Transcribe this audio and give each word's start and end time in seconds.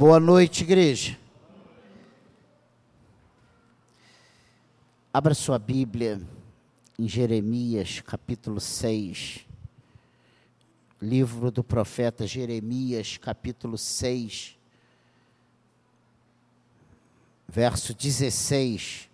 Boa 0.00 0.20
noite, 0.20 0.62
igreja. 0.62 1.18
Abra 5.12 5.34
sua 5.34 5.58
Bíblia 5.58 6.20
em 6.96 7.08
Jeremias, 7.08 8.00
capítulo 8.02 8.60
6. 8.60 9.44
Livro 11.02 11.50
do 11.50 11.64
profeta 11.64 12.28
Jeremias, 12.28 13.16
capítulo 13.16 13.76
6, 13.76 14.56
verso 17.48 17.92
16. 17.92 19.10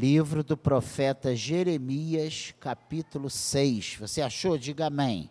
Livro 0.00 0.42
do 0.42 0.56
profeta 0.56 1.36
Jeremias, 1.36 2.54
capítulo 2.58 3.28
6. 3.28 3.96
Você 4.00 4.22
achou? 4.22 4.56
Diga 4.56 4.86
amém. 4.86 5.28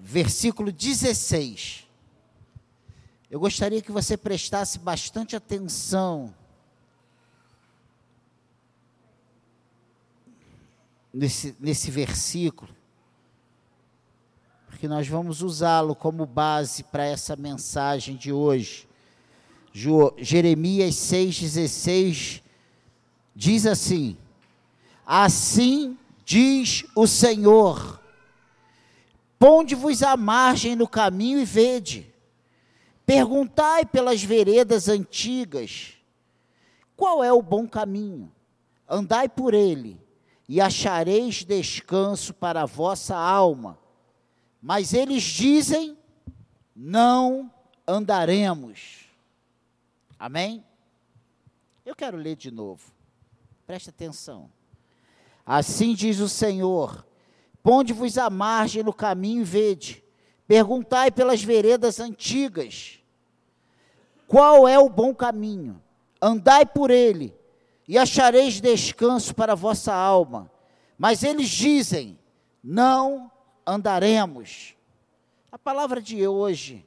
Versículo 0.00 0.72
16. 0.72 1.86
Eu 3.30 3.38
gostaria 3.38 3.82
que 3.82 3.92
você 3.92 4.16
prestasse 4.16 4.78
bastante 4.78 5.36
atenção 5.36 6.34
nesse, 11.12 11.54
nesse 11.60 11.90
versículo, 11.90 12.74
porque 14.68 14.88
nós 14.88 15.06
vamos 15.06 15.42
usá-lo 15.42 15.94
como 15.94 16.24
base 16.24 16.82
para 16.82 17.04
essa 17.04 17.36
mensagem 17.36 18.16
de 18.16 18.32
hoje. 18.32 18.88
Jeremias 20.16 20.94
6,16 20.94 22.42
diz 23.34 23.66
assim: 23.66 24.16
Assim 25.06 25.98
diz 26.24 26.84
o 26.94 27.06
Senhor: 27.06 28.00
Ponde-vos 29.38 30.02
à 30.02 30.16
margem 30.16 30.76
no 30.76 30.86
caminho 30.86 31.40
e 31.40 31.44
vede. 31.44 32.12
Perguntai 33.04 33.84
pelas 33.84 34.22
veredas 34.22 34.88
antigas: 34.88 35.94
Qual 36.96 37.24
é 37.24 37.32
o 37.32 37.42
bom 37.42 37.66
caminho? 37.66 38.32
Andai 38.88 39.28
por 39.28 39.54
ele, 39.54 40.00
e 40.48 40.60
achareis 40.60 41.44
descanso 41.44 42.34
para 42.34 42.62
a 42.62 42.66
vossa 42.66 43.16
alma. 43.16 43.78
Mas 44.60 44.94
eles 44.94 45.22
dizem: 45.22 45.96
Não 46.74 47.50
andaremos. 47.86 49.06
Amém? 50.18 50.64
Eu 51.84 51.96
quero 51.96 52.16
ler 52.16 52.36
de 52.36 52.50
novo. 52.52 52.91
Preste 53.72 53.88
atenção. 53.88 54.50
Assim 55.46 55.94
diz 55.94 56.20
o 56.20 56.28
Senhor: 56.28 57.06
Ponde-vos 57.62 58.18
à 58.18 58.28
margem 58.28 58.82
no 58.82 58.92
caminho 58.92 59.40
e 59.40 59.44
vede. 59.44 60.04
Perguntai 60.46 61.10
pelas 61.10 61.42
veredas 61.42 61.98
antigas: 61.98 62.98
Qual 64.28 64.68
é 64.68 64.78
o 64.78 64.90
bom 64.90 65.14
caminho? 65.14 65.82
Andai 66.20 66.66
por 66.66 66.90
ele, 66.90 67.34
e 67.88 67.96
achareis 67.96 68.60
descanso 68.60 69.34
para 69.34 69.52
a 69.52 69.56
vossa 69.56 69.94
alma. 69.94 70.52
Mas 70.98 71.22
eles 71.22 71.48
dizem: 71.48 72.18
Não 72.62 73.32
andaremos. 73.66 74.74
A 75.50 75.58
palavra 75.58 76.02
de 76.02 76.28
hoje 76.28 76.86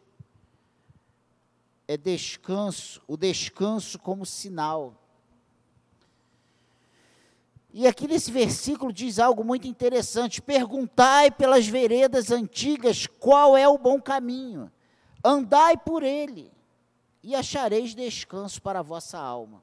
é 1.88 1.98
descanso, 1.98 3.02
o 3.08 3.18
descanso 3.18 3.98
como 3.98 4.24
sinal. 4.24 5.02
E 7.78 7.86
aqui 7.86 8.08
nesse 8.08 8.32
versículo 8.32 8.94
diz 8.94 9.20
algo 9.20 9.44
muito 9.44 9.68
interessante: 9.68 10.42
perguntai 10.42 11.30
pelas 11.30 11.68
veredas 11.68 12.32
antigas 12.32 13.06
qual 13.06 13.58
é 13.58 13.68
o 13.68 13.78
bom 13.78 14.02
caminho, 14.02 14.72
andai 15.22 15.76
por 15.76 16.02
ele, 16.02 16.50
e 17.22 17.36
achareis 17.36 17.94
descanso 17.94 18.62
para 18.62 18.80
a 18.80 18.82
vossa 18.82 19.20
alma. 19.20 19.62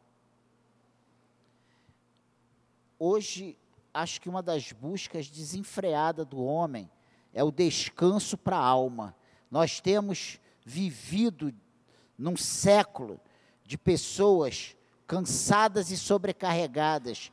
Hoje, 2.99 3.57
acho 3.95 4.21
que 4.21 4.29
uma 4.29 4.43
das 4.43 4.73
buscas 4.73 5.31
desenfreadas 5.31 6.27
do 6.27 6.45
homem 6.45 6.91
é 7.33 7.43
o 7.43 7.51
descanso 7.51 8.37
para 8.37 8.59
a 8.59 8.63
alma. 8.63 9.17
Nós 9.51 9.81
temos 9.81 10.39
vivido 10.63 11.51
num 12.19 12.37
século 12.37 13.19
de 13.65 13.79
pessoas 13.79 14.77
cansadas 15.07 15.91
e 15.91 15.97
sobrecarregadas, 15.97 17.33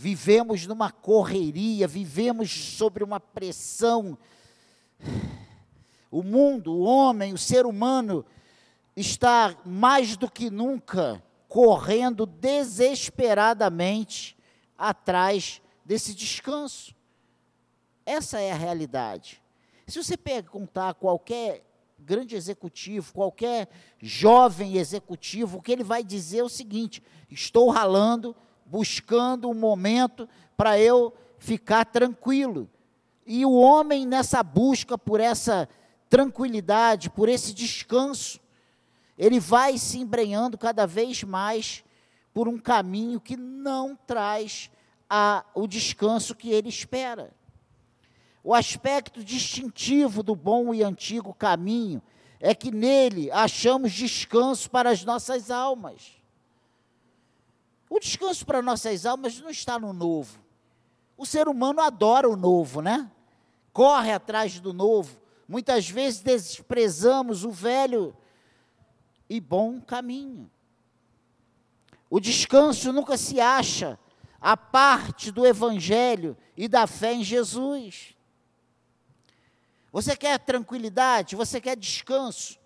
vivemos 0.00 0.66
numa 0.66 0.90
correria, 0.90 1.86
vivemos 1.86 2.50
sobre 2.50 3.04
uma 3.04 3.20
pressão. 3.20 4.16
O 6.10 6.22
mundo, 6.22 6.72
o 6.72 6.80
homem, 6.80 7.34
o 7.34 7.38
ser 7.38 7.66
humano 7.66 8.24
está 8.96 9.54
mais 9.62 10.16
do 10.16 10.30
que 10.30 10.48
nunca 10.48 11.22
correndo 11.46 12.24
desesperadamente 12.24 14.38
atrás 14.78 15.60
desse 15.84 16.14
descanso. 16.14 16.94
Essa 18.06 18.40
é 18.40 18.52
a 18.52 18.56
realidade. 18.56 19.42
Se 19.86 20.02
você 20.02 20.16
perguntar 20.16 20.88
a 20.88 20.94
qualquer 20.94 21.62
grande 21.98 22.36
executivo, 22.36 23.12
qualquer 23.12 23.68
jovem 24.00 24.78
executivo, 24.78 25.58
o 25.58 25.62
que 25.62 25.72
ele 25.72 25.84
vai 25.84 26.02
dizer 26.02 26.38
é 26.38 26.44
o 26.44 26.48
seguinte: 26.48 27.02
estou 27.28 27.68
ralando, 27.68 28.34
buscando 28.70 29.50
um 29.50 29.54
momento 29.54 30.28
para 30.56 30.78
eu 30.78 31.12
ficar 31.38 31.84
tranquilo. 31.84 32.70
E 33.26 33.44
o 33.44 33.52
homem, 33.52 34.06
nessa 34.06 34.42
busca 34.42 34.96
por 34.96 35.20
essa 35.20 35.68
tranquilidade, 36.08 37.10
por 37.10 37.28
esse 37.28 37.52
descanso, 37.52 38.40
ele 39.18 39.40
vai 39.40 39.76
se 39.76 39.98
embrenhando 39.98 40.56
cada 40.56 40.86
vez 40.86 41.24
mais 41.24 41.84
por 42.32 42.46
um 42.46 42.58
caminho 42.58 43.20
que 43.20 43.36
não 43.36 43.96
traz 44.06 44.70
a, 45.08 45.44
o 45.54 45.66
descanso 45.66 46.34
que 46.34 46.50
ele 46.50 46.68
espera. 46.68 47.32
O 48.42 48.54
aspecto 48.54 49.22
distintivo 49.22 50.22
do 50.22 50.34
bom 50.34 50.72
e 50.72 50.82
antigo 50.82 51.34
caminho 51.34 52.00
é 52.38 52.54
que 52.54 52.70
nele 52.70 53.30
achamos 53.32 53.92
descanso 53.92 54.70
para 54.70 54.90
as 54.90 55.04
nossas 55.04 55.50
almas. 55.50 56.19
O 57.90 57.98
descanso 57.98 58.46
para 58.46 58.62
nossas 58.62 59.04
almas 59.04 59.40
não 59.40 59.50
está 59.50 59.76
no 59.76 59.92
novo. 59.92 60.38
O 61.16 61.26
ser 61.26 61.48
humano 61.48 61.80
adora 61.80 62.28
o 62.28 62.36
novo, 62.36 62.80
né? 62.80 63.10
Corre 63.72 64.12
atrás 64.12 64.60
do 64.60 64.72
novo. 64.72 65.20
Muitas 65.48 65.90
vezes 65.90 66.20
desprezamos 66.20 67.44
o 67.44 67.50
velho 67.50 68.16
e 69.28 69.40
bom 69.40 69.80
caminho. 69.80 70.48
O 72.08 72.20
descanso 72.20 72.92
nunca 72.92 73.16
se 73.16 73.40
acha 73.40 73.98
a 74.40 74.56
parte 74.56 75.32
do 75.32 75.44
evangelho 75.44 76.36
e 76.56 76.68
da 76.68 76.86
fé 76.86 77.14
em 77.14 77.24
Jesus. 77.24 78.16
Você 79.90 80.16
quer 80.16 80.38
tranquilidade? 80.38 81.34
Você 81.34 81.60
quer 81.60 81.76
descanso? 81.76 82.59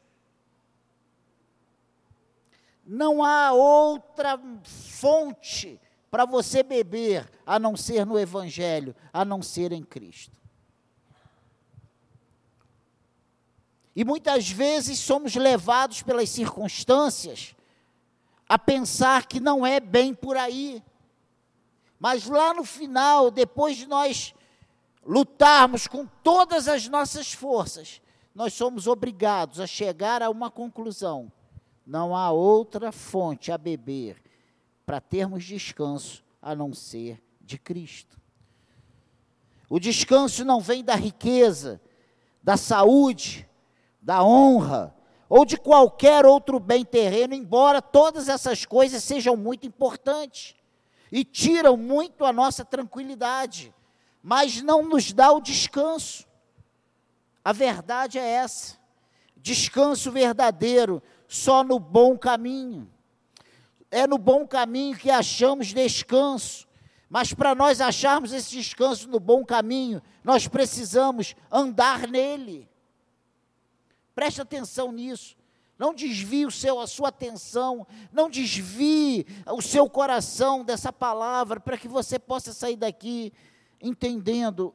Não 2.87 3.23
há 3.23 3.53
outra 3.53 4.39
fonte 4.63 5.81
para 6.11 6.25
você 6.25 6.63
beber 6.63 7.29
a 7.47 7.59
não 7.59 7.77
ser 7.77 8.05
no 8.05 8.19
Evangelho, 8.19 8.95
a 9.13 9.25
não 9.25 9.43
ser 9.43 9.73
em 9.73 9.83
Cristo. 9.83 10.39
E 13.97 14.05
muitas 14.05 14.49
vezes 14.51 14.99
somos 14.99 15.35
levados 15.35 16.03
pelas 16.03 16.29
circunstâncias 16.29 17.55
a 18.49 18.59
pensar 18.59 19.27
que 19.27 19.41
não 19.41 19.67
é 19.67 19.81
bem 19.81 20.13
por 20.15 20.37
aí. 20.37 20.83
Mas 21.99 22.27
lá 22.27 22.53
no 22.53 22.65
final, 22.65 23.31
depois 23.31 23.77
de 23.77 23.87
nós 23.87 24.35
lutarmos 25.05 25.87
com 25.87 26.07
todas 26.23 26.69
as 26.69 26.87
nossas 26.89 27.33
forças, 27.33 28.03
nós 28.35 28.53
somos 28.53 28.87
obrigados 28.87 29.61
a 29.61 29.67
chegar 29.67 30.23
a 30.23 30.29
uma 30.29 30.51
conclusão 30.51 31.33
não 31.87 32.17
há 32.17 32.31
outra 32.31 32.91
fonte 32.91 33.53
a 33.53 33.59
beber 33.59 34.23
para 34.87 35.01
termos 35.01 35.45
descanso 35.45 36.25
a 36.41 36.55
não 36.55 36.73
ser 36.73 37.23
de 37.41 37.59
Cristo. 37.59 38.19
O 39.69 39.79
descanso 39.79 40.45
não 40.45 40.61
vem 40.61 40.85
da 40.85 40.95
riqueza, 40.95 41.81
da 42.43 42.57
saúde, 42.57 43.49
da 44.01 44.23
honra 44.23 44.95
ou 45.29 45.45
de 45.45 45.57
qualquer 45.57 46.27
outro 46.27 46.61
bem 46.61 46.85
terreno, 46.85 47.35
embora 47.35 47.81
todas 47.81 48.29
essas 48.29 48.65
coisas 48.65 49.03
sejam 49.03 49.37
muito 49.37 49.67
importantes 49.67 50.55
e 51.11 51.25
tiram 51.25 51.77
muito 51.77 52.25
a 52.25 52.33
nossa 52.33 52.65
tranquilidade, 52.65 53.75
mas 54.23 54.61
não 54.63 54.83
nos 54.83 55.13
dá 55.13 55.33
o 55.33 55.41
descanso. 55.41 56.27
A 57.45 57.53
verdade 57.53 58.19
é 58.19 58.27
essa. 58.27 58.79
Descanso 59.37 60.11
verdadeiro 60.11 61.03
só 61.35 61.65
no 61.65 61.81
bom 61.81 62.17
caminho. 62.17 62.89
É 63.91 64.07
no 64.07 64.17
bom 64.17 64.47
caminho 64.47 64.97
que 64.97 65.11
achamos 65.11 65.75
descanso. 65.75 66.67
Mas 67.11 67.35
para 67.35 67.55
nós 67.55 67.81
acharmos 67.81 68.33
esse 68.33 68.53
descanso 68.53 69.09
no 69.09 69.19
bom 69.19 69.45
caminho, 69.45 70.01
nós 70.23 70.47
precisamos 70.47 71.35
andar 71.51 72.07
nele. 72.07 72.69
Preste 74.15 74.41
atenção 74.41 74.93
nisso. 74.93 75.37
Não 75.77 75.93
desvie 75.93 76.47
o 76.47 76.53
seu, 76.53 76.79
a 76.79 76.87
sua 76.87 77.09
atenção, 77.09 77.85
não 78.13 78.31
desvie 78.31 79.27
o 79.53 79.61
seu 79.61 79.91
coração 79.91 80.65
dessa 80.65 80.93
palavra, 80.93 81.59
para 81.59 81.77
que 81.77 81.89
você 81.89 82.17
possa 82.17 82.53
sair 82.53 82.77
daqui 82.77 83.33
entendendo 83.81 84.73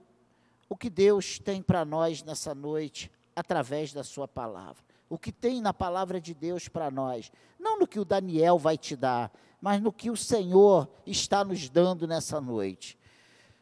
o 0.68 0.76
que 0.76 0.90
Deus 0.90 1.40
tem 1.40 1.62
para 1.62 1.86
nós 1.86 2.22
nessa 2.22 2.54
noite, 2.54 3.10
através 3.34 3.94
da 3.94 4.04
sua 4.04 4.28
palavra. 4.28 4.89
O 5.10 5.18
que 5.18 5.32
tem 5.32 5.60
na 5.60 5.74
palavra 5.74 6.22
de 6.22 6.34
Deus 6.34 6.68
para 6.68 6.92
nós. 6.92 7.32
Não 7.60 7.80
no 7.80 7.88
que 7.88 8.00
o 8.00 8.06
Daniel 8.06 8.58
vai 8.58 8.78
te 8.78 8.96
dar, 8.96 9.32
mas 9.60 9.82
no 9.82 9.92
que 9.92 10.10
o 10.10 10.16
Senhor 10.16 10.88
está 11.06 11.44
nos 11.44 11.68
dando 11.68 12.08
nessa 12.08 12.40
noite. 12.40 12.98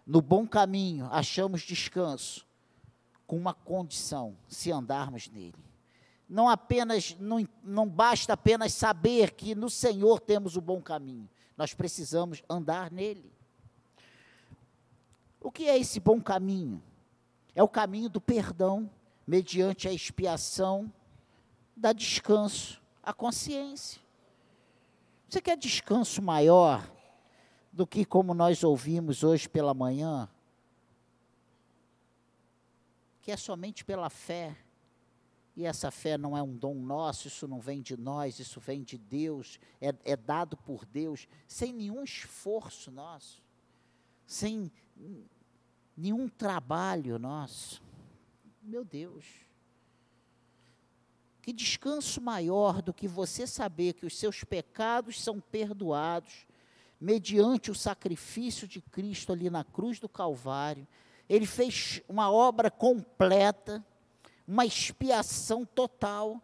No 0.06 0.22
bom 0.22 0.46
caminho, 0.46 1.08
achamos 1.12 1.62
descanso, 1.62 2.46
com 3.26 3.38
uma 3.38 3.54
condição: 3.54 4.38
se 4.48 4.72
andarmos 4.72 5.30
nele 5.30 5.68
não 6.30 6.50
apenas 6.50 7.16
não, 7.20 7.48
não 7.64 7.88
basta 7.88 8.34
apenas 8.34 8.74
saber 8.74 9.32
que 9.32 9.56
no 9.56 9.70
Senhor 9.70 10.20
temos 10.20 10.58
o 10.58 10.62
bom 10.62 10.82
caminho. 10.82 11.30
Nós 11.56 11.74
precisamos 11.74 12.44
andar 12.50 12.92
nele. 12.92 13.32
O 15.40 15.52
que 15.52 15.68
é 15.68 15.78
esse 15.78 16.00
bom 16.00 16.20
caminho? 16.20 16.84
É 17.56 17.64
o 17.64 17.68
caminho 17.68 18.10
do 18.10 18.20
perdão, 18.20 18.90
mediante 19.26 19.88
a 19.88 19.94
expiação, 19.94 20.92
da 21.78 21.94
descanso, 21.94 22.82
a 23.04 23.14
consciência. 23.14 24.02
Você 25.30 25.40
quer 25.40 25.56
descanso 25.56 26.22
maior 26.22 26.90
do 27.72 27.86
que 27.86 28.04
como 28.04 28.34
nós 28.34 28.64
ouvimos 28.64 29.24
hoje 29.24 29.48
pela 29.48 29.74
manhã? 29.74 30.28
Que 33.22 33.32
é 33.32 33.38
somente 33.38 33.86
pela 33.86 34.10
fé 34.10 34.58
e 35.56 35.66
essa 35.66 35.90
fé 35.90 36.18
não 36.18 36.38
é 36.38 36.42
um 36.42 36.56
dom 36.56 36.76
nosso, 36.76 37.28
isso 37.28 37.48
não 37.48 37.60
vem 37.60 37.82
de 37.82 37.98
nós, 37.98 38.38
isso 38.38 38.60
vem 38.60 38.84
de 38.84 38.96
Deus, 38.96 39.60
é, 39.82 39.92
é 40.06 40.16
dado 40.16 40.56
por 40.56 40.86
Deus, 40.86 41.28
sem 41.48 41.74
nenhum 41.74 42.04
esforço 42.04 42.92
nosso, 42.92 43.44
sem 44.24 44.72
nenhum 45.98 46.30
trabalho 46.30 47.18
nosso. 47.18 47.82
Meu 48.62 48.86
Deus. 48.86 49.47
Que 51.48 51.54
descanso 51.54 52.20
maior 52.20 52.82
do 52.82 52.94
que 52.94 53.08
você 53.08 53.48
saber 53.48 53.94
que 53.94 54.06
os 54.06 54.20
seus 54.20 54.44
pecados 54.44 55.24
são 55.24 55.40
perdoados 55.40 56.46
mediante 57.00 57.72
o 57.72 57.74
sacrifício 57.74 58.68
de 58.68 58.82
Cristo 58.82 59.32
ali 59.32 59.50
na 59.50 59.64
cruz 59.64 59.98
do 59.98 60.10
Calvário. 60.10 60.86
Ele 61.30 61.46
fez 61.46 62.02
uma 62.10 62.30
obra 62.30 62.70
completa 62.70 63.82
uma 64.46 64.66
expiação 64.66 65.64
total. 65.64 66.42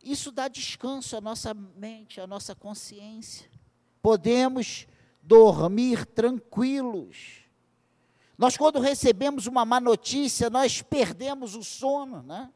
Isso 0.00 0.30
dá 0.30 0.46
descanso 0.46 1.16
à 1.16 1.20
nossa 1.20 1.52
mente, 1.52 2.20
à 2.20 2.28
nossa 2.28 2.54
consciência. 2.54 3.50
Podemos 4.00 4.86
dormir 5.20 6.06
tranquilos. 6.06 7.40
Nós, 8.38 8.56
quando 8.56 8.78
recebemos 8.78 9.48
uma 9.48 9.64
má 9.64 9.80
notícia, 9.80 10.48
nós 10.48 10.82
perdemos 10.82 11.56
o 11.56 11.64
sono, 11.64 12.22
né? 12.22 12.48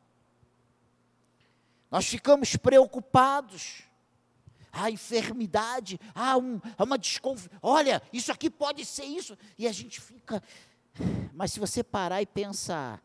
Nós 1.95 2.07
ficamos 2.07 2.57
preocupados. 2.57 3.85
A 4.73 4.91
enfermidade, 4.91 6.01
há 6.13 6.37
um, 6.37 6.61
uma 6.77 6.99
desconfiança. 6.99 7.57
Olha, 7.63 8.03
isso 8.13 8.33
aqui 8.33 8.51
pode 8.51 8.85
ser 8.85 9.05
isso. 9.05 9.39
E 9.57 9.69
a 9.69 9.71
gente 9.71 10.01
fica. 10.01 10.43
Mas 11.33 11.53
se 11.53 11.61
você 11.61 11.85
parar 11.85 12.21
e 12.21 12.27
pensar, 12.27 13.01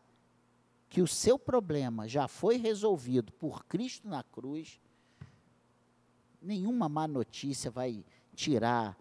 que 0.90 1.04
o 1.04 1.08
seu 1.08 1.38
problema 1.38 2.08
já 2.08 2.28
foi 2.28 2.58
resolvido 2.58 3.32
por 3.34 3.64
Cristo 3.66 4.08
na 4.08 4.24
cruz, 4.24 4.80
nenhuma 6.42 6.90
má 6.90 7.08
notícia 7.08 7.70
vai 7.70 8.04
tirar 8.34 8.98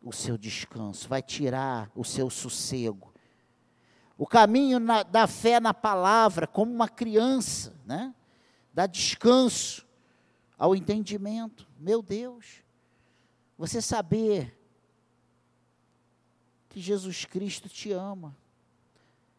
o 0.00 0.10
seu 0.10 0.38
descanso, 0.38 1.06
vai 1.06 1.20
tirar 1.20 1.90
o 1.94 2.02
seu 2.02 2.30
sossego. 2.30 3.12
O 4.16 4.26
caminho 4.26 4.80
na, 4.80 5.02
da 5.02 5.26
fé 5.26 5.60
na 5.60 5.74
palavra, 5.74 6.46
como 6.46 6.72
uma 6.72 6.88
criança, 6.88 7.78
né? 7.84 8.14
Dá 8.76 8.86
descanso 8.86 9.86
ao 10.58 10.76
entendimento. 10.76 11.66
Meu 11.78 12.02
Deus, 12.02 12.62
você 13.56 13.80
saber 13.80 14.54
que 16.68 16.78
Jesus 16.78 17.24
Cristo 17.24 17.70
te 17.70 17.90
ama 17.90 18.36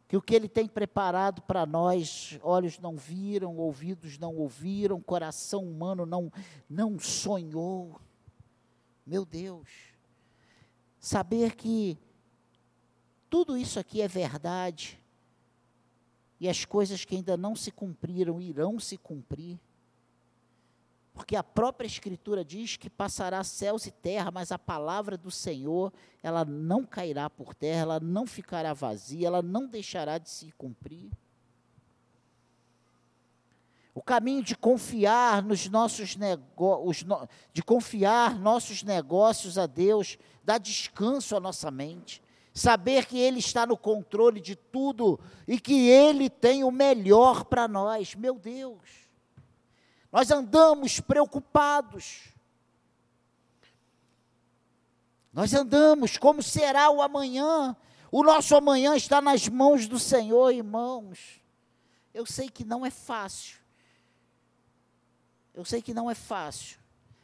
que 0.07 0.18
o 0.18 0.22
que 0.22 0.34
Ele 0.34 0.48
tem 0.48 0.68
preparado 0.68 1.42
para 1.44 1.66
nós, 1.68 2.39
olhos 2.42 2.80
não 2.80 2.95
viram, 2.95 3.57
ouvidos 3.57 4.18
não 4.18 4.36
ouviram, 4.36 5.01
coração 5.01 5.63
humano 5.63 6.06
não, 6.06 6.31
não 6.68 6.98
sonhou. 6.98 8.00
Meu 9.06 9.24
Deus, 9.24 9.69
saber 10.98 11.56
que 11.56 12.00
tudo 13.30 13.56
isso 13.56 13.80
aqui 13.80 14.01
é 14.01 14.07
verdade, 14.07 15.00
e 16.39 16.48
as 16.48 16.66
coisas 16.66 17.04
que 17.04 17.16
ainda 17.16 17.36
não 17.36 17.56
se 17.56 17.72
cumpriram 17.72 18.39
irão 18.42 18.80
se 18.80 18.98
cumprir, 18.98 19.60
porque 21.18 21.36
a 21.36 21.42
própria 21.42 21.88
Escritura 21.88 22.45
diz 22.45 22.78
que 22.78 22.92
passará 22.92 23.44
céus 23.44 23.88
e 23.88 23.92
terra, 23.92 24.30
mas 24.30 24.51
a 24.51 24.60
palavra 24.60 25.18
do 25.18 25.31
Senhor, 25.31 25.92
ela 26.22 26.45
não 26.45 26.86
cairá 26.86 27.28
por 27.28 27.56
terra, 27.56 27.81
ela 27.81 28.00
não 28.00 28.28
ficará 28.28 28.71
vazia, 28.71 29.26
ela 29.26 29.42
não 29.42 29.66
deixará 29.66 30.19
de 30.19 30.30
se 30.30 30.52
cumprir. 30.52 31.09
O 33.95 34.02
caminho 34.04 34.44
de 34.44 34.56
confiar 34.56 35.42
nos 35.42 35.68
nossos 35.68 36.16
negócios, 36.16 37.04
de 37.52 37.64
confiar 37.64 38.38
nossos 38.38 38.83
negócios 38.83 39.57
a 39.57 39.66
Deus, 39.66 40.19
dá 40.44 40.59
descanso 40.59 41.35
à 41.35 41.40
nossa 41.40 41.71
mente. 41.71 42.21
Saber 42.57 43.06
que 43.06 43.19
Ele 43.19 43.37
está 43.37 43.68
no 43.68 43.78
controle 43.78 44.42
de 44.42 44.56
tudo 44.56 45.19
e 45.47 45.59
que 45.59 45.87
Ele 45.90 46.28
tem 46.28 46.64
o 46.64 46.71
melhor 46.71 47.45
para 47.45 47.68
nós. 47.68 48.16
Meu 48.16 48.33
Deus. 48.33 48.81
Nós 50.11 50.31
andamos 50.31 50.99
preocupados. 50.99 52.33
Nós 55.31 55.54
andamos 55.54 56.18
como 56.18 56.42
será 56.42 56.90
o 56.90 56.99
amanhã. 56.99 57.78
O 58.11 58.23
nosso 58.23 58.56
amanhã 58.56 58.95
está 58.95 59.21
nas 59.21 59.47
mãos 59.47 59.87
do 59.87 59.99
Senhor, 59.99 60.52
irmãos. 60.52 61.40
Eu 62.11 62.26
sei 62.26 62.49
que 62.49 62.66
não 62.66 62.83
é 62.83 62.90
fácil. 62.90 63.59
Eu 65.54 65.64
sei 65.64 65.80
que 65.80 65.94
não 65.94 66.09
é 66.09 66.16
fácil. 66.16 66.80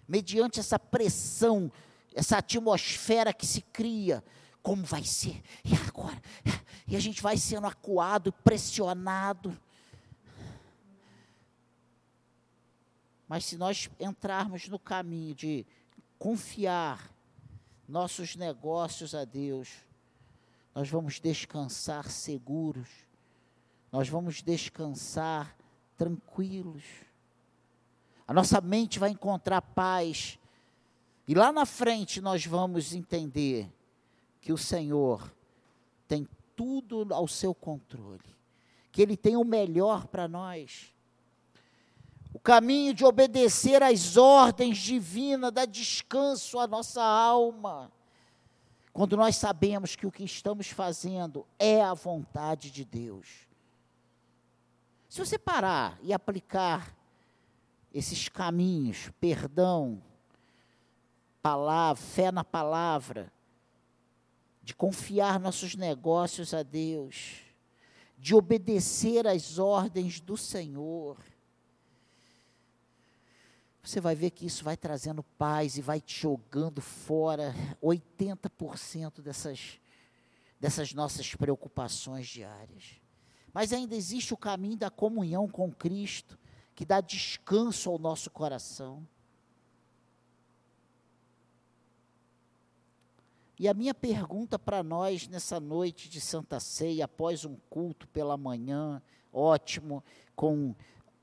Mediante 0.07 0.59
essa 0.59 0.77
pressão, 0.77 1.71
essa 2.13 2.37
atmosfera 2.37 3.33
que 3.33 3.47
se 3.47 3.61
cria, 3.61 4.23
como 4.63 4.83
vai 4.83 5.03
ser? 5.03 5.43
E 5.65 5.75
agora? 5.75 6.19
E 6.87 6.95
a 6.95 6.99
gente 6.99 7.21
vai 7.21 7.35
sendo 7.35 7.67
acuado, 7.67 8.31
pressionado. 8.31 9.55
Mas 13.27 13.43
se 13.43 13.57
nós 13.57 13.89
entrarmos 13.99 14.69
no 14.69 14.79
caminho 14.79 15.35
de 15.35 15.65
confiar 16.17 17.11
nossos 17.87 18.37
negócios 18.37 19.13
a 19.13 19.25
Deus, 19.25 19.69
nós 20.73 20.89
vamos 20.89 21.19
descansar 21.19 22.09
seguros, 22.09 22.87
nós 23.91 24.07
vamos 24.07 24.41
descansar 24.41 25.57
tranquilos. 25.97 26.83
A 28.25 28.33
nossa 28.33 28.61
mente 28.61 28.97
vai 28.97 29.09
encontrar 29.09 29.61
paz, 29.61 30.39
e 31.27 31.33
lá 31.33 31.51
na 31.51 31.65
frente 31.65 32.21
nós 32.21 32.45
vamos 32.45 32.93
entender 32.93 33.69
que 34.43 34.53
o 34.53 34.57
Senhor 34.57 35.33
tem 36.07 36.27
tudo 36.55 37.11
ao 37.13 37.27
seu 37.27 37.55
controle, 37.55 38.35
que 38.91 39.01
Ele 39.01 39.17
tem 39.17 39.35
o 39.35 39.43
melhor 39.43 40.05
para 40.05 40.27
nós 40.27 40.93
o 42.33 42.39
caminho 42.39 42.95
de 42.95 43.05
obedecer 43.05 43.83
às 43.83 44.17
ordens 44.17 44.79
divinas, 44.79 45.51
dá 45.51 45.65
descanso 45.65 46.57
à 46.57 46.65
nossa 46.65 47.03
alma. 47.03 47.91
Quando 48.91 49.15
nós 49.15 49.35
sabemos 49.35 49.95
que 49.95 50.07
o 50.07 50.11
que 50.11 50.23
estamos 50.23 50.67
fazendo 50.67 51.45
é 51.59 51.81
a 51.81 51.93
vontade 51.93 52.71
de 52.71 52.83
Deus. 52.83 53.47
Se 55.07 55.23
você 55.23 55.37
parar 55.37 55.97
e 56.01 56.11
aplicar 56.11 56.95
esses 57.93 58.27
caminhos, 58.27 59.11
perdão, 59.19 60.01
palavra, 61.39 62.01
fé 62.01 62.31
na 62.31 62.43
palavra, 62.43 63.31
de 64.63 64.73
confiar 64.73 65.39
nossos 65.39 65.75
negócios 65.75 66.53
a 66.53 66.63
Deus, 66.63 67.41
de 68.17 68.33
obedecer 68.33 69.27
às 69.27 69.59
ordens 69.59 70.21
do 70.21 70.37
Senhor, 70.37 71.17
você 73.83 73.99
vai 73.99 74.15
ver 74.15 74.31
que 74.31 74.45
isso 74.45 74.63
vai 74.63 74.77
trazendo 74.77 75.21
paz 75.21 75.77
e 75.77 75.81
vai 75.81 75.99
te 75.99 76.21
jogando 76.21 76.79
fora 76.79 77.53
80% 77.83 79.21
dessas, 79.21 79.77
dessas 80.57 80.93
nossas 80.93 81.35
preocupações 81.35 82.27
diárias. 82.27 83.01
Mas 83.53 83.73
ainda 83.73 83.93
existe 83.93 84.33
o 84.33 84.37
caminho 84.37 84.77
da 84.77 84.89
comunhão 84.89 85.49
com 85.49 85.69
Cristo, 85.69 86.39
que 86.73 86.85
dá 86.85 87.01
descanso 87.01 87.89
ao 87.89 87.99
nosso 87.99 88.31
coração. 88.31 89.05
E 93.59 93.67
a 93.67 93.73
minha 93.73 93.93
pergunta 93.93 94.57
para 94.57 94.81
nós 94.81 95.27
nessa 95.27 95.59
noite 95.59 96.09
de 96.09 96.19
Santa 96.19 96.59
Ceia, 96.59 97.05
após 97.05 97.45
um 97.45 97.55
culto 97.69 98.07
pela 98.07 98.35
manhã, 98.35 99.01
ótimo, 99.31 100.03
com 100.35 100.73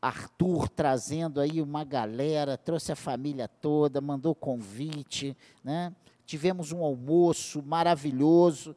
Arthur 0.01 0.69
trazendo 0.69 1.41
aí 1.41 1.61
uma 1.61 1.83
galera, 1.83 2.57
trouxe 2.57 2.93
a 2.93 2.97
família 2.97 3.49
toda, 3.49 4.01
mandou 4.01 4.35
convite, 4.35 5.37
né? 5.63 5.95
Tivemos 6.25 6.71
um 6.71 6.85
almoço 6.85 7.61
maravilhoso. 7.63 8.77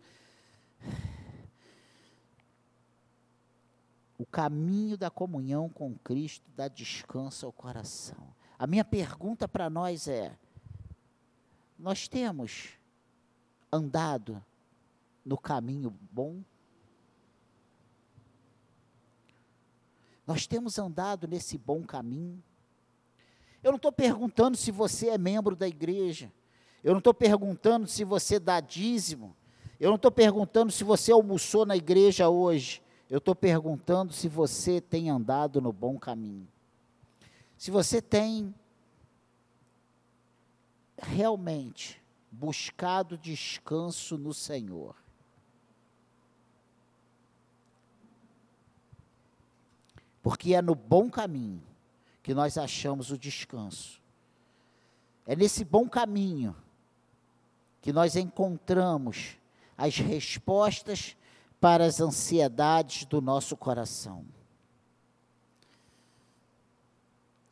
O 4.17 4.25
caminho 4.25 4.97
da 4.97 5.11
comunhão 5.11 5.69
com 5.69 5.93
Cristo 5.99 6.49
dá 6.55 6.67
descanso 6.67 7.45
ao 7.45 7.51
coração. 7.51 8.33
A 8.57 8.65
minha 8.65 8.83
pergunta 8.83 9.47
para 9.47 9.69
nós 9.69 10.07
é: 10.07 10.35
nós 11.77 12.07
temos 12.07 12.79
andado 13.73 14.43
no 15.25 15.37
caminho 15.37 15.89
bom? 16.11 16.43
Nós 20.25 20.45
temos 20.45 20.77
andado 20.77 21.27
nesse 21.27 21.57
bom 21.57 21.83
caminho. 21.83 22.41
Eu 23.63 23.71
não 23.71 23.77
estou 23.77 23.91
perguntando 23.91 24.55
se 24.55 24.71
você 24.71 25.09
é 25.09 25.17
membro 25.17 25.55
da 25.55 25.67
igreja. 25.67 26.31
Eu 26.83 26.91
não 26.91 26.99
estou 26.99 27.13
perguntando 27.13 27.87
se 27.87 28.03
você 28.03 28.39
dá 28.39 28.59
dízimo. 28.59 29.35
Eu 29.79 29.89
não 29.89 29.95
estou 29.95 30.11
perguntando 30.11 30.71
se 30.71 30.83
você 30.83 31.11
almoçou 31.11 31.65
na 31.65 31.75
igreja 31.75 32.29
hoje. 32.29 32.81
Eu 33.09 33.17
estou 33.17 33.35
perguntando 33.35 34.13
se 34.13 34.27
você 34.27 34.79
tem 34.79 35.09
andado 35.09 35.59
no 35.59 35.73
bom 35.73 35.97
caminho. 35.97 36.47
Se 37.57 37.71
você 37.71 38.01
tem 38.01 38.53
realmente 40.97 42.02
buscado 42.33 43.17
descanso 43.17 44.17
no 44.17 44.33
Senhor. 44.33 44.95
Porque 50.21 50.55
é 50.55 50.61
no 50.61 50.73
bom 50.73 51.09
caminho 51.09 51.63
que 52.23 52.33
nós 52.33 52.57
achamos 52.57 53.11
o 53.11 53.17
descanso. 53.17 54.01
É 55.27 55.35
nesse 55.35 55.63
bom 55.63 55.87
caminho 55.87 56.55
que 57.81 57.93
nós 57.93 58.15
encontramos 58.15 59.37
as 59.77 59.97
respostas 59.97 61.15
para 61.59 61.85
as 61.85 62.01
ansiedades 62.01 63.05
do 63.05 63.21
nosso 63.21 63.55
coração. 63.55 64.25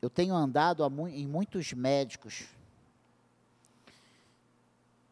Eu 0.01 0.09
tenho 0.09 0.33
andado 0.33 0.83
em 1.09 1.27
muitos 1.27 1.71
médicos 1.73 2.47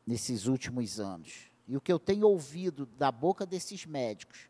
nesses 0.09 0.47
últimos 0.47 0.99
anos. 0.99 1.51
E 1.67 1.77
o 1.77 1.81
que 1.81 1.93
eu 1.93 1.99
tenho 1.99 2.27
ouvido 2.27 2.87
da 2.87 3.11
boca 3.11 3.45
desses 3.45 3.85
médicos 3.85 4.49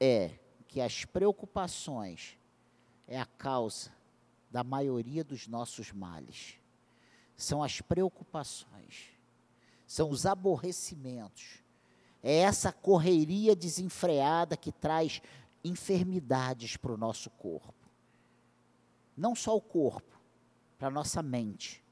é 0.00 0.30
que 0.66 0.80
as 0.80 1.04
preocupações 1.04 2.38
é 3.06 3.20
a 3.20 3.26
causa 3.26 3.92
da 4.50 4.64
maioria 4.64 5.22
dos 5.22 5.46
nossos 5.46 5.92
males. 5.92 6.54
São 7.36 7.62
as 7.62 7.82
preocupações, 7.82 9.10
são 9.86 10.08
os 10.08 10.24
aborrecimentos. 10.24 11.62
É 12.22 12.36
essa 12.36 12.72
correria 12.72 13.54
desenfreada 13.54 14.56
que 14.56 14.72
traz 14.72 15.20
enfermidades 15.62 16.78
para 16.78 16.94
o 16.94 16.96
nosso 16.96 17.28
corpo. 17.28 17.74
Não 19.14 19.34
só 19.34 19.54
o 19.54 19.60
corpo, 19.60 20.18
para 20.78 20.88
a 20.88 20.90
nossa 20.90 21.22
mente. 21.22 21.84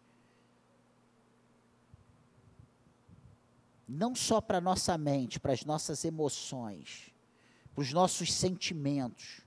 Não 3.89 4.15
só 4.15 4.41
para 4.41 4.61
nossa 4.61 4.97
mente, 4.97 5.39
para 5.39 5.53
as 5.53 5.65
nossas 5.65 6.05
emoções 6.05 7.15
para 7.75 7.83
os 7.83 7.93
nossos 7.93 8.33
sentimentos. 8.33 9.41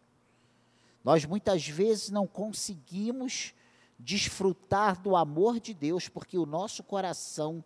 Nós 1.04 1.24
muitas 1.26 1.66
vezes 1.68 2.10
não 2.10 2.28
conseguimos 2.28 3.54
desfrutar 3.98 5.02
do 5.02 5.16
amor 5.16 5.60
de 5.60 5.74
Deus 5.74 6.10
porque 6.10 6.38
o 6.38 6.46
nosso 6.46 6.84
coração 6.84 7.64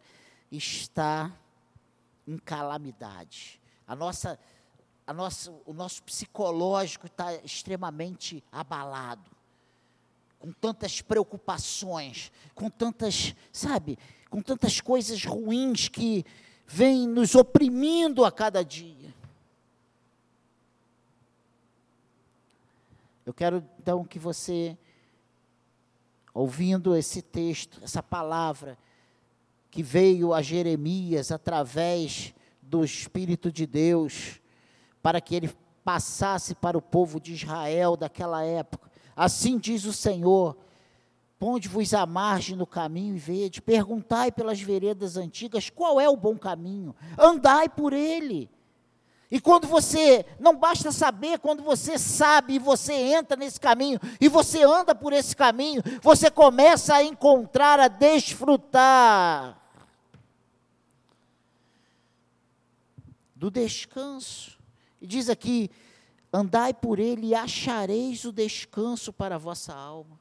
está 0.51 1.35
em 2.27 2.37
calamidade. 2.37 3.59
A 3.87 3.95
nossa, 3.95 4.39
a 5.07 5.13
nossa, 5.13 5.51
o 5.65 5.73
nosso 5.73 6.03
psicológico 6.03 7.07
está 7.07 7.33
extremamente 7.37 8.43
abalado, 8.51 9.31
com 10.37 10.51
tantas 10.51 11.01
preocupações, 11.01 12.31
com 12.53 12.69
tantas, 12.69 13.35
sabe, 13.51 13.97
com 14.29 14.41
tantas 14.41 14.79
coisas 14.79 15.25
ruins 15.25 15.89
que 15.89 16.23
vêm 16.73 17.05
nos 17.05 17.35
oprimindo 17.35 18.23
a 18.23 18.31
cada 18.31 18.63
dia. 18.63 19.13
Eu 23.25 23.33
quero 23.33 23.63
então 23.77 24.05
que 24.05 24.17
você, 24.17 24.77
ouvindo 26.33 26.95
esse 26.95 27.21
texto, 27.21 27.79
essa 27.83 28.01
palavra 28.01 28.77
que 29.69 29.83
veio 29.83 30.33
a 30.33 30.41
Jeremias 30.41 31.31
através 31.31 32.33
do 32.61 32.85
Espírito 32.85 33.51
de 33.51 33.65
Deus, 33.65 34.39
para 35.01 35.19
que 35.19 35.35
ele 35.35 35.53
passasse 35.83 36.55
para 36.55 36.77
o 36.77 36.81
povo 36.81 37.19
de 37.19 37.33
Israel 37.33 37.97
daquela 37.97 38.43
época. 38.43 38.89
Assim 39.13 39.57
diz 39.57 39.83
o 39.83 39.91
Senhor: 39.91 40.55
Ponde-vos 41.41 41.91
à 41.95 42.05
margem 42.05 42.55
no 42.55 42.67
caminho 42.67 43.15
e 43.15 43.19
vede, 43.19 43.63
perguntai 43.63 44.31
pelas 44.31 44.61
veredas 44.61 45.17
antigas 45.17 45.71
qual 45.71 45.99
é 45.99 46.07
o 46.07 46.15
bom 46.15 46.37
caminho, 46.37 46.95
andai 47.17 47.67
por 47.67 47.93
ele 47.93 48.47
e 49.31 49.41
quando 49.41 49.65
você, 49.65 50.23
não 50.39 50.55
basta 50.55 50.91
saber, 50.91 51.39
quando 51.39 51.63
você 51.63 51.97
sabe 51.97 52.53
e 52.55 52.59
você 52.59 52.93
entra 52.93 53.35
nesse 53.35 53.59
caminho, 53.59 53.97
e 54.19 54.27
você 54.27 54.61
anda 54.61 54.93
por 54.93 55.13
esse 55.13 55.33
caminho, 55.33 55.81
você 56.01 56.29
começa 56.29 56.93
a 56.93 57.03
encontrar, 57.03 57.79
a 57.79 57.87
desfrutar 57.87 59.57
do 63.33 63.49
descanso. 63.49 64.59
E 65.01 65.07
diz 65.07 65.29
aqui: 65.29 65.71
andai 66.31 66.73
por 66.73 66.99
ele 66.99 67.27
e 67.27 67.35
achareis 67.35 68.25
o 68.25 68.31
descanso 68.31 69.11
para 69.11 69.35
a 69.35 69.39
vossa 69.39 69.73
alma. 69.73 70.20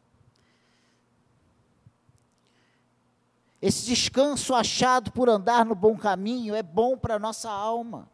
Esse 3.60 3.86
descanso 3.86 4.54
achado 4.54 5.12
por 5.12 5.28
andar 5.28 5.64
no 5.64 5.74
bom 5.74 5.96
caminho 5.96 6.54
é 6.54 6.62
bom 6.62 6.96
para 6.96 7.16
a 7.16 7.18
nossa 7.18 7.50
alma 7.50 8.08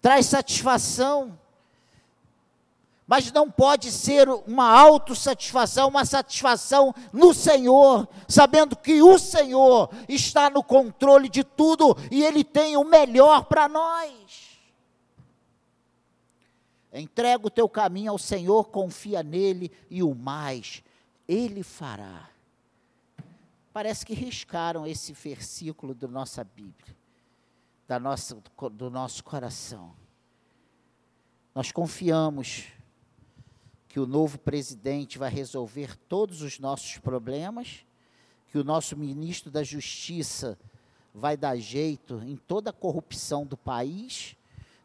traz 0.00 0.26
satisfação, 0.26 1.38
mas 3.06 3.32
não 3.32 3.50
pode 3.50 3.90
ser 3.90 4.28
uma 4.28 4.70
autossatisfação, 4.70 5.88
uma 5.88 6.04
satisfação 6.04 6.94
no 7.12 7.32
Senhor, 7.32 8.06
sabendo 8.28 8.76
que 8.76 9.02
o 9.02 9.18
Senhor 9.18 9.90
está 10.08 10.50
no 10.50 10.62
controle 10.62 11.28
de 11.28 11.42
tudo 11.42 11.96
e 12.10 12.22
Ele 12.22 12.44
tem 12.44 12.76
o 12.76 12.84
melhor 12.84 13.46
para 13.46 13.68
nós. 13.68 14.58
Entrega 16.92 17.46
o 17.46 17.50
teu 17.50 17.68
caminho 17.68 18.12
ao 18.12 18.18
Senhor, 18.18 18.68
confia 18.68 19.22
nele 19.22 19.70
e 19.90 20.02
o 20.02 20.14
mais 20.14 20.82
Ele 21.26 21.62
fará. 21.62 22.28
Parece 23.72 24.04
que 24.04 24.14
riscaram 24.14 24.86
esse 24.86 25.12
versículo 25.12 25.94
da 25.94 26.08
nossa 26.08 26.42
Bíblia 26.42 26.98
da 27.88 27.98
nossa, 27.98 28.36
do 28.70 28.90
nosso 28.90 29.24
coração. 29.24 29.94
Nós 31.54 31.72
confiamos 31.72 32.66
que 33.88 33.98
o 33.98 34.06
novo 34.06 34.38
presidente 34.38 35.16
vai 35.16 35.30
resolver 35.30 35.96
todos 35.96 36.42
os 36.42 36.58
nossos 36.58 36.98
problemas, 36.98 37.86
que 38.48 38.58
o 38.58 38.62
nosso 38.62 38.94
ministro 38.94 39.50
da 39.50 39.62
Justiça 39.62 40.58
vai 41.14 41.34
dar 41.34 41.56
jeito 41.56 42.22
em 42.26 42.36
toda 42.36 42.68
a 42.68 42.74
corrupção 42.74 43.46
do 43.46 43.56
país. 43.56 44.36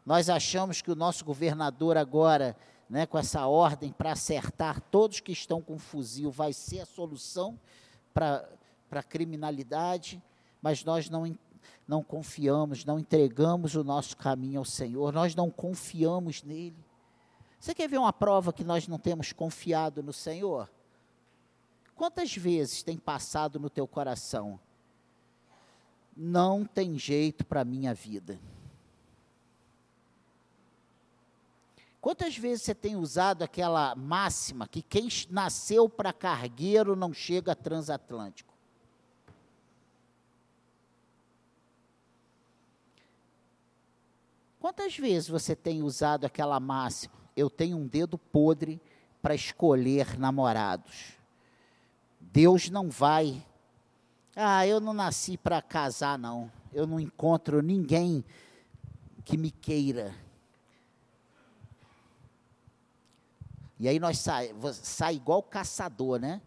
Nós 0.06 0.30
achamos 0.30 0.80
que 0.80 0.90
o 0.90 0.96
nosso 0.96 1.26
governador 1.26 1.98
agora, 1.98 2.56
né, 2.88 3.04
com 3.04 3.18
essa 3.18 3.46
ordem 3.46 3.92
para 3.92 4.12
acertar 4.12 4.80
todos 4.80 5.20
que 5.20 5.32
estão 5.32 5.60
com 5.60 5.78
fuzil, 5.78 6.30
vai 6.30 6.54
ser 6.54 6.80
a 6.80 6.86
solução 6.86 7.60
para 8.14 8.48
a 9.00 9.02
criminalidade, 9.02 10.22
mas 10.60 10.84
nós 10.84 11.10
não, 11.10 11.36
não 11.86 12.02
confiamos, 12.02 12.84
não 12.84 12.98
entregamos 12.98 13.74
o 13.74 13.84
nosso 13.84 14.16
caminho 14.16 14.60
ao 14.60 14.64
Senhor, 14.64 15.12
nós 15.12 15.34
não 15.34 15.50
confiamos 15.50 16.42
nele. 16.42 16.76
Você 17.58 17.74
quer 17.74 17.88
ver 17.88 17.98
uma 17.98 18.12
prova 18.12 18.52
que 18.52 18.64
nós 18.64 18.86
não 18.86 18.98
temos 18.98 19.32
confiado 19.32 20.02
no 20.02 20.12
Senhor? 20.12 20.70
Quantas 21.94 22.34
vezes 22.34 22.82
tem 22.82 22.96
passado 22.96 23.58
no 23.58 23.70
teu 23.70 23.86
coração? 23.86 24.58
Não 26.16 26.64
tem 26.64 26.98
jeito 26.98 27.44
para 27.44 27.60
a 27.60 27.64
minha 27.64 27.94
vida. 27.94 28.38
Quantas 32.00 32.36
vezes 32.36 32.64
você 32.64 32.74
tem 32.74 32.96
usado 32.96 33.42
aquela 33.42 33.94
máxima 33.94 34.68
que 34.68 34.82
quem 34.82 35.08
nasceu 35.30 35.88
para 35.88 36.12
cargueiro 36.12 36.94
não 36.94 37.14
chega 37.14 37.56
transatlântico? 37.56 38.53
Quantas 44.64 44.96
vezes 44.96 45.28
você 45.28 45.54
tem 45.54 45.82
usado 45.82 46.24
aquela 46.24 46.58
máxima? 46.58 47.12
eu 47.36 47.50
tenho 47.50 47.76
um 47.76 47.86
dedo 47.86 48.16
podre 48.16 48.80
para 49.20 49.34
escolher 49.34 50.18
namorados. 50.18 51.18
Deus 52.18 52.70
não 52.70 52.88
vai. 52.88 53.44
Ah, 54.34 54.66
eu 54.66 54.80
não 54.80 54.94
nasci 54.94 55.36
para 55.36 55.60
casar, 55.60 56.18
não. 56.18 56.50
Eu 56.72 56.86
não 56.86 56.98
encontro 56.98 57.60
ninguém 57.60 58.24
que 59.22 59.36
me 59.36 59.50
queira. 59.50 60.14
E 63.78 63.86
aí 63.86 64.00
nós 64.00 64.18
sai, 64.18 64.50
sai 64.72 65.16
igual 65.16 65.42
caçador, 65.42 66.18
né? 66.18 66.40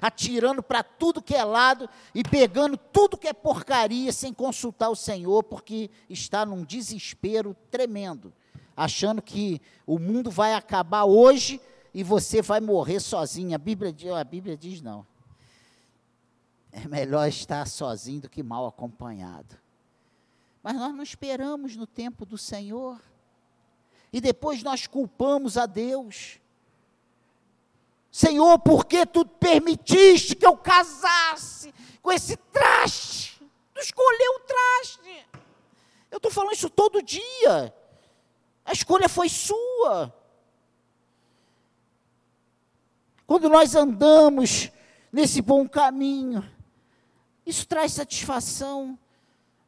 Atirando 0.00 0.62
para 0.62 0.82
tudo 0.82 1.22
que 1.22 1.34
é 1.34 1.44
lado 1.44 1.88
e 2.14 2.22
pegando 2.22 2.76
tudo 2.76 3.16
que 3.16 3.28
é 3.28 3.32
porcaria 3.32 4.12
sem 4.12 4.32
consultar 4.32 4.90
o 4.90 4.96
Senhor, 4.96 5.42
porque 5.42 5.90
está 6.08 6.44
num 6.44 6.64
desespero 6.64 7.56
tremendo, 7.70 8.32
achando 8.76 9.22
que 9.22 9.60
o 9.86 9.98
mundo 9.98 10.30
vai 10.30 10.54
acabar 10.54 11.04
hoje 11.04 11.60
e 11.94 12.02
você 12.02 12.42
vai 12.42 12.60
morrer 12.60 13.00
sozinho. 13.00 13.54
A 13.54 13.58
Bíblia, 13.58 13.94
a 14.18 14.24
Bíblia 14.24 14.56
diz 14.56 14.82
não. 14.82 15.06
É 16.70 16.86
melhor 16.86 17.26
estar 17.26 17.66
sozinho 17.66 18.22
do 18.22 18.28
que 18.28 18.42
mal 18.42 18.66
acompanhado. 18.66 19.56
Mas 20.62 20.74
nós 20.74 20.94
não 20.94 21.02
esperamos 21.02 21.74
no 21.74 21.86
tempo 21.86 22.26
do 22.26 22.36
Senhor. 22.36 23.00
E 24.12 24.20
depois 24.20 24.62
nós 24.62 24.86
culpamos 24.86 25.56
a 25.56 25.64
Deus. 25.64 26.38
Senhor, 28.16 28.58
por 28.60 28.86
que 28.86 29.04
tu 29.04 29.26
permitiste 29.26 30.34
que 30.34 30.46
eu 30.46 30.56
casasse 30.56 31.74
com 32.00 32.10
esse 32.10 32.34
traste? 32.50 33.38
Tu 33.74 33.80
escolheu 33.82 34.36
o 34.36 34.40
traste. 34.40 35.26
Eu 36.10 36.16
estou 36.16 36.32
falando 36.32 36.54
isso 36.54 36.70
todo 36.70 37.02
dia. 37.02 37.74
A 38.64 38.72
escolha 38.72 39.06
foi 39.06 39.28
sua. 39.28 40.14
Quando 43.26 43.50
nós 43.50 43.74
andamos 43.74 44.70
nesse 45.12 45.42
bom 45.42 45.68
caminho, 45.68 46.42
isso 47.44 47.66
traz 47.66 47.92
satisfação, 47.92 48.98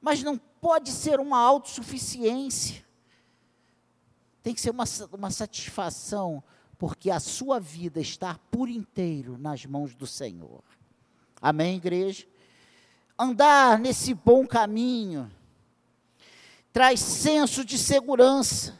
mas 0.00 0.22
não 0.22 0.38
pode 0.38 0.90
ser 0.90 1.20
uma 1.20 1.38
autossuficiência. 1.38 2.82
Tem 4.42 4.54
que 4.54 4.60
ser 4.62 4.70
uma, 4.70 4.84
uma 5.12 5.30
satisfação 5.30 6.42
porque 6.78 7.10
a 7.10 7.18
sua 7.18 7.58
vida 7.58 8.00
está 8.00 8.38
por 8.50 8.68
inteiro 8.68 9.36
nas 9.36 9.66
mãos 9.66 9.94
do 9.94 10.06
Senhor. 10.06 10.62
Amém, 11.42 11.76
igreja? 11.76 12.26
Andar 13.18 13.80
nesse 13.80 14.14
bom 14.14 14.46
caminho 14.46 15.30
traz 16.72 17.00
senso 17.00 17.64
de 17.64 17.76
segurança, 17.76 18.78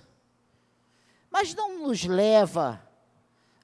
mas 1.28 1.54
não 1.54 1.80
nos 1.80 2.04
leva 2.04 2.80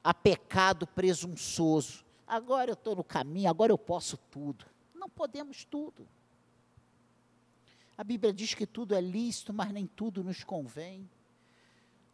a 0.03 0.13
pecado 0.13 0.87
presunçoso. 0.87 2.05
Agora 2.27 2.71
eu 2.71 2.75
estou 2.75 2.97
no 2.97 3.05
caminho, 3.05 3.49
agora 3.49 3.71
eu 3.71 3.79
posso 3.79 4.17
tudo. 4.17 4.67
Não 4.93 5.09
podemos 5.09 5.65
tudo. 5.65 6.09
A 7.97 8.03
Bíblia 8.03 8.33
diz 8.33 8.55
que 8.55 8.67
tudo 8.67 8.95
é 8.97 9.01
lícito, 9.01 9.53
mas 9.53 9.71
nem 9.71 9.87
tudo 9.87 10.25
nos 10.25 10.43
convém. 10.43 11.09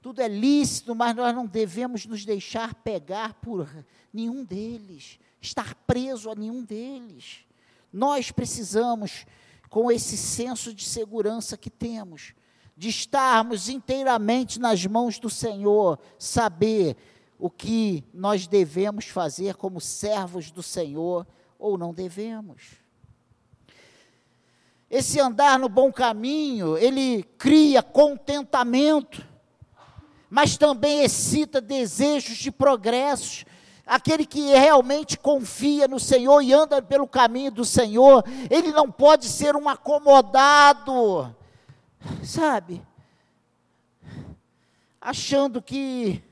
Tudo 0.02 0.22
é 0.22 0.28
lícito, 0.28 0.94
mas 0.94 1.14
nós 1.14 1.34
não 1.34 1.46
devemos 1.46 2.06
nos 2.06 2.24
deixar 2.24 2.74
pegar 2.74 3.34
por 3.34 3.68
nenhum 4.12 4.42
deles, 4.42 5.18
estar 5.40 5.74
preso 5.86 6.30
a 6.30 6.34
nenhum 6.34 6.64
deles. 6.64 7.40
Nós 7.92 8.30
precisamos, 8.30 9.26
com 9.68 9.92
esse 9.92 10.16
senso 10.16 10.72
de 10.72 10.84
segurança 10.84 11.56
que 11.56 11.68
temos, 11.68 12.32
de 12.76 12.88
estarmos 12.88 13.68
inteiramente 13.68 14.58
nas 14.58 14.86
mãos 14.86 15.18
do 15.18 15.28
Senhor, 15.28 15.98
saber 16.18 16.96
o 17.38 17.50
que 17.50 18.02
nós 18.14 18.46
devemos 18.46 19.04
fazer 19.06 19.54
como 19.56 19.80
servos 19.82 20.50
do 20.50 20.62
Senhor 20.62 21.26
ou 21.58 21.76
não 21.76 21.92
devemos. 21.92 22.80
Esse 24.90 25.20
andar 25.20 25.58
no 25.58 25.68
bom 25.68 25.92
caminho, 25.92 26.76
ele 26.78 27.22
cria 27.36 27.82
contentamento 27.82 29.29
mas 30.30 30.56
também 30.56 31.02
excita 31.02 31.60
desejos 31.60 32.38
de 32.38 32.52
progressos. 32.52 33.44
Aquele 33.84 34.24
que 34.24 34.54
realmente 34.54 35.18
confia 35.18 35.88
no 35.88 35.98
Senhor 35.98 36.40
e 36.40 36.52
anda 36.52 36.80
pelo 36.80 37.08
caminho 37.08 37.50
do 37.50 37.64
Senhor, 37.64 38.24
ele 38.48 38.70
não 38.70 38.88
pode 38.88 39.26
ser 39.26 39.56
um 39.56 39.68
acomodado, 39.68 41.34
sabe? 42.22 42.80
Achando 45.00 45.60
que 45.60 46.22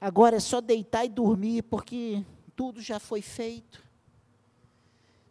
agora 0.00 0.36
é 0.36 0.40
só 0.40 0.62
deitar 0.62 1.04
e 1.04 1.10
dormir, 1.10 1.62
porque 1.64 2.24
tudo 2.54 2.80
já 2.80 2.98
foi 2.98 3.20
feito 3.20 3.85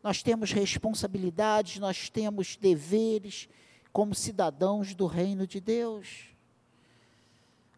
nós 0.06 0.22
temos 0.22 0.52
responsabilidades, 0.52 1.80
nós 1.80 2.12
temos 2.12 2.56
deveres 2.56 3.50
como 3.92 4.14
cidadãos 4.14 4.94
do 4.94 5.08
reino 5.08 5.48
de 5.48 5.60
Deus. 5.60 6.26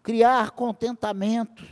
Criar 0.04 0.52
contentamento, 0.52 1.64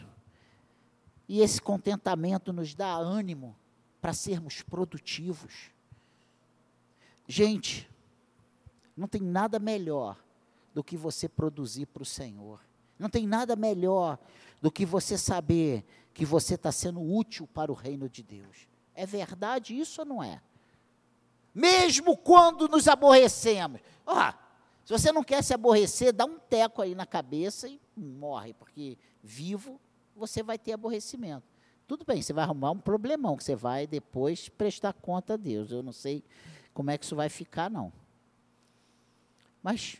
e 1.28 1.42
esse 1.42 1.62
contentamento 1.62 2.54
nos 2.54 2.74
dá 2.74 2.96
ânimo 2.96 3.54
para 4.00 4.14
sermos 4.14 4.62
produtivos. 4.62 5.72
Gente, 7.28 7.92
não 8.96 9.10
tem 9.10 9.22
nada 9.22 9.60
melhor 9.60 10.18
do 10.74 10.82
que 10.82 10.96
você 10.96 11.28
produzir 11.28 11.88
para 11.88 12.04
o 12.04 12.06
Senhor. 12.06 12.62
Não 12.98 13.10
tem 13.10 13.28
nada 13.28 13.58
melhor 13.58 14.18
do 14.62 14.72
que 14.72 14.86
você 14.86 15.18
saber 15.18 15.84
que 16.14 16.24
você 16.24 16.56
está 16.56 16.72
sendo 16.72 17.02
útil 17.02 17.46
para 17.46 17.74
o 17.74 17.76
reino 17.76 18.08
de 18.08 18.24
Deus. 18.24 18.74
É 18.96 19.06
verdade 19.06 19.78
isso 19.78 20.02
ou 20.02 20.08
não 20.08 20.24
é? 20.24 20.42
Mesmo 21.54 22.18
quando 22.18 22.68
nos 22.68 22.88
aborrecemos. 22.88 23.82
Ó, 24.06 24.34
se 24.84 24.92
você 24.94 25.12
não 25.12 25.24
quer 25.24 25.44
se 25.44 25.54
aborrecer, 25.54 26.14
dá 26.14 26.26
um 26.26 26.40
teco 26.40 26.82
aí 26.82 26.96
na 26.96 27.06
cabeça 27.06 27.68
e 27.68 27.80
morre, 27.96 28.54
porque 28.54 28.98
vivo 29.24 29.80
você 30.16 30.42
vai 30.42 30.58
ter 30.58 30.74
aborrecimento. 30.74 31.46
Tudo 31.88 32.04
bem, 32.06 32.22
você 32.22 32.34
vai 32.34 32.44
arrumar 32.44 32.72
um 32.72 32.80
problemão 32.80 33.38
que 33.38 33.44
você 33.44 33.56
vai 33.56 33.86
depois 33.86 34.50
prestar 34.50 34.94
conta 34.94 35.34
a 35.34 35.38
Deus. 35.38 35.72
Eu 35.72 35.84
não 35.84 35.92
sei 35.92 36.24
como 36.74 36.90
é 36.90 36.98
que 36.98 37.06
isso 37.06 37.16
vai 37.16 37.30
ficar, 37.30 37.70
não. 37.70 37.92
Mas, 39.62 39.98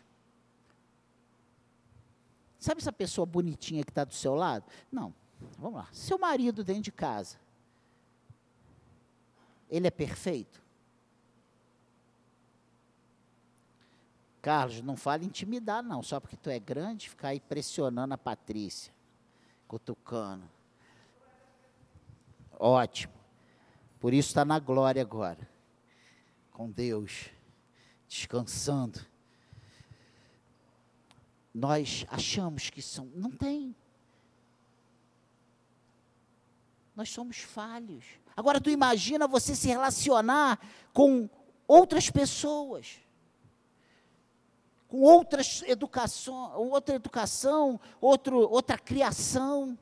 sabe 2.58 2.80
essa 2.80 2.92
pessoa 2.92 3.26
bonitinha 3.26 3.84
que 3.84 3.90
está 3.90 4.04
do 4.04 4.14
seu 4.14 4.34
lado? 4.34 4.64
Não, 4.90 5.12
vamos 5.58 5.78
lá. 5.78 5.88
Seu 5.92 6.18
marido 6.18 6.62
dentro 6.62 6.82
de 6.82 6.92
casa, 6.92 7.38
ele 9.68 9.86
é 9.86 9.90
perfeito? 9.90 10.62
Carlos, 14.40 14.80
não 14.80 14.96
fala 14.96 15.24
intimidar, 15.24 15.82
não, 15.82 16.02
só 16.02 16.20
porque 16.20 16.36
tu 16.36 16.48
é 16.48 16.58
grande, 16.58 17.10
ficar 17.10 17.28
aí 17.28 17.40
pressionando 17.40 18.14
a 18.14 18.18
Patrícia, 18.18 18.92
cutucando. 19.66 20.48
Ótimo. 22.58 23.12
Por 23.98 24.14
isso 24.14 24.28
está 24.28 24.44
na 24.44 24.58
glória 24.58 25.02
agora. 25.02 25.48
Com 26.52 26.70
Deus. 26.70 27.30
descansando. 28.08 29.00
Nós 31.52 32.06
achamos 32.08 32.70
que 32.70 32.80
são. 32.80 33.06
Não 33.14 33.30
tem. 33.30 33.74
Nós 36.96 37.10
somos 37.10 37.36
falhos. 37.36 38.06
Agora 38.34 38.58
tu 38.58 38.70
imagina 38.70 39.28
você 39.28 39.54
se 39.54 39.68
relacionar 39.68 40.58
com 40.94 41.28
outras 41.68 42.08
pessoas, 42.08 42.98
com 44.88 45.02
outras 45.02 45.62
educação, 45.66 46.56
outra 46.56 46.94
educação, 46.94 47.78
outro, 48.00 48.38
outra 48.50 48.78
criação. 48.78 49.78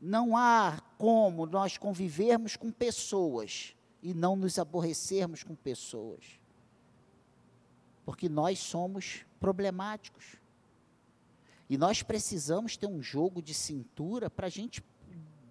Não 0.00 0.36
há 0.36 0.80
como 0.96 1.44
nós 1.44 1.76
convivermos 1.76 2.56
com 2.56 2.70
pessoas 2.70 3.74
e 4.02 4.14
não 4.14 4.36
nos 4.36 4.58
aborrecermos 4.58 5.42
com 5.42 5.54
pessoas. 5.54 6.40
Porque 8.06 8.28
nós 8.28 8.58
somos 8.58 9.26
problemáticos. 9.38 10.36
E 11.68 11.76
nós 11.76 12.02
precisamos 12.02 12.76
ter 12.76 12.86
um 12.86 13.02
jogo 13.02 13.42
de 13.42 13.52
cintura 13.52 14.30
para 14.30 14.46
a 14.46 14.50
gente 14.50 14.84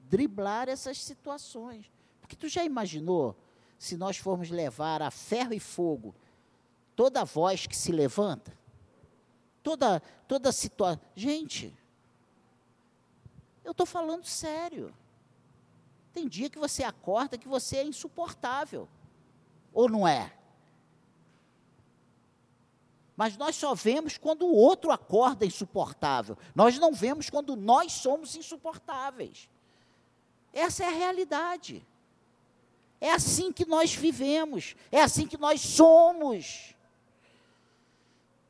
driblar 0.10 0.70
essas 0.70 1.02
situações. 1.02 1.92
Porque 2.22 2.36
tu 2.36 2.48
já 2.48 2.64
imaginou 2.64 3.36
se 3.78 3.98
nós 3.98 4.18
formos 4.18 4.50
levar 4.50 5.02
a 5.02 5.12
ferro 5.12 5.54
e 5.54 5.60
fogo 5.60 6.16
toda 6.96 7.26
voz 7.26 7.68
que 7.68 7.76
se 7.76 7.92
levanta? 7.92 8.58
Toda, 9.62 10.00
toda 10.28 10.52
situação. 10.52 11.02
Gente, 11.16 11.76
eu 13.64 13.72
estou 13.72 13.86
falando 13.86 14.24
sério. 14.26 14.94
Tem 16.14 16.28
dia 16.28 16.50
que 16.50 16.58
você 16.58 16.84
acorda 16.84 17.38
que 17.38 17.48
você 17.48 17.78
é 17.78 17.84
insuportável. 17.84 18.88
Ou 19.74 19.90
não 19.90 20.08
é? 20.08 20.32
Mas 23.16 23.38
nós 23.38 23.56
só 23.56 23.74
vemos 23.74 24.18
quando 24.18 24.46
o 24.46 24.54
outro 24.56 24.92
acorda 24.92 25.46
insuportável. 25.46 26.38
Nós 26.54 26.78
não 26.78 26.94
vemos 26.94 27.30
quando 27.30 27.56
nós 27.56 27.94
somos 27.94 28.36
insuportáveis. 28.36 29.50
Essa 30.52 30.84
é 30.84 30.88
a 30.88 30.92
realidade. 30.92 31.86
É 33.00 33.12
assim 33.12 33.52
que 33.52 33.66
nós 33.66 33.94
vivemos. 33.94 34.76
É 34.92 35.02
assim 35.02 35.28
que 35.28 35.38
nós 35.38 35.62
somos. 35.62 36.76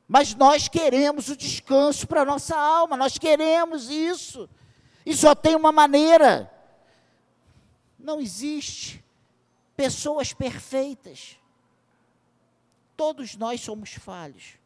Mas 0.07 0.33
nós 0.33 0.67
queremos 0.67 1.29
o 1.29 1.35
descanso 1.35 2.07
para 2.07 2.21
a 2.21 2.25
nossa 2.25 2.57
alma. 2.57 2.97
Nós 2.97 3.17
queremos 3.17 3.89
isso. 3.89 4.49
E 5.05 5.15
só 5.15 5.35
tem 5.35 5.55
uma 5.55 5.71
maneira. 5.71 6.51
Não 7.99 8.19
existe 8.19 9.03
pessoas 9.75 10.33
perfeitas. 10.33 11.37
Todos 12.95 13.35
nós 13.35 13.61
somos 13.61 13.93
falhos. 13.93 14.57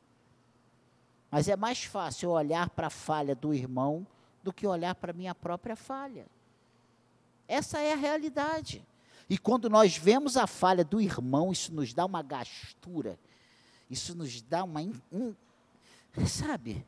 Mas 1.32 1.48
é 1.48 1.56
mais 1.56 1.84
fácil 1.84 2.32
olhar 2.32 2.70
para 2.70 2.88
a 2.88 2.92
falha 2.92 3.36
do 3.36 3.54
irmão 3.54 4.06
do 4.42 4.54
que 4.54 4.66
olhar 4.66 4.96
para 4.96 5.12
a 5.12 5.14
minha 5.14 5.36
própria 5.36 5.76
falha. 5.76 6.26
Essa 7.48 7.80
é 7.80 7.94
a 7.94 7.96
realidade. 7.96 8.86
E 9.30 9.38
quando 9.38 9.70
nós 9.70 9.96
vemos 9.98 10.38
a 10.38 10.48
falha 10.48 10.84
do 10.84 11.00
irmão, 11.00 11.52
isso 11.52 11.74
nos 11.74 11.94
dá 11.94 12.06
uma 12.06 12.22
gastura. 12.22 13.20
Isso 13.90 14.16
nos 14.16 14.42
dá 14.42 14.64
uma. 14.64 14.82
Um, 15.12 15.36
sabe? 16.26 16.86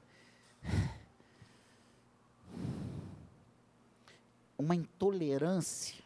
Uma 4.57 4.75
intolerância. 4.75 6.00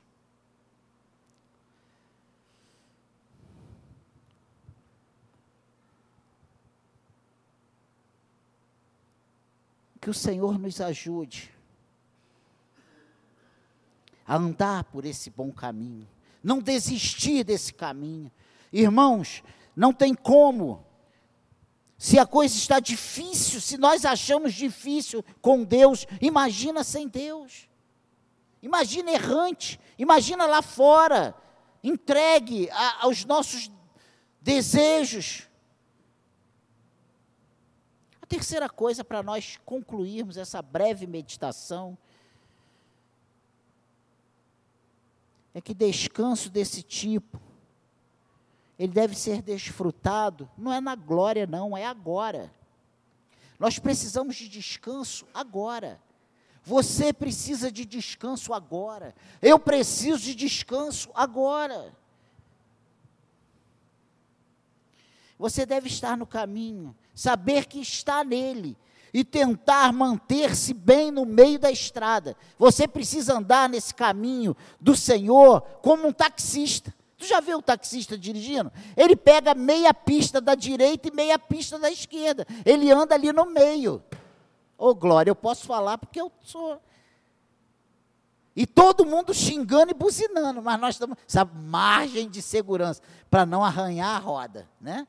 Que 10.06 10.12
o 10.12 10.14
Senhor 10.14 10.60
nos 10.60 10.80
ajude 10.82 11.52
a 14.24 14.36
andar 14.36 14.84
por 14.84 15.04
esse 15.04 15.32
bom 15.32 15.52
caminho, 15.52 16.08
não 16.44 16.60
desistir 16.60 17.44
desse 17.44 17.74
caminho. 17.74 18.32
Irmãos, 18.72 19.42
não 19.76 19.92
tem 19.92 20.14
como. 20.14 20.86
Se 21.98 22.20
a 22.20 22.26
coisa 22.28 22.56
está 22.56 22.80
difícil, 22.80 23.60
se 23.60 23.80
nós 23.80 24.06
achamos 24.06 24.54
difícil 24.54 25.26
com 25.42 25.64
Deus, 25.64 26.06
imagina 26.22 26.84
sem 26.84 27.08
Deus. 27.08 27.68
Imagina 28.62 29.10
errante, 29.10 29.80
imagina 29.98 30.46
lá 30.46 30.62
fora, 30.62 31.34
entregue 31.84 32.70
a, 32.70 33.06
aos 33.06 33.26
nossos 33.26 33.72
desejos. 34.40 35.50
Terceira 38.36 38.68
coisa 38.68 39.02
para 39.02 39.24
nós 39.24 39.58
concluirmos 39.64 40.36
essa 40.36 40.62
breve 40.62 41.08
meditação 41.08 41.98
é 45.54 45.62
que 45.62 45.74
descanso 45.74 46.50
desse 46.50 46.84
tipo 46.84 47.40
ele 48.78 48.92
deve 48.92 49.16
ser 49.16 49.42
desfrutado, 49.42 50.50
não 50.58 50.74
é 50.74 50.82
na 50.82 50.96
glória, 50.96 51.48
não, 51.48 51.78
é 51.78 51.86
agora. 51.86 52.54
Nós 53.58 53.80
precisamos 53.80 54.36
de 54.36 54.50
descanso 54.50 55.26
agora. 55.34 55.98
Você 56.62 57.14
precisa 57.14 57.72
de 57.72 57.86
descanso 57.86 58.54
agora. 58.54 59.16
Eu 59.42 59.58
preciso 59.58 60.20
de 60.20 60.36
descanso 60.36 61.10
agora. 61.16 61.96
Você 65.40 65.66
deve 65.66 65.88
estar 65.88 66.18
no 66.18 66.28
caminho, 66.28 66.94
saber 67.16 67.66
que 67.66 67.80
está 67.80 68.24
nele 68.24 68.78
e 69.14 69.24
tentar 69.24 69.94
manter-se 69.94 70.74
bem 70.74 71.10
no 71.10 71.26
meio 71.26 71.58
da 71.58 71.72
estrada. 71.72 72.36
Você 72.60 72.86
precisa 72.86 73.38
andar 73.38 73.70
nesse 73.70 73.96
caminho 73.96 74.56
do 74.80 74.94
Senhor 74.94 75.62
como 75.82 76.10
um 76.10 76.12
taxista. 76.12 76.94
Tu 77.18 77.26
já 77.26 77.40
viu 77.40 77.60
o 77.60 77.62
taxista 77.62 78.18
dirigindo? 78.18 78.70
Ele 78.98 79.16
pega 79.16 79.56
meia 79.56 79.94
pista 79.94 80.42
da 80.42 80.54
direita 80.54 81.08
e 81.08 81.12
meia 81.12 81.40
pista 81.40 81.80
da 81.80 81.90
esquerda. 81.90 82.46
Ele 82.66 82.92
anda 82.92 83.16
ali 83.16 83.32
no 83.32 83.46
meio. 83.46 84.04
Ô, 84.78 84.90
oh, 84.90 84.96
Glória, 84.96 85.32
eu 85.32 85.36
posso 85.36 85.66
falar 85.66 85.98
porque 85.98 86.20
eu 86.20 86.30
sou. 86.42 86.82
E 88.54 88.68
todo 88.68 89.06
mundo 89.06 89.34
xingando 89.34 89.92
e 89.92 89.94
buzinando, 89.94 90.62
mas 90.62 90.80
nós 90.80 90.96
estamos, 90.96 91.18
essa 91.28 91.46
margem 91.46 92.30
de 92.30 92.42
segurança 92.42 93.02
para 93.30 93.46
não 93.46 93.64
arranhar 93.64 94.16
a 94.16 94.20
roda, 94.20 94.68
né? 94.80 95.08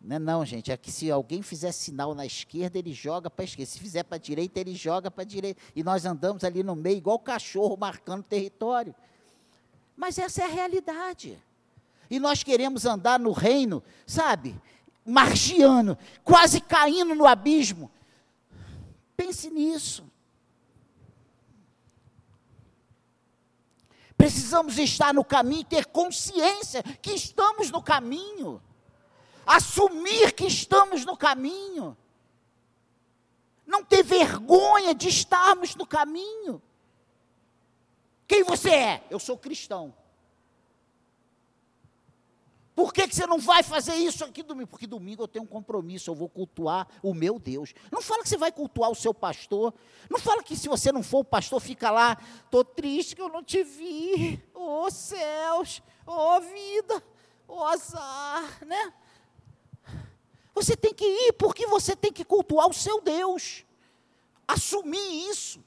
Não 0.00 0.16
é 0.16 0.18
não, 0.18 0.44
gente. 0.46 0.72
É 0.72 0.76
que 0.76 0.90
se 0.90 1.10
alguém 1.10 1.42
fizer 1.42 1.72
sinal 1.72 2.14
na 2.14 2.24
esquerda, 2.24 2.78
ele 2.78 2.92
joga 2.92 3.28
para 3.28 3.42
a 3.42 3.44
esquerda. 3.44 3.70
Se 3.70 3.78
fizer 3.78 4.02
para 4.02 4.16
a 4.16 4.18
direita, 4.18 4.58
ele 4.58 4.74
joga 4.74 5.10
para 5.10 5.22
a 5.22 5.26
direita. 5.26 5.60
E 5.76 5.82
nós 5.82 6.06
andamos 6.06 6.42
ali 6.42 6.62
no 6.62 6.74
meio, 6.74 6.96
igual 6.96 7.18
cachorro, 7.18 7.76
marcando 7.76 8.22
território. 8.22 8.94
Mas 9.94 10.18
essa 10.18 10.42
é 10.42 10.44
a 10.46 10.48
realidade. 10.48 11.38
E 12.08 12.18
nós 12.18 12.42
queremos 12.42 12.86
andar 12.86 13.20
no 13.20 13.32
reino, 13.32 13.82
sabe? 14.06 14.58
Margiano, 15.04 15.98
quase 16.24 16.60
caindo 16.60 17.14
no 17.14 17.26
abismo. 17.26 17.90
Pense 19.16 19.50
nisso. 19.50 20.04
Precisamos 24.16 24.78
estar 24.78 25.12
no 25.12 25.24
caminho, 25.24 25.64
ter 25.64 25.86
consciência 25.86 26.82
que 26.82 27.12
estamos 27.12 27.70
no 27.70 27.82
caminho 27.82 28.60
assumir 29.50 30.32
que 30.32 30.46
estamos 30.46 31.04
no 31.04 31.16
caminho, 31.16 31.96
não 33.66 33.84
ter 33.84 34.02
vergonha 34.04 34.94
de 34.94 35.08
estarmos 35.08 35.74
no 35.74 35.84
caminho. 35.84 36.62
Quem 38.28 38.44
você 38.44 38.70
é? 38.70 39.04
Eu 39.10 39.18
sou 39.18 39.36
cristão. 39.36 39.92
Por 42.76 42.94
que, 42.94 43.08
que 43.08 43.14
você 43.14 43.26
não 43.26 43.40
vai 43.40 43.64
fazer 43.64 43.96
isso 43.96 44.24
aqui 44.24 44.42
domingo? 44.42 44.68
Porque 44.68 44.86
domingo 44.86 45.24
eu 45.24 45.28
tenho 45.28 45.44
um 45.44 45.48
compromisso, 45.48 46.10
eu 46.10 46.14
vou 46.14 46.28
cultuar 46.28 46.86
o 47.02 47.12
meu 47.12 47.38
Deus. 47.38 47.74
Não 47.90 48.00
fala 48.00 48.22
que 48.22 48.28
você 48.28 48.36
vai 48.36 48.52
cultuar 48.52 48.88
o 48.88 48.94
seu 48.94 49.12
pastor. 49.12 49.74
Não 50.08 50.18
fala 50.18 50.44
que 50.44 50.56
se 50.56 50.68
você 50.68 50.92
não 50.92 51.02
for 51.02 51.18
o 51.18 51.24
pastor, 51.24 51.60
fica 51.60 51.90
lá, 51.90 52.16
estou 52.44 52.64
triste 52.64 53.16
que 53.16 53.20
eu 53.20 53.28
não 53.28 53.42
te 53.42 53.64
vi. 53.64 54.40
Oh 54.54 54.88
céus, 54.90 55.82
oh 56.06 56.40
vida, 56.40 57.02
oh 57.48 57.64
azar, 57.64 58.64
né? 58.64 58.94
Você 60.54 60.76
tem 60.76 60.92
que 60.92 61.04
ir 61.04 61.32
porque 61.34 61.66
você 61.66 61.94
tem 61.94 62.12
que 62.12 62.24
cultuar 62.24 62.68
o 62.68 62.72
seu 62.72 63.00
Deus. 63.00 63.64
Assumir 64.46 65.28
isso. 65.30 65.62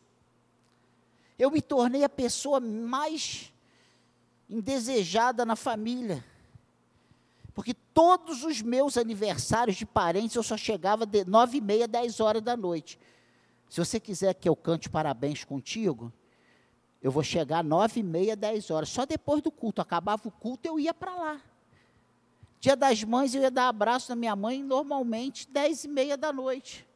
Eu 1.37 1.49
me 1.49 1.61
tornei 1.61 2.03
a 2.03 2.09
pessoa 2.09 2.59
mais 2.59 3.51
indesejada 4.49 5.45
na 5.45 5.55
família. 5.55 6.23
Porque 7.53 7.73
todos 7.73 8.43
os 8.43 8.61
meus 8.61 8.97
aniversários 8.97 9.77
de 9.77 9.85
parentes 9.85 10.35
eu 10.35 10.43
só 10.43 10.57
chegava 10.57 11.05
de 11.05 11.23
nove 11.25 11.57
e 11.57 11.61
meia, 11.61 11.87
dez 11.87 12.19
horas 12.19 12.41
da 12.41 12.57
noite. 12.57 12.99
Se 13.69 13.79
você 13.79 13.99
quiser 13.99 14.33
que 14.33 14.47
eu 14.47 14.55
cante 14.55 14.89
parabéns 14.89 15.43
contigo, 15.43 16.11
eu 17.01 17.11
vou 17.11 17.23
chegar 17.23 17.63
nove 17.63 17.99
e 17.99 18.03
meia, 18.03 18.35
dez 18.35 18.69
horas. 18.71 18.89
Só 18.89 19.05
depois 19.05 19.41
do 19.41 19.51
culto, 19.51 19.81
acabava 19.81 20.27
o 20.27 20.31
culto, 20.31 20.67
eu 20.67 20.79
ia 20.79 20.93
para 20.93 21.15
lá. 21.15 21.41
Dia 22.63 22.77
das 22.77 23.03
mães, 23.03 23.35
eu 23.35 23.41
ia 23.41 23.51
dar 23.51 23.67
abraço 23.67 24.09
na 24.09 24.15
minha 24.15 24.33
mãe, 24.37 24.63
normalmente, 24.63 25.45
dez 25.51 25.83
e 25.83 25.87
meia 25.89 26.15
da 26.15 26.31
noite. 26.31 26.87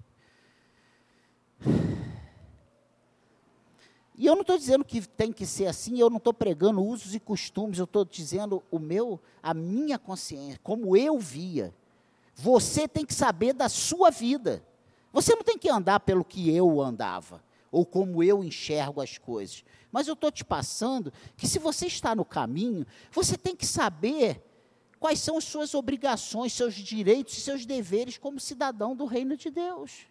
E 4.15 4.25
eu 4.25 4.34
não 4.34 4.43
estou 4.43 4.58
dizendo 4.58 4.86
que 4.86 5.06
tem 5.06 5.34
que 5.34 5.45
ser 5.45 5.65
assim, 5.65 5.99
eu 5.99 6.10
não 6.10 6.19
estou 6.19 6.34
pregando 6.34 6.82
usos 6.82 7.13
e 7.13 7.19
costumes, 7.19 7.80
eu 7.80 7.84
estou 7.84 8.06
dizendo 8.06 8.63
o 8.71 8.80
meu, 8.80 9.19
a 9.43 9.53
minha 9.53 9.99
consciência, 9.99 10.58
como 10.63 10.95
eu 10.95 11.19
via. 11.19 11.75
Você 12.34 12.88
tem 12.88 13.06
que 13.06 13.13
saber 13.13 13.51
da 13.51 13.67
sua 13.67 14.10
vida. 14.10 14.63
Você 15.12 15.36
não 15.36 15.43
tem 15.43 15.58
que 15.58 15.69
andar 15.69 15.99
pelo 15.99 16.23
que 16.23 16.49
eu 16.49 16.80
andava, 16.80 17.43
ou 17.69 17.86
como 17.86 18.23
eu 18.23 18.41
enxergo 18.41 19.01
as 19.01 19.17
coisas. 19.17 19.65
Mas 19.91 20.08
eu 20.08 20.13
estou 20.13 20.32
te 20.32 20.45
passando 20.45 21.12
que 21.36 21.45
se 21.45 21.60
você 21.60 21.88
está 21.88 22.15
no 22.15 22.23
caminho, 22.23 22.88
você 23.12 23.38
tem 23.38 23.53
que 23.53 23.65
saber 23.65 24.46
quais 24.99 25.19
são 25.19 25.38
as 25.38 25.43
suas 25.43 25.73
obrigações, 25.73 26.53
seus 26.53 26.73
direitos 26.75 27.38
e 27.38 27.41
seus 27.41 27.65
deveres 27.65 28.17
como 28.17 28.39
cidadão 28.39 28.95
do 28.95 29.05
reino 29.05 29.38
de 29.38 29.49
Deus. 29.49 30.07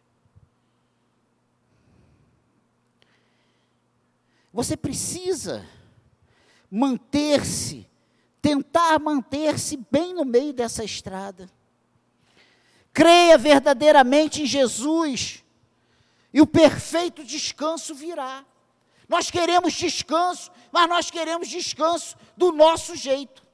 Você 4.52 4.76
precisa 4.76 5.66
manter-se, 6.70 7.86
tentar 8.40 8.98
manter-se 8.98 9.76
bem 9.90 10.14
no 10.14 10.24
meio 10.24 10.52
dessa 10.52 10.82
estrada. 10.82 11.50
Creia 12.92 13.36
verdadeiramente 13.36 14.42
em 14.42 14.46
Jesus, 14.46 15.44
e 16.32 16.40
o 16.40 16.46
perfeito 16.46 17.22
descanso 17.22 17.94
virá. 17.94 18.44
Nós 19.08 19.30
queremos 19.30 19.74
descanso, 19.74 20.50
mas 20.72 20.88
nós 20.88 21.10
queremos 21.10 21.48
descanso 21.48 22.16
do 22.36 22.50
nosso 22.50 22.96
jeito. 22.96 23.45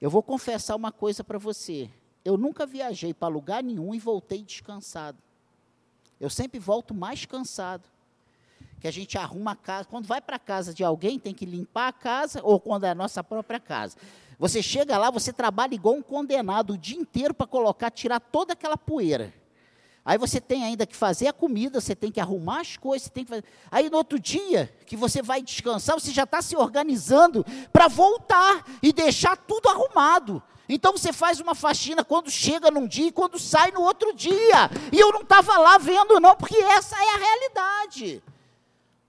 Eu 0.00 0.08
vou 0.08 0.22
confessar 0.22 0.76
uma 0.76 0.90
coisa 0.90 1.22
para 1.22 1.38
você. 1.38 1.90
Eu 2.24 2.36
nunca 2.36 2.64
viajei 2.64 3.12
para 3.12 3.28
lugar 3.28 3.62
nenhum 3.62 3.94
e 3.94 3.98
voltei 3.98 4.42
descansado. 4.42 5.18
Eu 6.18 6.30
sempre 6.30 6.58
volto 6.58 6.94
mais 6.94 7.24
cansado. 7.26 7.84
Que 8.80 8.88
a 8.88 8.90
gente 8.90 9.18
arruma 9.18 9.52
a 9.52 9.56
casa. 9.56 9.88
Quando 9.88 10.06
vai 10.06 10.20
para 10.20 10.36
a 10.36 10.38
casa 10.38 10.72
de 10.72 10.82
alguém, 10.82 11.18
tem 11.18 11.34
que 11.34 11.44
limpar 11.44 11.88
a 11.88 11.92
casa, 11.92 12.40
ou 12.42 12.58
quando 12.58 12.84
é 12.84 12.90
a 12.90 12.94
nossa 12.94 13.22
própria 13.22 13.60
casa. 13.60 13.96
Você 14.38 14.62
chega 14.62 14.96
lá, 14.96 15.10
você 15.10 15.34
trabalha 15.34 15.74
igual 15.74 15.94
um 15.94 16.02
condenado 16.02 16.72
o 16.72 16.78
dia 16.78 16.98
inteiro 16.98 17.34
para 17.34 17.46
colocar, 17.46 17.90
tirar 17.90 18.20
toda 18.20 18.54
aquela 18.54 18.78
poeira. 18.78 19.34
Aí 20.04 20.16
você 20.16 20.40
tem 20.40 20.64
ainda 20.64 20.86
que 20.86 20.96
fazer 20.96 21.28
a 21.28 21.32
comida, 21.32 21.80
você 21.80 21.94
tem 21.94 22.10
que 22.10 22.20
arrumar 22.20 22.60
as 22.60 22.76
coisas, 22.76 23.06
você 23.06 23.10
tem 23.10 23.24
que 23.24 23.30
fazer. 23.30 23.44
Aí 23.70 23.90
no 23.90 23.96
outro 23.98 24.18
dia 24.18 24.74
que 24.86 24.96
você 24.96 25.20
vai 25.20 25.42
descansar, 25.42 25.98
você 25.98 26.10
já 26.10 26.24
está 26.24 26.40
se 26.40 26.56
organizando 26.56 27.44
para 27.72 27.86
voltar 27.86 28.64
e 28.82 28.92
deixar 28.92 29.36
tudo 29.36 29.68
arrumado. 29.68 30.42
Então 30.68 30.92
você 30.92 31.12
faz 31.12 31.40
uma 31.40 31.54
faxina 31.54 32.04
quando 32.04 32.30
chega 32.30 32.70
num 32.70 32.86
dia 32.86 33.08
e 33.08 33.12
quando 33.12 33.38
sai 33.38 33.72
no 33.72 33.82
outro 33.82 34.14
dia. 34.14 34.70
E 34.92 34.98
eu 34.98 35.12
não 35.12 35.22
estava 35.22 35.58
lá 35.58 35.76
vendo, 35.76 36.18
não, 36.20 36.34
porque 36.36 36.56
essa 36.56 36.96
é 36.96 37.14
a 37.14 37.18
realidade. 37.18 38.22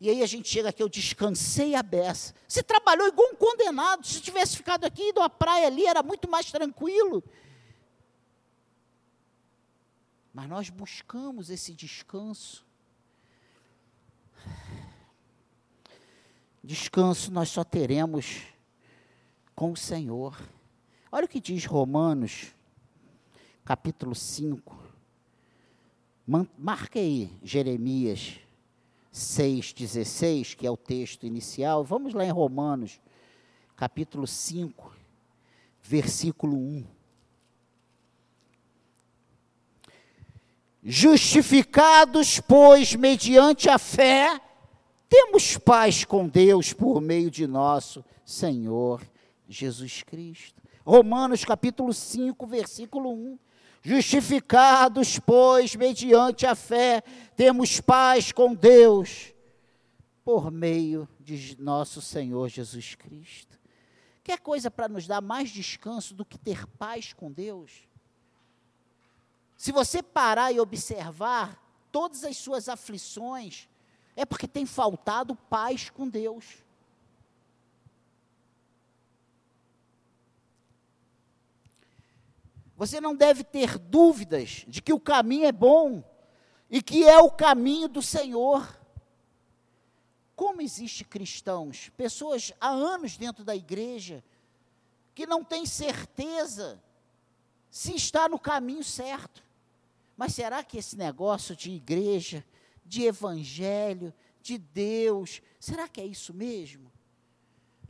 E 0.01 0.09
aí 0.09 0.23
a 0.23 0.25
gente 0.25 0.49
chega 0.49 0.69
aqui, 0.69 0.81
eu 0.81 0.89
descansei 0.89 1.75
a 1.75 1.83
beça. 1.83 2.33
Você 2.47 2.63
trabalhou 2.63 3.07
igual 3.07 3.29
um 3.31 3.35
condenado. 3.35 4.05
Se 4.05 4.19
tivesse 4.19 4.57
ficado 4.57 4.83
aqui, 4.83 5.09
ido 5.09 5.21
à 5.21 5.29
praia 5.29 5.67
ali, 5.67 5.85
era 5.85 6.01
muito 6.01 6.27
mais 6.27 6.51
tranquilo. 6.51 7.23
Mas 10.33 10.47
nós 10.47 10.69
buscamos 10.69 11.49
esse 11.49 11.73
descanso. 11.73 12.65
Descanso 16.63 17.31
nós 17.31 17.49
só 17.49 17.63
teremos 17.63 18.43
com 19.55 19.71
o 19.71 19.77
Senhor. 19.77 20.39
Olha 21.11 21.25
o 21.25 21.29
que 21.29 21.41
diz 21.41 21.65
Romanos, 21.65 22.53
capítulo 23.65 24.15
5. 24.15 24.91
Marque 26.57 26.99
aí, 26.99 27.37
Jeremias 27.43 28.39
6,16, 29.13 30.55
que 30.55 30.65
é 30.65 30.71
o 30.71 30.77
texto 30.77 31.25
inicial. 31.25 31.83
Vamos 31.83 32.13
lá 32.13 32.23
em 32.23 32.31
Romanos, 32.31 33.01
capítulo 33.75 34.25
5, 34.25 34.95
versículo 35.81 36.55
1. 36.55 37.00
Justificados, 40.83 42.39
pois, 42.39 42.95
mediante 42.95 43.69
a 43.69 43.77
fé, 43.77 44.41
temos 45.07 45.57
paz 45.57 46.03
com 46.03 46.27
Deus 46.27 46.73
por 46.73 46.99
meio 46.99 47.29
de 47.29 47.45
nosso 47.45 48.03
Senhor 48.25 49.01
Jesus 49.47 50.01
Cristo. 50.01 50.61
Romanos 50.83 51.45
capítulo 51.45 51.93
5, 51.93 52.47
versículo 52.47 53.11
1. 53.11 53.39
Justificados, 53.83 55.19
pois, 55.19 55.75
mediante 55.75 56.45
a 56.45 56.55
fé, 56.55 57.03
temos 57.35 57.79
paz 57.79 58.31
com 58.31 58.55
Deus, 58.55 59.33
por 60.23 60.51
meio 60.51 61.07
de 61.19 61.59
nosso 61.59 62.01
Senhor 62.01 62.47
Jesus 62.47 62.95
Cristo. 62.95 63.59
Quer 64.23 64.39
coisa 64.39 64.71
para 64.71 64.87
nos 64.87 65.07
dar 65.07 65.21
mais 65.21 65.49
descanso 65.49 66.13
do 66.13 66.23
que 66.25 66.37
ter 66.37 66.65
paz 66.67 67.11
com 67.13 67.31
Deus? 67.31 67.71
Se 69.61 69.71
você 69.71 70.01
parar 70.01 70.51
e 70.51 70.59
observar 70.59 71.63
todas 71.91 72.23
as 72.23 72.35
suas 72.35 72.67
aflições, 72.67 73.69
é 74.15 74.25
porque 74.25 74.47
tem 74.47 74.65
faltado 74.65 75.35
paz 75.35 75.87
com 75.87 76.09
Deus. 76.09 76.63
Você 82.75 82.99
não 82.99 83.15
deve 83.15 83.43
ter 83.43 83.77
dúvidas 83.77 84.65
de 84.67 84.81
que 84.81 84.93
o 84.93 84.99
caminho 84.99 85.45
é 85.45 85.51
bom 85.51 86.03
e 86.67 86.81
que 86.81 87.07
é 87.07 87.19
o 87.19 87.29
caminho 87.29 87.87
do 87.87 88.01
Senhor. 88.01 88.67
Como 90.35 90.63
existe 90.63 91.05
cristãos, 91.05 91.89
pessoas 91.95 92.51
há 92.59 92.69
anos 92.69 93.15
dentro 93.15 93.43
da 93.43 93.55
igreja, 93.55 94.23
que 95.13 95.27
não 95.27 95.43
têm 95.43 95.67
certeza 95.67 96.81
se 97.69 97.95
está 97.95 98.27
no 98.27 98.39
caminho 98.39 98.83
certo. 98.83 99.50
Mas 100.21 100.35
será 100.35 100.63
que 100.63 100.77
esse 100.77 100.95
negócio 100.95 101.55
de 101.55 101.71
igreja, 101.71 102.45
de 102.85 103.05
evangelho, 103.05 104.13
de 104.39 104.55
Deus, 104.55 105.41
será 105.59 105.87
que 105.87 105.99
é 105.99 106.05
isso 106.05 106.31
mesmo? 106.31 106.91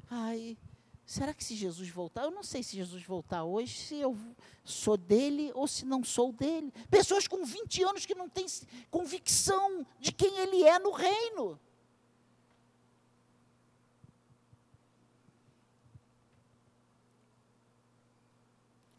Ai, 0.10 0.58
Será 1.06 1.34
que 1.34 1.44
se 1.44 1.56
Jesus 1.56 1.90
voltar, 1.90 2.24
eu 2.24 2.32
não 2.32 2.42
sei 2.42 2.64
se 2.64 2.78
Jesus 2.78 3.04
voltar 3.04 3.44
hoje, 3.44 3.76
se 3.76 3.96
eu 3.96 4.18
sou 4.64 4.96
dele 4.96 5.52
ou 5.54 5.68
se 5.68 5.84
não 5.84 6.06
sou 6.06 6.32
dele. 6.32 6.72
Pessoas 6.90 7.28
com 7.28 7.44
20 7.44 7.84
anos 7.84 8.06
que 8.06 8.16
não 8.16 8.30
têm 8.30 8.46
convicção 8.90 9.86
de 10.00 10.14
quem 10.14 10.38
ele 10.38 10.64
é 10.64 10.80
no 10.80 10.94
reino. 10.94 11.60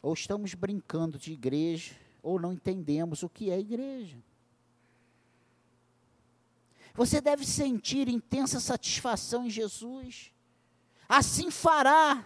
Ou 0.02 0.12
estamos 0.12 0.52
brincando 0.52 1.18
de 1.18 1.32
igreja, 1.32 2.01
ou 2.22 2.40
não 2.40 2.52
entendemos 2.52 3.22
o 3.22 3.28
que 3.28 3.50
é 3.50 3.58
igreja. 3.58 4.22
Você 6.94 7.20
deve 7.20 7.44
sentir 7.46 8.08
intensa 8.08 8.60
satisfação 8.60 9.46
em 9.46 9.50
Jesus 9.50 10.32
assim 11.12 11.50
fará, 11.50 12.24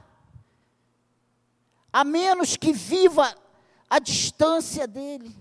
a 1.92 2.04
menos 2.04 2.56
que 2.56 2.72
viva 2.72 3.34
a 3.90 3.98
distância 3.98 4.86
dele. 4.86 5.34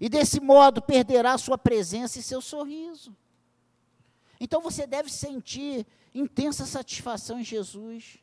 E 0.00 0.08
desse 0.08 0.40
modo 0.40 0.80
perderá 0.80 1.36
sua 1.36 1.58
presença 1.58 2.18
e 2.18 2.22
seu 2.22 2.40
sorriso. 2.40 3.16
Então 4.38 4.60
você 4.60 4.86
deve 4.86 5.10
sentir 5.10 5.84
intensa 6.14 6.66
satisfação 6.66 7.40
em 7.40 7.44
Jesus. 7.44 8.18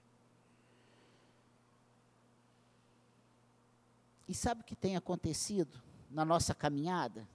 E 4.32 4.34
sabe 4.34 4.62
o 4.62 4.64
que 4.64 4.78
tem 4.78 4.96
acontecido 4.96 5.78
na 6.10 6.24
nossa 6.24 6.56
caminhada? 6.56 7.28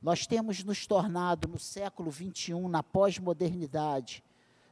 Nós 0.00 0.26
temos 0.26 0.64
nos 0.64 0.86
tornado 0.86 1.46
no 1.46 1.58
século 1.58 2.10
21, 2.10 2.66
na 2.66 2.82
pós-modernidade, 2.82 4.24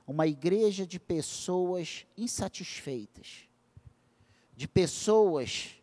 uma 0.06 0.26
igreja 0.26 0.86
de 0.86 0.98
pessoas 0.98 2.06
insatisfeitas, 2.16 3.46
de 4.56 4.66
pessoas 4.66 5.74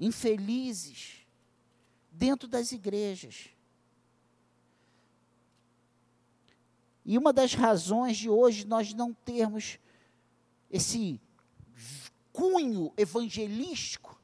infelizes 0.00 1.24
dentro 2.10 2.48
das 2.48 2.72
igrejas. 2.72 3.50
E 7.04 7.16
uma 7.16 7.32
das 7.32 7.54
razões 7.54 8.16
de 8.16 8.28
hoje 8.28 8.66
nós 8.66 8.92
não 8.92 9.14
termos 9.14 9.78
esse 10.68 11.20
cunho 12.32 12.92
evangelístico, 12.96 14.17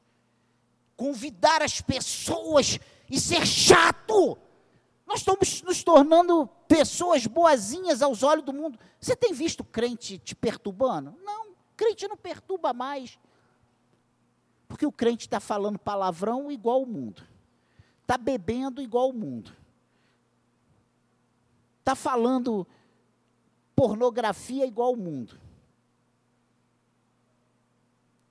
convidar 0.95 1.61
as 1.61 1.81
pessoas 1.81 2.79
e 3.09 3.19
ser 3.19 3.45
chato, 3.45 4.37
Nós 5.05 5.19
estamos 5.19 5.61
nos 5.61 5.83
tornando 5.83 6.47
pessoas 6.67 7.27
boazinhas 7.27 8.01
aos 8.01 8.23
olhos 8.23 8.43
do 8.43 8.51
mundo. 8.51 8.79
Você 8.99 9.15
tem 9.15 9.33
visto 9.33 9.63
crente 9.63 10.17
te 10.17 10.33
perturbando? 10.33 11.15
Não, 11.23 11.53
crente 11.77 12.07
não 12.07 12.17
perturba 12.17 12.73
mais. 12.73 13.19
Porque 14.67 14.85
o 14.85 14.91
crente 14.91 15.27
está 15.27 15.39
falando 15.39 15.77
palavrão 15.77 16.51
igual 16.51 16.81
o 16.81 16.87
mundo. 16.87 17.23
Está 18.01 18.17
bebendo 18.17 18.81
igual 18.81 19.09
o 19.09 19.13
mundo. 19.13 19.55
Está 21.79 21.93
falando 21.93 22.65
pornografia 23.75 24.65
igual 24.65 24.93
o 24.93 24.97
mundo. 24.97 25.39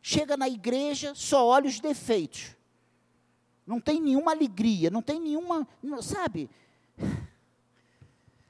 Chega 0.02 0.36
na 0.36 0.48
igreja, 0.48 1.14
só 1.14 1.46
olha 1.46 1.68
os 1.68 1.78
defeitos. 1.78 2.53
Não 3.66 3.80
tem 3.80 4.00
nenhuma 4.00 4.32
alegria, 4.32 4.90
não 4.90 5.00
tem 5.00 5.18
nenhuma, 5.18 5.66
sabe? 6.02 6.50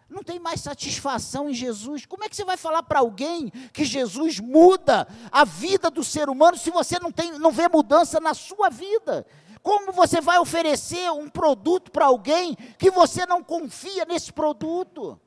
Não 0.08 0.22
tem 0.22 0.38
mais 0.38 0.60
satisfação 0.60 1.48
em 1.48 1.54
Jesus. 1.54 2.06
Como 2.06 2.24
é 2.24 2.28
que 2.28 2.36
você 2.36 2.44
vai 2.44 2.56
falar 2.56 2.82
para 2.82 3.00
alguém 3.00 3.50
que 3.72 3.84
Jesus 3.84 4.38
muda 4.38 5.08
a 5.30 5.44
vida 5.44 5.90
do 5.90 6.04
ser 6.04 6.28
humano 6.28 6.56
se 6.56 6.70
você 6.70 6.98
não, 7.00 7.10
tem, 7.10 7.38
não 7.38 7.50
vê 7.50 7.68
mudança 7.68 8.20
na 8.20 8.34
sua 8.34 8.68
vida? 8.68 9.26
Como 9.62 9.92
você 9.92 10.20
vai 10.20 10.38
oferecer 10.38 11.10
um 11.10 11.28
produto 11.28 11.90
para 11.90 12.06
alguém 12.06 12.54
que 12.78 12.90
você 12.90 13.24
não 13.24 13.42
confia 13.42 14.04
nesse 14.04 14.32
produto? 14.32 15.18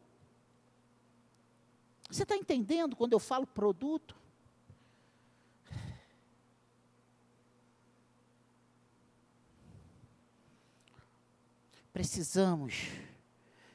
Você 2.10 2.24
está 2.24 2.36
entendendo 2.36 2.96
quando 2.96 3.14
eu 3.14 3.20
falo 3.20 3.48
produto? 3.48 4.16
Precisamos 11.98 12.90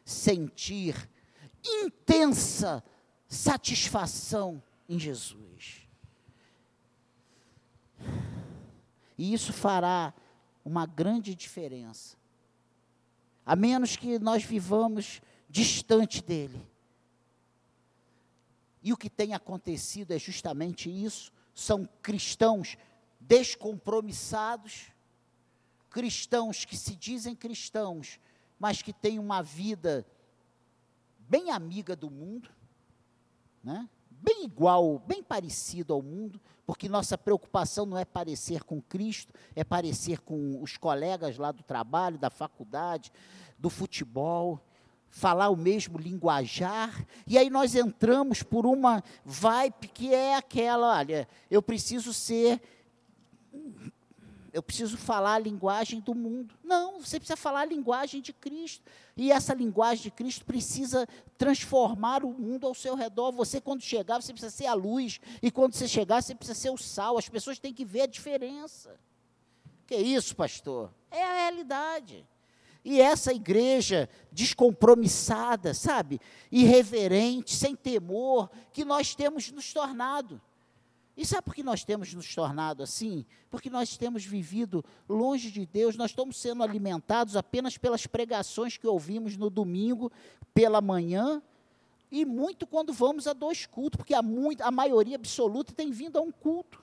sentir 0.05 1.11
intensa 1.65 2.85
satisfação 3.27 4.63
em 4.89 4.97
Jesus. 4.97 5.89
E 9.19 9.35
isso 9.35 9.53
fará 9.53 10.15
uma 10.65 10.87
grande 10.87 11.35
diferença. 11.35 12.17
A 13.45 13.57
menos 13.57 13.97
que 13.97 14.21
nós 14.21 14.45
vivamos 14.45 15.21
distante 15.49 16.23
dele. 16.23 16.65
E 18.85 18.93
o 18.93 18.97
que 18.97 19.11
tem 19.11 19.35
acontecido 19.35 20.13
é 20.13 20.19
justamente 20.21 20.89
isso: 20.89 21.33
são 21.53 21.89
cristãos 22.01 22.77
descompromissados, 23.19 24.93
cristãos 25.93 26.65
que 26.65 26.77
se 26.77 26.97
dizem 26.97 27.37
cristãos, 27.37 28.19
mas 28.59 28.81
que 28.81 28.93
têm 28.93 29.19
uma 29.19 29.43
vida 29.43 30.07
bem 31.29 31.51
amiga 31.51 31.95
do 31.95 32.11
mundo, 32.11 32.49
né? 33.63 33.89
bem 34.11 34.45
igual, 34.45 34.99
bem 35.01 35.23
parecido 35.23 35.93
ao 35.93 36.01
mundo, 36.01 36.41
porque 36.65 36.89
nossa 36.89 37.19
preocupação 37.19 37.85
não 37.85 37.99
é 37.99 38.05
parecer 38.05 38.65
com 38.65 38.81
Cristo, 38.81 39.35
é 39.55 39.63
parecer 39.63 40.21
com 40.21 40.63
os 40.63 40.77
colegas 40.77 41.37
lá 41.37 41.53
do 41.53 41.63
trabalho, 41.63 42.19
da 42.19 42.31
faculdade, 42.31 43.13
do 43.59 43.69
futebol 43.69 44.61
falar 45.13 45.51
o 45.51 45.57
mesmo 45.57 45.99
linguajar, 45.99 47.07
e 47.27 47.37
aí 47.37 47.51
nós 47.51 47.75
entramos 47.75 48.43
por 48.43 48.65
uma 48.65 49.05
vibe 49.23 49.89
que 49.89 50.15
é 50.15 50.37
aquela, 50.37 50.97
olha, 50.97 51.29
eu 51.51 51.61
preciso 51.61 52.15
ser 52.15 52.63
eu 54.53 54.63
preciso 54.63 54.99
falar 54.99 55.35
a 55.35 55.39
linguagem 55.39 56.01
do 56.01 56.15
mundo. 56.15 56.55
Não, 56.63 57.01
você 57.01 57.19
precisa 57.19 57.37
falar 57.37 57.61
a 57.61 57.65
linguagem 57.65 58.21
de 58.21 58.33
Cristo. 58.33 58.85
E 59.17 59.33
essa 59.33 59.55
linguagem 59.55 60.05
de 60.05 60.11
Cristo 60.11 60.45
precisa 60.45 61.09
transformar 61.39 62.23
o 62.23 62.33
mundo 62.33 62.67
ao 62.67 62.75
seu 62.75 62.95
redor. 62.95 63.33
Você, 63.33 63.61
quando 63.61 63.81
chegar, 63.81 64.21
você 64.21 64.33
precisa 64.33 64.55
ser 64.55 64.67
a 64.67 64.75
luz. 64.75 65.21
E 65.43 65.51
quando 65.51 65.75
você 65.75 65.89
chegar, 65.89 66.23
você 66.23 66.35
precisa 66.35 66.59
ser 66.59 66.71
o 66.71 66.77
sal. 66.77 67.17
As 67.17 67.29
pessoas 67.29 67.59
têm 67.59 67.73
que 67.73 67.85
ver 67.85 68.03
a 68.03 68.07
diferença. 68.07 69.01
Que 69.87 69.97
isso, 69.97 70.37
pastor? 70.37 70.93
É 71.11 71.23
a 71.23 71.33
realidade. 71.35 72.27
E 72.85 73.01
essa 73.01 73.33
igreja 73.33 74.09
descompromissada, 74.31 75.73
sabe? 75.73 76.21
Irreverente, 76.51 77.55
sem 77.55 77.75
temor, 77.75 78.51
que 78.73 78.85
nós 78.85 79.15
temos 79.15 79.51
nos 79.51 79.73
tornado. 79.73 80.41
E 81.17 81.27
sabe 81.27 81.43
por 81.43 81.55
que 81.55 81.63
nós 81.63 81.85
temos 81.85 82.15
nos 82.15 82.35
tornado 82.35 82.83
assim? 82.83 83.27
Porque 83.51 83.69
nós 83.69 83.97
temos 83.97 84.25
vivido 84.25 84.85
longe 85.09 85.51
de 85.51 85.67
Deus, 85.67 85.97
nós 85.97 86.11
estamos 86.11 86.39
sendo 86.39 86.63
alimentados 86.63 87.37
apenas 87.37 87.77
pelas 87.77 88.07
pregações 88.07 88.77
que 88.79 88.87
ouvimos 88.87 89.37
no 89.37 89.51
domingo 89.51 90.11
pela 90.55 90.81
manhã, 90.81 91.43
e 92.11 92.25
muito 92.25 92.67
quando 92.67 92.93
vamos 92.93 93.27
a 93.27 93.33
dois 93.33 93.65
cultos, 93.65 93.97
porque 93.97 94.13
a, 94.15 94.23
muito, 94.23 94.63
a 94.63 94.71
maioria 94.71 95.17
absoluta 95.17 95.73
tem 95.73 95.91
vindo 95.91 96.19
a 96.19 96.23
um 96.23 96.31
culto. 96.31 96.83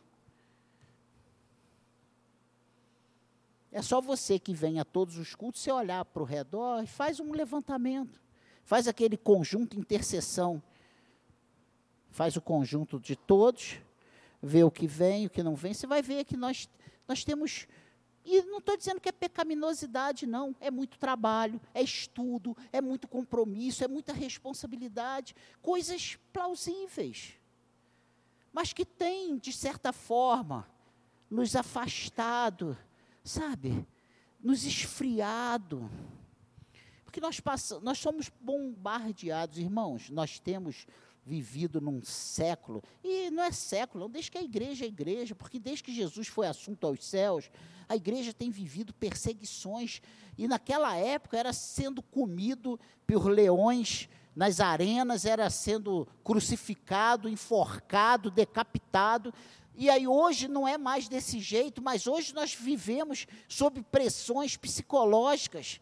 É 3.71 3.81
só 3.81 4.01
você 4.01 4.39
que 4.39 4.53
vem 4.53 4.79
a 4.79 4.85
todos 4.85 5.17
os 5.17 5.35
cultos, 5.35 5.61
você 5.61 5.71
olhar 5.71 6.03
para 6.05 6.23
o 6.23 6.25
redor 6.25 6.83
e 6.83 6.87
faz 6.87 7.19
um 7.19 7.31
levantamento. 7.31 8.19
Faz 8.63 8.87
aquele 8.87 9.15
conjunto 9.17 9.77
intercessão. 9.79 10.61
Faz 12.09 12.35
o 12.35 12.41
conjunto 12.41 12.99
de 12.99 13.15
todos, 13.15 13.79
vê 14.41 14.63
o 14.63 14.71
que 14.71 14.88
vem, 14.88 15.25
o 15.25 15.30
que 15.30 15.43
não 15.43 15.56
vem. 15.56 15.73
Você 15.73 15.88
vai 15.88 16.02
ver 16.02 16.23
que 16.25 16.38
nós, 16.38 16.69
nós 17.08 17.23
temos. 17.23 17.67
E 18.23 18.41
não 18.43 18.60
estou 18.60 18.78
dizendo 18.78 18.99
que 18.99 19.10
é 19.10 19.12
pecaminosidade, 19.12 20.25
não. 20.25 20.56
É 20.60 20.69
muito 20.69 20.99
trabalho, 20.99 21.60
é 21.73 21.82
estudo, 21.82 22.56
é 22.71 22.82
muito 22.82 23.08
compromisso, 23.08 23.84
é 23.84 23.88
muita 23.88 24.13
responsabilidade. 24.13 25.36
Coisas 25.62 26.17
plausíveis. 26.32 27.34
Mas 28.52 28.73
que 28.73 28.86
tem, 28.86 29.38
de 29.38 29.54
certa 29.54 29.93
forma, 29.93 30.67
nos 31.30 31.56
afastado 31.56 32.78
sabe, 33.23 33.86
nos 34.39 34.65
esfriado. 34.65 35.89
Porque 37.04 37.21
nós 37.21 37.39
passamos, 37.39 37.84
nós 37.84 37.97
somos 37.97 38.30
bombardeados, 38.41 39.58
irmãos, 39.58 40.10
nós 40.10 40.39
temos 40.39 40.88
vivido 41.29 41.79
num 41.79 42.01
século, 42.03 42.83
e 43.03 43.29
não 43.29 43.43
é 43.43 43.51
século, 43.51 44.09
desde 44.09 44.31
que 44.31 44.37
a 44.39 44.41
igreja 44.41 44.83
é 44.83 44.87
igreja, 44.87 45.35
porque 45.35 45.59
desde 45.59 45.83
que 45.83 45.93
Jesus 45.93 46.27
foi 46.27 46.47
assunto 46.47 46.87
aos 46.87 47.05
céus, 47.05 47.51
a 47.87 47.95
igreja 47.95 48.33
tem 48.33 48.49
vivido 48.49 48.91
perseguições, 48.93 50.01
e 50.35 50.47
naquela 50.47 50.95
época 50.95 51.37
era 51.37 51.53
sendo 51.53 52.01
comido 52.01 52.79
por 53.05 53.27
leões 53.27 54.09
nas 54.35 54.59
arenas, 54.59 55.23
era 55.23 55.47
sendo 55.51 56.07
crucificado, 56.23 57.29
enforcado, 57.29 58.31
decapitado, 58.31 59.31
e 59.75 59.87
aí 59.87 60.07
hoje 60.07 60.47
não 60.47 60.67
é 60.67 60.79
mais 60.79 61.07
desse 61.07 61.39
jeito, 61.39 61.79
mas 61.79 62.07
hoje 62.07 62.33
nós 62.33 62.55
vivemos 62.55 63.27
sob 63.47 63.81
pressões 63.83 64.57
psicológicas. 64.57 65.79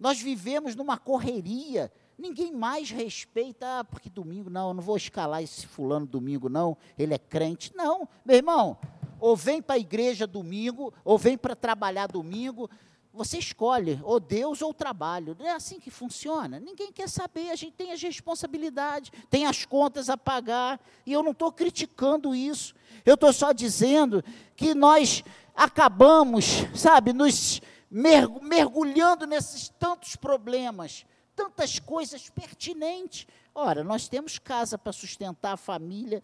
Nós 0.00 0.20
vivemos 0.20 0.74
numa 0.74 0.98
correria. 0.98 1.92
Ninguém 2.22 2.52
mais 2.52 2.88
respeita, 2.88 3.80
ah, 3.80 3.84
porque 3.84 4.08
domingo, 4.08 4.48
não, 4.48 4.68
eu 4.68 4.74
não 4.74 4.80
vou 4.80 4.96
escalar 4.96 5.42
esse 5.42 5.66
fulano 5.66 6.06
domingo, 6.06 6.48
não, 6.48 6.76
ele 6.96 7.12
é 7.12 7.18
crente. 7.18 7.72
Não, 7.74 8.08
meu 8.24 8.36
irmão, 8.36 8.78
ou 9.18 9.34
vem 9.34 9.60
para 9.60 9.74
a 9.74 9.78
igreja 9.80 10.24
domingo, 10.24 10.94
ou 11.04 11.18
vem 11.18 11.36
para 11.36 11.56
trabalhar 11.56 12.06
domingo, 12.06 12.70
você 13.12 13.38
escolhe 13.38 14.00
ou 14.04 14.20
Deus 14.20 14.62
ou 14.62 14.72
trabalho. 14.72 15.36
Não 15.36 15.44
é 15.44 15.50
assim 15.50 15.80
que 15.80 15.90
funciona. 15.90 16.60
Ninguém 16.60 16.92
quer 16.92 17.08
saber, 17.08 17.50
a 17.50 17.56
gente 17.56 17.72
tem 17.72 17.90
as 17.90 18.00
responsabilidades, 18.00 19.10
tem 19.28 19.44
as 19.44 19.64
contas 19.64 20.08
a 20.08 20.16
pagar, 20.16 20.80
e 21.04 21.12
eu 21.12 21.24
não 21.24 21.32
estou 21.32 21.50
criticando 21.50 22.36
isso. 22.36 22.72
Eu 23.04 23.14
estou 23.14 23.32
só 23.32 23.50
dizendo 23.50 24.22
que 24.54 24.76
nós 24.76 25.24
acabamos, 25.56 26.68
sabe, 26.72 27.12
nos 27.12 27.60
mergulhando 27.90 29.26
nesses 29.26 29.68
tantos 29.70 30.14
problemas, 30.14 31.04
tantas 31.34 31.78
coisas 31.78 32.28
pertinentes. 32.28 33.26
Ora, 33.54 33.82
nós 33.82 34.08
temos 34.08 34.38
casa 34.38 34.78
para 34.78 34.92
sustentar 34.92 35.52
a 35.52 35.56
família, 35.56 36.22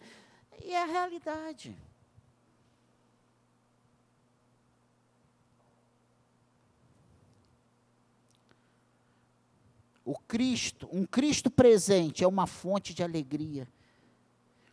e 0.63 0.71
é 0.71 0.81
a 0.81 0.85
realidade. 0.85 1.75
O 10.03 10.17
Cristo, 10.17 10.89
um 10.91 11.05
Cristo 11.05 11.51
presente, 11.51 12.23
é 12.23 12.27
uma 12.27 12.47
fonte 12.47 12.93
de 12.93 13.03
alegria. 13.03 13.67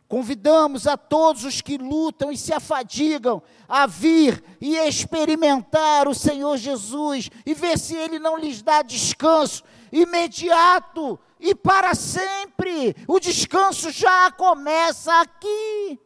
Convidamos 0.07 0.87
a 0.87 0.95
todos 0.95 1.43
os 1.43 1.59
que 1.59 1.77
lutam 1.77 2.31
e 2.31 2.37
se 2.37 2.53
afadigam 2.53 3.41
a 3.67 3.85
vir 3.85 4.41
e 4.61 4.77
experimentar 4.77 6.07
o 6.07 6.15
Senhor 6.15 6.55
Jesus 6.57 7.29
e 7.45 7.53
ver 7.53 7.77
se 7.77 7.93
Ele 7.95 8.17
não 8.17 8.37
lhes 8.37 8.61
dá 8.61 8.81
descanso 8.81 9.63
imediato 9.91 11.19
e 11.39 11.53
para 11.53 11.93
sempre. 11.93 12.95
O 13.05 13.19
descanso 13.19 13.91
já 13.91 14.31
começa 14.31 15.13
aqui. 15.19 15.99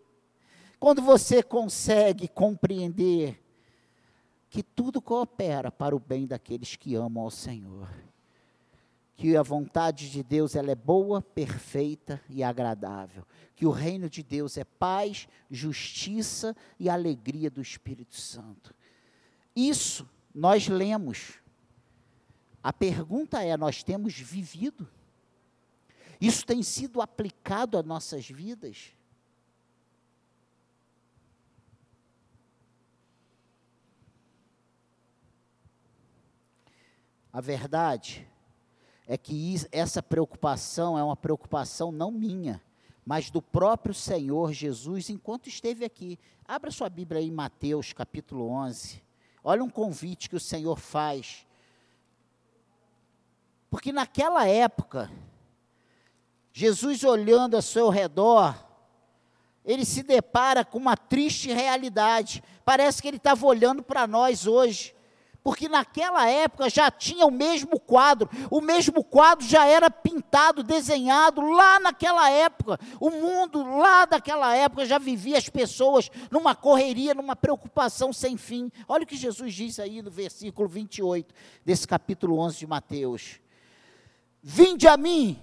Quando 0.79 1.01
você 1.01 1.43
consegue 1.43 2.27
compreender 2.27 3.39
que 4.49 4.63
tudo 4.63 4.99
coopera 4.99 5.71
para 5.71 5.95
o 5.95 5.99
bem 5.99 6.25
daqueles 6.25 6.75
que 6.75 6.95
amam 6.95 7.23
ao 7.23 7.31
Senhor 7.31 7.87
que 9.21 9.37
a 9.37 9.43
vontade 9.43 10.09
de 10.09 10.23
Deus 10.23 10.55
ela 10.55 10.71
é 10.71 10.75
boa, 10.75 11.21
perfeita 11.21 12.19
e 12.27 12.41
agradável. 12.41 13.23
Que 13.55 13.67
o 13.67 13.69
reino 13.69 14.09
de 14.09 14.23
Deus 14.23 14.57
é 14.57 14.63
paz, 14.63 15.27
justiça 15.47 16.57
e 16.79 16.89
alegria 16.89 17.47
do 17.47 17.61
Espírito 17.61 18.15
Santo. 18.15 18.73
Isso 19.55 20.09
nós 20.33 20.67
lemos. 20.67 21.39
A 22.63 22.73
pergunta 22.73 23.43
é: 23.43 23.55
nós 23.55 23.83
temos 23.83 24.15
vivido? 24.15 24.89
Isso 26.19 26.43
tem 26.43 26.63
sido 26.63 26.99
aplicado 26.99 27.77
às 27.77 27.85
nossas 27.85 28.27
vidas? 28.27 28.91
A 37.31 37.39
verdade 37.39 38.30
é 39.11 39.17
que 39.17 39.55
essa 39.73 40.01
preocupação 40.01 40.97
é 40.97 41.03
uma 41.03 41.17
preocupação 41.17 41.91
não 41.91 42.09
minha, 42.09 42.61
mas 43.05 43.29
do 43.29 43.41
próprio 43.41 43.93
Senhor 43.93 44.53
Jesus 44.53 45.09
enquanto 45.09 45.49
esteve 45.49 45.83
aqui. 45.83 46.17
Abra 46.47 46.71
sua 46.71 46.87
Bíblia 46.87 47.19
aí 47.19 47.27
em 47.27 47.31
Mateus 47.31 47.91
capítulo 47.91 48.47
11. 48.47 49.03
Olha 49.43 49.61
um 49.61 49.69
convite 49.69 50.29
que 50.29 50.35
o 50.37 50.39
Senhor 50.39 50.79
faz. 50.79 51.45
Porque 53.69 53.91
naquela 53.91 54.47
época, 54.47 55.11
Jesus 56.53 57.03
olhando 57.03 57.57
ao 57.57 57.61
seu 57.61 57.89
redor, 57.89 58.55
ele 59.65 59.83
se 59.83 60.03
depara 60.03 60.63
com 60.63 60.77
uma 60.77 60.95
triste 60.95 61.51
realidade. 61.51 62.41
Parece 62.63 63.01
que 63.01 63.09
ele 63.09 63.17
estava 63.17 63.45
olhando 63.45 63.83
para 63.83 64.07
nós 64.07 64.47
hoje 64.47 64.95
porque 65.43 65.67
naquela 65.67 66.29
época 66.29 66.69
já 66.69 66.91
tinha 66.91 67.25
o 67.25 67.31
mesmo 67.31 67.79
quadro, 67.79 68.29
o 68.49 68.61
mesmo 68.61 69.03
quadro 69.03 69.45
já 69.45 69.65
era 69.65 69.89
pintado, 69.89 70.61
desenhado 70.61 71.41
lá 71.41 71.79
naquela 71.79 72.29
época. 72.29 72.79
O 72.99 73.09
mundo 73.09 73.63
lá 73.77 74.05
daquela 74.05 74.55
época 74.55 74.85
já 74.85 74.99
vivia 74.99 75.37
as 75.37 75.49
pessoas 75.49 76.11
numa 76.29 76.53
correria, 76.53 77.15
numa 77.15 77.35
preocupação 77.35 78.13
sem 78.13 78.37
fim. 78.37 78.71
Olha 78.87 79.03
o 79.03 79.07
que 79.07 79.17
Jesus 79.17 79.53
diz 79.53 79.79
aí 79.79 80.01
no 80.01 80.11
versículo 80.11 80.67
28 80.67 81.33
desse 81.65 81.87
capítulo 81.87 82.37
11 82.37 82.59
de 82.59 82.67
Mateus: 82.67 83.39
Vinde 84.43 84.87
a 84.87 84.95
mim, 84.95 85.41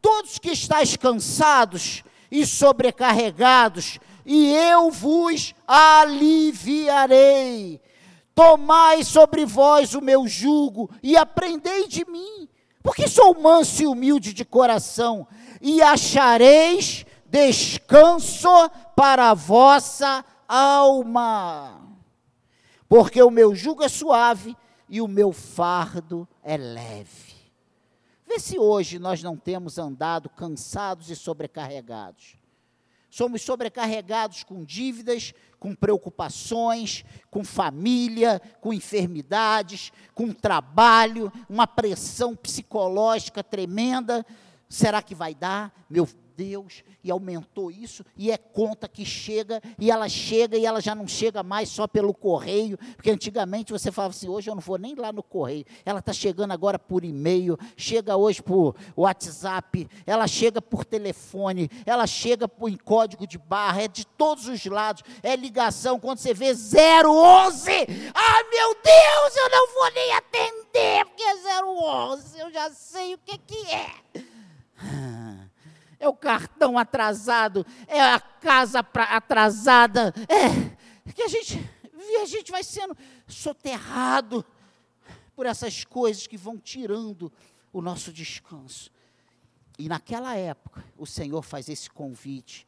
todos 0.00 0.38
que 0.38 0.52
estáis 0.52 0.96
cansados 0.96 2.02
e 2.30 2.46
sobrecarregados, 2.46 3.98
e 4.24 4.54
eu 4.54 4.90
vos 4.90 5.54
aliviarei. 5.66 7.04
Tomai 8.34 9.04
sobre 9.04 9.44
vós 9.44 9.94
o 9.94 10.00
meu 10.00 10.26
jugo 10.26 10.90
e 11.02 11.16
aprendei 11.16 11.86
de 11.86 12.04
mim, 12.10 12.48
porque 12.82 13.06
sou 13.06 13.40
manso 13.40 13.82
e 13.82 13.86
humilde 13.86 14.34
de 14.34 14.44
coração, 14.44 15.26
e 15.60 15.80
achareis 15.80 17.06
descanso 17.26 18.48
para 18.96 19.30
a 19.30 19.34
vossa 19.34 20.24
alma. 20.48 21.80
Porque 22.88 23.22
o 23.22 23.30
meu 23.30 23.54
jugo 23.54 23.82
é 23.82 23.88
suave 23.88 24.56
e 24.88 25.00
o 25.00 25.08
meu 25.08 25.32
fardo 25.32 26.28
é 26.42 26.56
leve. 26.56 27.34
Vê 28.26 28.38
se 28.38 28.58
hoje 28.58 28.98
nós 28.98 29.22
não 29.22 29.36
temos 29.36 29.78
andado 29.78 30.28
cansados 30.28 31.08
e 31.10 31.16
sobrecarregados. 31.16 32.36
Somos 33.14 33.42
sobrecarregados 33.42 34.42
com 34.42 34.64
dívidas, 34.64 35.32
com 35.60 35.72
preocupações, 35.72 37.04
com 37.30 37.44
família, 37.44 38.42
com 38.60 38.72
enfermidades, 38.72 39.92
com 40.12 40.32
trabalho, 40.32 41.32
uma 41.48 41.64
pressão 41.64 42.34
psicológica 42.34 43.44
tremenda. 43.44 44.26
Será 44.68 45.00
que 45.00 45.14
vai 45.14 45.32
dar? 45.32 45.72
Meu 45.88 46.08
Deus 46.36 46.82
e 47.02 47.10
aumentou 47.10 47.70
isso, 47.70 48.04
e 48.16 48.30
é 48.30 48.36
conta 48.36 48.88
que 48.88 49.04
chega, 49.04 49.60
e 49.78 49.90
ela 49.90 50.08
chega, 50.08 50.56
e 50.56 50.66
ela 50.66 50.80
já 50.80 50.94
não 50.94 51.06
chega 51.06 51.42
mais 51.42 51.68
só 51.68 51.86
pelo 51.86 52.14
correio, 52.14 52.78
porque 52.96 53.10
antigamente 53.10 53.72
você 53.72 53.92
falava 53.92 54.14
assim: 54.14 54.28
hoje 54.28 54.50
eu 54.50 54.54
não 54.54 54.62
vou 54.62 54.78
nem 54.78 54.94
lá 54.94 55.12
no 55.12 55.22
correio, 55.22 55.64
ela 55.84 55.98
está 55.98 56.12
chegando 56.12 56.52
agora 56.52 56.78
por 56.78 57.04
e-mail, 57.04 57.58
chega 57.76 58.16
hoje 58.16 58.42
por 58.42 58.74
WhatsApp, 58.96 59.88
ela 60.06 60.26
chega 60.26 60.60
por 60.60 60.84
telefone, 60.84 61.70
ela 61.86 62.06
chega 62.06 62.48
por, 62.48 62.68
em 62.68 62.76
código 62.76 63.26
de 63.26 63.38
barra, 63.38 63.82
é 63.82 63.88
de 63.88 64.06
todos 64.06 64.48
os 64.48 64.64
lados, 64.66 65.02
é 65.22 65.36
ligação, 65.36 65.98
quando 66.00 66.18
você 66.18 66.34
vê 66.34 66.52
011, 66.52 67.70
ah 68.14 68.44
meu 68.50 68.74
Deus, 68.74 69.36
eu 69.36 69.50
não 69.50 69.74
vou 69.74 69.90
nem 69.92 70.12
atender, 70.14 71.04
porque 71.06 71.22
é 71.22 71.62
011, 71.62 72.38
eu 72.38 72.52
já 72.52 72.70
sei 72.70 73.14
o 73.14 73.18
que, 73.18 73.38
que 73.38 73.70
é. 73.70 73.90
É 75.98 76.08
o 76.08 76.14
cartão 76.14 76.78
atrasado, 76.78 77.66
é 77.86 78.00
a 78.00 78.20
casa 78.20 78.80
atrasada, 78.80 80.12
é 80.28 81.12
que 81.12 81.22
a 81.22 81.28
gente, 81.28 81.58
a 82.22 82.26
gente 82.26 82.50
vai 82.50 82.62
sendo 82.62 82.96
soterrado 83.26 84.44
por 85.34 85.46
essas 85.46 85.84
coisas 85.84 86.26
que 86.26 86.36
vão 86.36 86.58
tirando 86.58 87.32
o 87.72 87.82
nosso 87.82 88.12
descanso. 88.12 88.90
E 89.78 89.88
naquela 89.88 90.36
época, 90.36 90.84
o 90.96 91.06
Senhor 91.06 91.42
faz 91.42 91.68
esse 91.68 91.90
convite. 91.90 92.66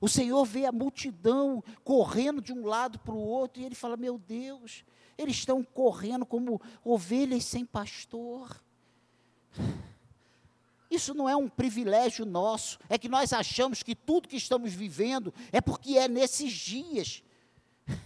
O 0.00 0.08
Senhor 0.08 0.44
vê 0.44 0.64
a 0.64 0.72
multidão 0.72 1.62
correndo 1.84 2.40
de 2.40 2.52
um 2.52 2.66
lado 2.66 2.98
para 2.98 3.14
o 3.14 3.18
outro 3.18 3.62
e 3.62 3.64
ele 3.64 3.74
fala: 3.74 3.96
Meu 3.96 4.18
Deus, 4.18 4.84
eles 5.16 5.36
estão 5.36 5.62
correndo 5.62 6.26
como 6.26 6.60
ovelhas 6.84 7.44
sem 7.44 7.64
pastor. 7.64 8.60
Isso 10.90 11.12
não 11.12 11.28
é 11.28 11.36
um 11.36 11.48
privilégio 11.48 12.24
nosso, 12.24 12.78
é 12.88 12.96
que 12.96 13.08
nós 13.08 13.32
achamos 13.32 13.82
que 13.82 13.94
tudo 13.94 14.28
que 14.28 14.36
estamos 14.36 14.72
vivendo 14.72 15.34
é 15.52 15.60
porque 15.60 15.98
é 15.98 16.08
nesses 16.08 16.52
dias. 16.52 17.22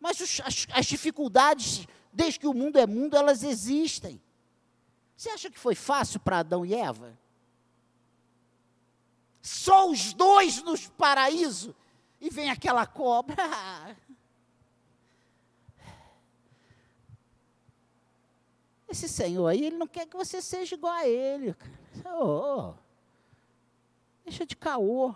Mas 0.00 0.18
os, 0.20 0.40
as, 0.40 0.66
as 0.72 0.86
dificuldades, 0.86 1.86
desde 2.12 2.40
que 2.40 2.48
o 2.48 2.54
mundo 2.54 2.78
é 2.78 2.86
mundo, 2.86 3.16
elas 3.16 3.44
existem. 3.44 4.20
Você 5.16 5.30
acha 5.30 5.50
que 5.50 5.58
foi 5.58 5.74
fácil 5.74 6.18
para 6.18 6.38
Adão 6.40 6.66
e 6.66 6.74
Eva? 6.74 7.16
Só 9.40 9.88
os 9.88 10.12
dois 10.12 10.62
no 10.62 10.78
paraíso 10.90 11.74
e 12.20 12.28
vem 12.28 12.50
aquela 12.50 12.86
cobra. 12.86 13.36
Esse 18.88 19.08
Senhor 19.08 19.46
aí, 19.46 19.66
ele 19.66 19.76
não 19.76 19.86
quer 19.86 20.06
que 20.06 20.16
você 20.16 20.42
seja 20.42 20.74
igual 20.74 20.92
a 20.92 21.06
ele. 21.06 21.54
Oh, 22.18 22.74
deixa 24.24 24.44
de 24.44 24.56
caô. 24.56 25.14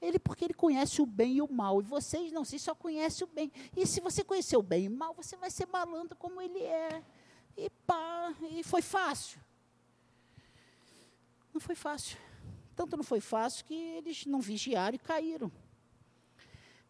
Ele, 0.00 0.18
porque 0.18 0.44
ele 0.44 0.54
conhece 0.54 1.02
o 1.02 1.06
bem 1.06 1.36
e 1.36 1.42
o 1.42 1.52
mal. 1.52 1.80
E 1.80 1.84
vocês 1.84 2.32
não, 2.32 2.44
vocês 2.44 2.62
só 2.62 2.74
conhecem 2.74 3.26
o 3.26 3.30
bem. 3.30 3.52
E 3.76 3.86
se 3.86 4.00
você 4.00 4.24
conhecer 4.24 4.56
o 4.56 4.62
bem 4.62 4.84
e 4.84 4.88
o 4.88 4.90
mal, 4.90 5.14
você 5.14 5.36
vai 5.36 5.50
ser 5.50 5.66
malandro 5.66 6.16
como 6.16 6.40
ele 6.40 6.60
é. 6.60 7.02
E 7.56 7.68
pá, 7.86 8.34
e 8.50 8.62
foi 8.62 8.80
fácil. 8.80 9.38
Não 11.52 11.60
foi 11.60 11.74
fácil. 11.74 12.16
Tanto 12.74 12.96
não 12.96 13.04
foi 13.04 13.20
fácil 13.20 13.64
que 13.66 13.74
eles 13.74 14.24
não 14.24 14.40
vigiaram 14.40 14.94
e 14.94 14.98
caíram. 14.98 15.52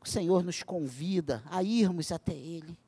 O 0.00 0.06
Senhor 0.08 0.44
nos 0.44 0.62
convida 0.62 1.42
a 1.50 1.62
irmos 1.62 2.12
até 2.12 2.32
Ele 2.32 2.78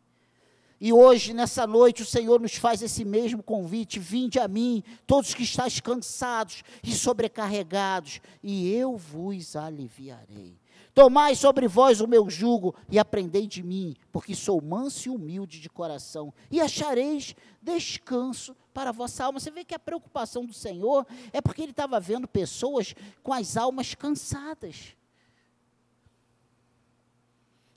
e 0.84 0.92
hoje, 0.92 1.32
nessa 1.32 1.64
noite, 1.64 2.02
o 2.02 2.04
Senhor 2.04 2.40
nos 2.40 2.56
faz 2.56 2.82
esse 2.82 3.04
mesmo 3.04 3.40
convite: 3.40 4.00
vinde 4.00 4.40
a 4.40 4.48
mim, 4.48 4.82
todos 5.06 5.32
que 5.32 5.44
estáis 5.44 5.78
cansados 5.78 6.64
e 6.82 6.92
sobrecarregados, 6.92 8.20
e 8.42 8.68
eu 8.74 8.96
vos 8.96 9.54
aliviarei. 9.54 10.58
Tomai 10.92 11.36
sobre 11.36 11.68
vós 11.68 12.00
o 12.00 12.08
meu 12.08 12.28
jugo 12.28 12.74
e 12.90 12.98
aprendei 12.98 13.46
de 13.46 13.62
mim, 13.62 13.94
porque 14.10 14.34
sou 14.34 14.60
manso 14.60 15.06
e 15.06 15.10
humilde 15.12 15.60
de 15.60 15.70
coração, 15.70 16.34
e 16.50 16.60
achareis 16.60 17.36
descanso 17.62 18.56
para 18.74 18.90
a 18.90 18.92
vossa 18.92 19.24
alma. 19.24 19.38
Você 19.38 19.52
vê 19.52 19.64
que 19.64 19.76
a 19.76 19.78
preocupação 19.78 20.44
do 20.44 20.52
Senhor 20.52 21.06
é 21.32 21.40
porque 21.40 21.62
ele 21.62 21.70
estava 21.70 22.00
vendo 22.00 22.26
pessoas 22.26 22.92
com 23.22 23.32
as 23.32 23.56
almas 23.56 23.94
cansadas. 23.94 24.96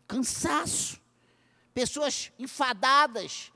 Cansaço 0.08 1.05
pessoas 1.76 2.32
enfadadas, 2.40 3.52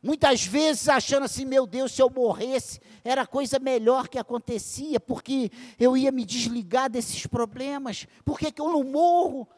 muitas 0.00 0.46
vezes 0.46 0.88
achando 0.88 1.24
assim: 1.24 1.44
meu 1.44 1.66
Deus, 1.66 1.90
se 1.90 2.00
eu 2.00 2.08
morresse, 2.08 2.80
era 3.02 3.22
a 3.22 3.26
coisa 3.26 3.58
melhor 3.58 4.08
que 4.08 4.16
acontecia, 4.16 5.00
porque 5.00 5.50
eu 5.78 5.96
ia 5.96 6.12
me 6.12 6.24
desligar 6.24 6.88
desses 6.88 7.26
problemas, 7.26 8.06
por 8.24 8.38
que, 8.38 8.52
que 8.52 8.62
eu 8.62 8.68
não 8.68 8.84
morro? 8.84 9.48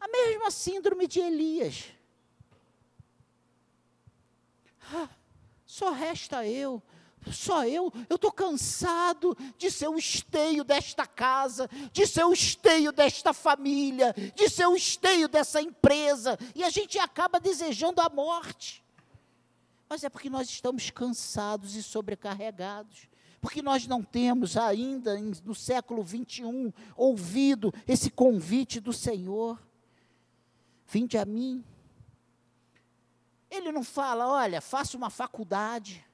A 0.00 0.08
mesma 0.08 0.50
síndrome 0.50 1.06
de 1.06 1.20
Elias. 1.20 1.84
Ah, 4.92 5.08
só 5.64 5.92
resta 5.92 6.46
eu, 6.46 6.82
só 7.32 7.66
eu, 7.66 7.92
eu 8.08 8.16
estou 8.16 8.32
cansado 8.32 9.36
de 9.56 9.70
ser 9.70 9.88
o 9.88 9.98
esteio 9.98 10.64
desta 10.64 11.06
casa, 11.06 11.68
de 11.92 12.06
ser 12.06 12.24
o 12.24 12.32
esteio 12.32 12.92
desta 12.92 13.32
família, 13.32 14.14
de 14.34 14.48
ser 14.48 14.66
o 14.66 14.76
esteio 14.76 15.28
dessa 15.28 15.60
empresa, 15.60 16.38
e 16.54 16.62
a 16.62 16.70
gente 16.70 16.98
acaba 16.98 17.40
desejando 17.40 18.00
a 18.00 18.08
morte. 18.08 18.84
Mas 19.88 20.02
é 20.04 20.08
porque 20.08 20.30
nós 20.30 20.48
estamos 20.48 20.90
cansados 20.90 21.76
e 21.76 21.82
sobrecarregados. 21.82 23.08
Porque 23.40 23.60
nós 23.60 23.86
não 23.86 24.02
temos 24.02 24.56
ainda, 24.56 25.18
no 25.44 25.54
século 25.54 26.02
21, 26.02 26.72
ouvido 26.96 27.72
esse 27.86 28.10
convite 28.10 28.80
do 28.80 28.92
Senhor. 28.92 29.62
Vinde 30.86 31.18
a 31.18 31.26
mim. 31.26 31.62
Ele 33.50 33.70
não 33.70 33.84
fala, 33.84 34.26
olha, 34.26 34.60
faça 34.62 34.96
uma 34.96 35.10
faculdade, 35.10 36.04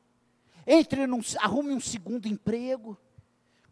entre 0.73 1.05
num, 1.05 1.21
arrume 1.39 1.75
um 1.75 1.81
segundo 1.81 2.29
emprego, 2.29 2.97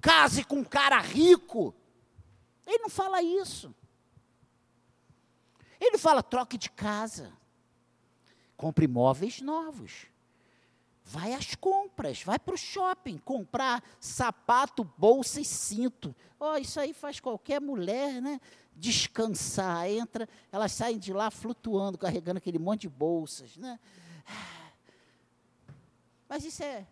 case 0.03 0.43
com 0.43 0.57
um 0.57 0.65
cara 0.65 0.99
rico. 0.99 1.73
Ele 2.67 2.79
não 2.79 2.89
fala 2.89 3.23
isso. 3.23 3.73
Ele 5.81 5.97
fala, 5.97 6.25
troque 6.25 6.59
de 6.59 6.69
casa, 6.69 7.33
compre 8.57 8.87
imóveis 8.87 9.41
novos. 9.41 10.07
Vai 11.05 11.35
às 11.35 11.55
compras, 11.55 12.25
vai 12.25 12.37
para 12.37 12.55
o 12.55 12.59
shopping 12.59 13.17
comprar 13.19 13.81
sapato, 14.01 14.83
bolsa 14.99 15.41
e 15.41 15.45
cinto. 15.45 16.15
Oh, 16.39 16.57
isso 16.57 16.81
aí 16.81 16.93
faz 16.93 17.21
qualquer 17.21 17.61
mulher, 17.61 18.21
né? 18.21 18.41
Descansar, 18.75 19.89
entra, 19.89 20.29
elas 20.51 20.73
saem 20.73 20.99
de 20.99 21.13
lá 21.13 21.31
flutuando, 21.31 21.97
carregando 21.97 22.39
aquele 22.39 22.59
monte 22.59 22.83
de 22.83 22.89
bolsas, 22.89 23.57
né? 23.57 23.79
Mas 26.29 26.45
isso 26.45 26.63
é. 26.63 26.87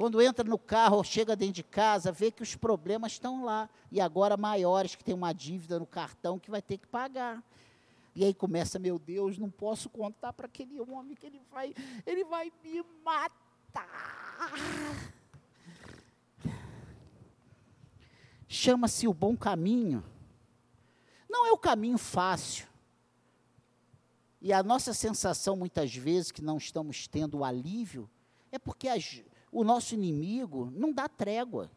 Quando 0.00 0.22
entra 0.22 0.42
no 0.42 0.58
carro 0.58 1.04
chega 1.04 1.36
dentro 1.36 1.56
de 1.56 1.62
casa, 1.62 2.10
vê 2.10 2.30
que 2.30 2.42
os 2.42 2.56
problemas 2.56 3.12
estão 3.12 3.44
lá. 3.44 3.68
E 3.92 4.00
agora 4.00 4.34
maiores, 4.34 4.94
que 4.94 5.04
tem 5.04 5.14
uma 5.14 5.34
dívida 5.34 5.78
no 5.78 5.86
cartão 5.86 6.38
que 6.38 6.50
vai 6.50 6.62
ter 6.62 6.78
que 6.78 6.86
pagar. 6.86 7.44
E 8.14 8.24
aí 8.24 8.32
começa, 8.32 8.78
meu 8.78 8.98
Deus, 8.98 9.36
não 9.36 9.50
posso 9.50 9.90
contar 9.90 10.32
para 10.32 10.46
aquele 10.46 10.80
homem 10.80 11.14
que 11.14 11.26
ele 11.26 11.40
vai, 11.50 11.74
ele 12.06 12.24
vai 12.24 12.50
me 12.64 12.82
matar. 13.04 14.52
Chama-se 18.48 19.06
o 19.06 19.12
bom 19.12 19.36
caminho. 19.36 20.02
Não 21.28 21.46
é 21.46 21.52
o 21.52 21.58
caminho 21.58 21.98
fácil. 21.98 22.69
E 24.40 24.52
a 24.52 24.62
nossa 24.62 24.94
sensação, 24.94 25.54
muitas 25.54 25.94
vezes, 25.94 26.32
que 26.32 26.42
não 26.42 26.56
estamos 26.56 27.06
tendo 27.06 27.38
o 27.38 27.44
alívio, 27.44 28.08
é 28.50 28.58
porque 28.58 28.88
as, 28.88 29.22
o 29.52 29.62
nosso 29.62 29.94
inimigo 29.94 30.72
não 30.74 30.92
dá 30.92 31.08
trégua. 31.08 31.70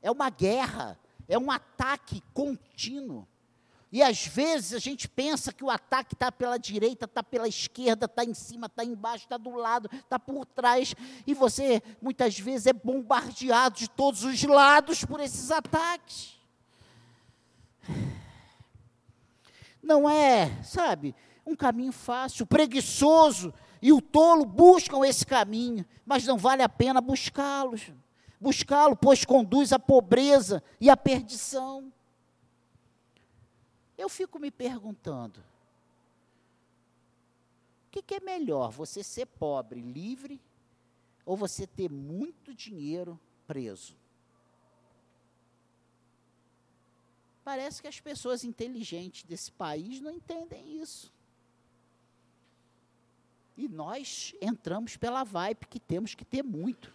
É 0.00 0.10
uma 0.10 0.30
guerra, 0.30 0.98
é 1.28 1.38
um 1.38 1.50
ataque 1.50 2.22
contínuo. 2.32 3.26
E 3.90 4.02
às 4.02 4.26
vezes 4.26 4.74
a 4.74 4.78
gente 4.78 5.08
pensa 5.08 5.52
que 5.52 5.64
o 5.64 5.70
ataque 5.70 6.14
está 6.14 6.30
pela 6.30 6.58
direita, 6.58 7.06
está 7.06 7.22
pela 7.22 7.48
esquerda, 7.48 8.04
está 8.04 8.22
em 8.22 8.34
cima, 8.34 8.66
está 8.66 8.84
embaixo, 8.84 9.24
está 9.24 9.38
do 9.38 9.54
lado, 9.54 9.88
está 9.92 10.18
por 10.18 10.44
trás. 10.44 10.94
E 11.26 11.32
você 11.32 11.82
muitas 12.00 12.38
vezes 12.38 12.66
é 12.66 12.72
bombardeado 12.72 13.78
de 13.78 13.88
todos 13.88 14.24
os 14.24 14.42
lados 14.42 15.04
por 15.04 15.20
esses 15.20 15.50
ataques. 15.50 16.38
Não 19.82 20.08
é, 20.08 20.62
sabe, 20.62 21.14
um 21.48 21.56
caminho 21.56 21.92
fácil. 21.92 22.46
Preguiçoso 22.46 23.52
e 23.80 23.92
o 23.92 24.00
tolo 24.00 24.44
buscam 24.44 25.04
esse 25.06 25.24
caminho, 25.24 25.86
mas 26.04 26.26
não 26.26 26.36
vale 26.36 26.62
a 26.62 26.68
pena 26.68 27.00
buscá-los. 27.00 27.92
Buscá-lo, 28.40 28.96
pois 28.96 29.24
conduz 29.24 29.72
à 29.72 29.78
pobreza 29.78 30.62
e 30.80 30.88
à 30.88 30.96
perdição. 30.96 31.92
Eu 33.96 34.08
fico 34.08 34.38
me 34.38 34.50
perguntando: 34.50 35.40
o 37.86 37.90
que, 37.90 38.02
que 38.02 38.14
é 38.14 38.20
melhor, 38.20 38.70
você 38.70 39.02
ser 39.02 39.26
pobre, 39.26 39.80
livre, 39.80 40.40
ou 41.24 41.36
você 41.36 41.66
ter 41.66 41.90
muito 41.90 42.54
dinheiro 42.54 43.18
preso? 43.46 43.96
Parece 47.42 47.80
que 47.80 47.88
as 47.88 47.98
pessoas 47.98 48.44
inteligentes 48.44 49.24
desse 49.24 49.50
país 49.50 50.00
não 50.00 50.12
entendem 50.12 50.80
isso. 50.80 51.10
E 53.58 53.66
nós 53.66 54.32
entramos 54.40 54.96
pela 54.96 55.24
vibe 55.24 55.66
que 55.66 55.80
temos 55.80 56.14
que 56.14 56.24
ter 56.24 56.44
muito. 56.44 56.94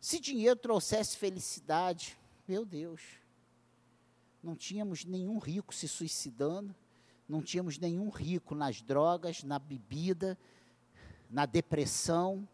Se 0.00 0.18
dinheiro 0.18 0.56
trouxesse 0.56 1.14
felicidade, 1.14 2.18
meu 2.48 2.64
Deus, 2.64 3.02
não 4.42 4.56
tínhamos 4.56 5.04
nenhum 5.04 5.36
rico 5.36 5.74
se 5.74 5.86
suicidando, 5.86 6.74
não 7.28 7.42
tínhamos 7.42 7.78
nenhum 7.78 8.08
rico 8.08 8.54
nas 8.54 8.80
drogas, 8.80 9.42
na 9.42 9.58
bebida, 9.58 10.38
na 11.30 11.44
depressão, 11.44 12.48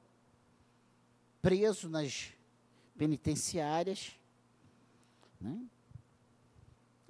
preso 1.41 1.89
nas 1.89 2.33
penitenciárias. 2.97 4.19
Né? 5.41 5.57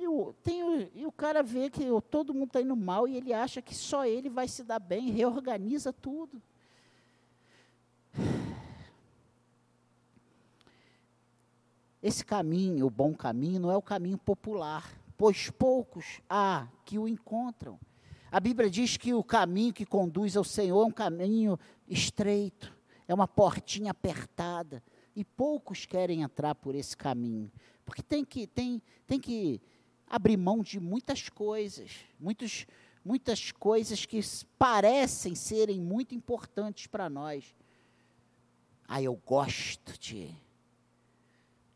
O, 0.09 0.32
tem, 0.42 0.90
e 0.94 1.06
o 1.06 1.12
cara 1.12 1.42
vê 1.42 1.68
que 1.68 1.84
todo 2.11 2.32
mundo 2.32 2.46
está 2.48 2.61
indo 2.61 2.74
mal 2.74 3.06
e 3.06 3.16
ele 3.16 3.32
acha 3.32 3.61
que 3.61 3.74
só 3.74 4.06
ele 4.06 4.28
vai 4.28 4.48
se 4.48 4.64
dar 4.64 4.78
bem, 4.78 5.11
reorganiza 5.11 5.92
tudo. 5.92 6.42
Esse 12.02 12.24
caminho, 12.24 12.86
o 12.86 12.90
bom 12.90 13.14
caminho, 13.14 13.61
não 13.61 13.70
é 13.70 13.76
o 13.76 13.82
caminho 13.82 14.16
popular, 14.16 14.90
pois 15.16 15.50
poucos 15.50 16.20
há 16.28 16.68
que 16.84 16.98
o 16.98 17.09
encontram. 17.09 17.78
A 18.30 18.40
Bíblia 18.40 18.70
diz 18.70 18.96
que 18.96 19.12
o 19.12 19.24
caminho 19.24 19.72
que 19.72 19.84
conduz 19.84 20.36
ao 20.36 20.44
Senhor 20.44 20.82
é 20.82 20.86
um 20.86 20.92
caminho 20.92 21.59
estreito, 21.88 22.74
é 23.06 23.14
uma 23.14 23.26
portinha 23.26 23.90
apertada, 23.90 24.82
e 25.16 25.24
poucos 25.24 25.84
querem 25.84 26.22
entrar 26.22 26.54
por 26.54 26.76
esse 26.76 26.96
caminho, 26.96 27.50
porque 27.84 28.02
tem 28.02 28.24
que, 28.24 28.46
tem, 28.46 28.80
tem 29.04 29.18
que 29.18 29.61
abrir 30.09 30.36
mão 30.36 30.62
de 30.62 30.80
muitas 30.80 31.28
coisas, 31.28 31.90
muitos, 32.18 32.66
muitas 33.04 33.52
coisas 33.52 34.06
que 34.06 34.20
parecem 34.59 35.34
serem 35.34 35.80
muito 35.80 36.14
importantes 36.14 36.86
para 36.86 37.09
nós. 37.09 37.54
Ah, 38.86 39.02
eu 39.02 39.14
gosto 39.14 39.98
de 39.98 40.34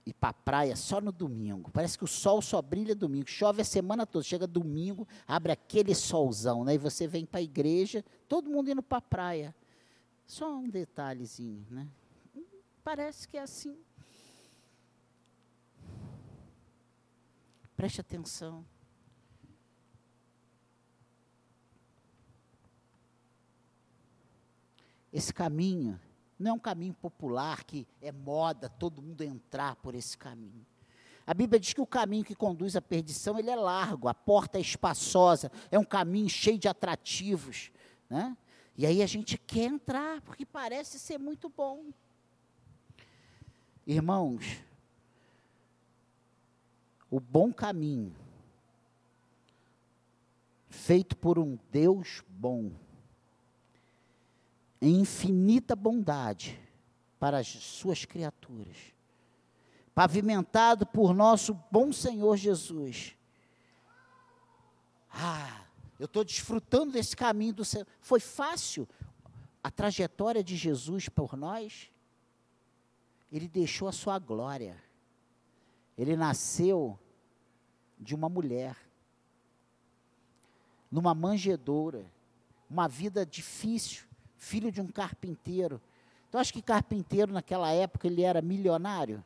ir 0.05 0.13
para 0.15 0.31
a 0.31 0.35
praia 0.35 0.77
só 0.77 1.01
no 1.01 1.13
domingo. 1.13 1.71
Parece 1.71 1.97
que 1.97 2.05
o 2.05 2.09
sol 2.09 2.43
só 2.43 2.61
brilha 2.61 2.95
domingo. 2.95 3.29
Chove 3.29 3.63
a 3.63 3.65
semana 3.65 4.07
toda. 4.07 4.25
Chega 4.25 4.47
domingo, 4.47 5.07
abre 5.27 5.53
aquele 5.53 5.95
solzão, 5.95 6.65
né? 6.65 6.75
E 6.75 6.79
você 6.79 7.07
vem 7.07 7.25
para 7.25 7.41
a 7.41 7.43
igreja, 7.43 8.05
todo 8.29 8.51
mundo 8.51 8.71
indo 8.71 8.83
para 8.83 8.99
a 8.99 9.03
praia. 9.03 9.55
Só 10.27 10.57
um 10.57 10.69
detalhezinho, 10.69 11.67
né? 11.71 11.87
Parece 12.83 13.29
que 13.29 13.37
é 13.37 13.43
assim. 13.43 13.77
Preste 17.83 18.01
atenção. 18.01 18.65
Esse 25.13 25.35
caminho 25.35 26.01
não 26.39 26.53
é 26.53 26.55
um 26.55 26.61
caminho 26.61 26.95
popular 26.95 27.65
que 27.65 27.85
é 28.01 28.13
moda 28.13 28.69
todo 28.69 29.03
mundo 29.03 29.23
entrar 29.25 29.75
por 29.75 29.97
esse 29.97 30.17
caminho. 30.17 30.65
A 31.27 31.35
Bíblia 31.35 31.59
diz 31.59 31.73
que 31.73 31.81
o 31.81 31.87
caminho 31.87 32.25
que 32.25 32.37
conduz 32.37 32.77
à 32.77 32.81
perdição 32.81 33.37
ele 33.37 33.51
é 33.51 33.57
largo, 33.57 34.07
a 34.07 34.15
porta 34.15 34.59
é 34.59 34.61
espaçosa, 34.61 35.51
é 35.69 35.77
um 35.77 35.85
caminho 35.85 36.29
cheio 36.29 36.61
de 36.61 36.69
atrativos, 36.69 37.73
né? 38.09 38.37
E 38.77 38.87
aí 38.87 39.03
a 39.03 39.07
gente 39.09 39.37
quer 39.37 39.65
entrar 39.65 40.21
porque 40.21 40.47
parece 40.47 41.01
ser 41.01 41.19
muito 41.19 41.49
bom. 41.49 41.87
Irmãos, 43.85 44.63
o 47.13 47.21
bom 47.21 47.53
caminho 47.53 48.17
feito 50.71 51.15
por 51.15 51.39
um 51.39 51.59
Deus 51.71 52.25
bom 52.27 52.73
em 54.81 55.01
infinita 55.01 55.77
bondade 55.77 56.59
para 57.21 57.39
as 57.39 57.47
suas 57.47 58.07
criaturas, 58.07 58.77
pavimentado 59.95 60.87
por 60.87 61.13
nosso 61.13 61.53
bom 61.71 61.93
Senhor 61.93 62.35
Jesus. 62.39 63.15
Ah, 65.13 65.67
eu 66.01 66.07
estou 66.07 66.25
desfrutando 66.25 66.93
desse 66.93 67.15
caminho 67.15 67.53
do 67.53 67.65
Senhor. 67.65 67.87
Foi 68.01 68.21
fácil 68.21 68.89
a 69.63 69.71
trajetória 69.71 70.43
de 70.43 70.57
Jesus 70.57 71.11
por 71.11 71.37
nós? 71.37 71.91
Ele 73.31 73.47
deixou 73.47 73.87
a 73.87 73.93
sua 73.93 74.19
glória. 74.19 74.83
Ele 75.97 76.17
nasceu 76.17 76.99
de 78.03 78.15
uma 78.15 78.29
mulher, 78.29 78.77
numa 80.91 81.15
manjedoura, 81.15 82.05
uma 82.69 82.89
vida 82.89 83.25
difícil, 83.25 84.05
filho 84.37 84.73
de 84.73 84.81
um 84.81 84.89
carpinteiro. 84.89 85.81
Então, 86.29 86.41
acho 86.41 86.53
que 86.53 86.61
carpinteiro 86.61 87.33
naquela 87.33 87.71
época 87.71 88.07
ele 88.07 88.23
era 88.23 88.43
milionário. 88.43 89.25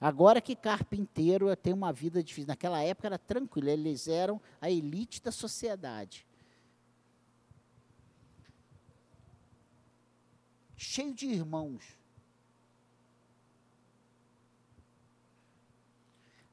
Agora 0.00 0.40
que 0.40 0.56
carpinteiro 0.56 1.54
tem 1.54 1.74
uma 1.74 1.92
vida 1.92 2.22
difícil. 2.22 2.48
Naquela 2.48 2.82
época 2.82 3.08
era 3.08 3.18
tranquilo, 3.18 3.68
eles 3.68 4.08
eram 4.08 4.40
a 4.58 4.70
elite 4.70 5.22
da 5.22 5.30
sociedade. 5.30 6.26
Cheio 10.74 11.12
de 11.12 11.26
irmãos. 11.26 11.99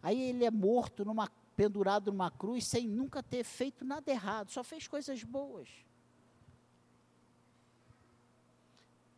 Aí 0.08 0.22
ele 0.22 0.46
é 0.46 0.50
morto, 0.50 1.04
numa, 1.04 1.30
pendurado 1.54 2.14
numa 2.14 2.32
cruz, 2.32 2.66
sem 2.66 2.88
nunca 2.88 3.22
ter 3.22 3.44
feito 3.44 3.84
nada 3.84 4.10
errado, 4.10 4.50
só 4.50 4.64
fez 4.64 4.88
coisas 4.88 5.22
boas. 5.22 5.68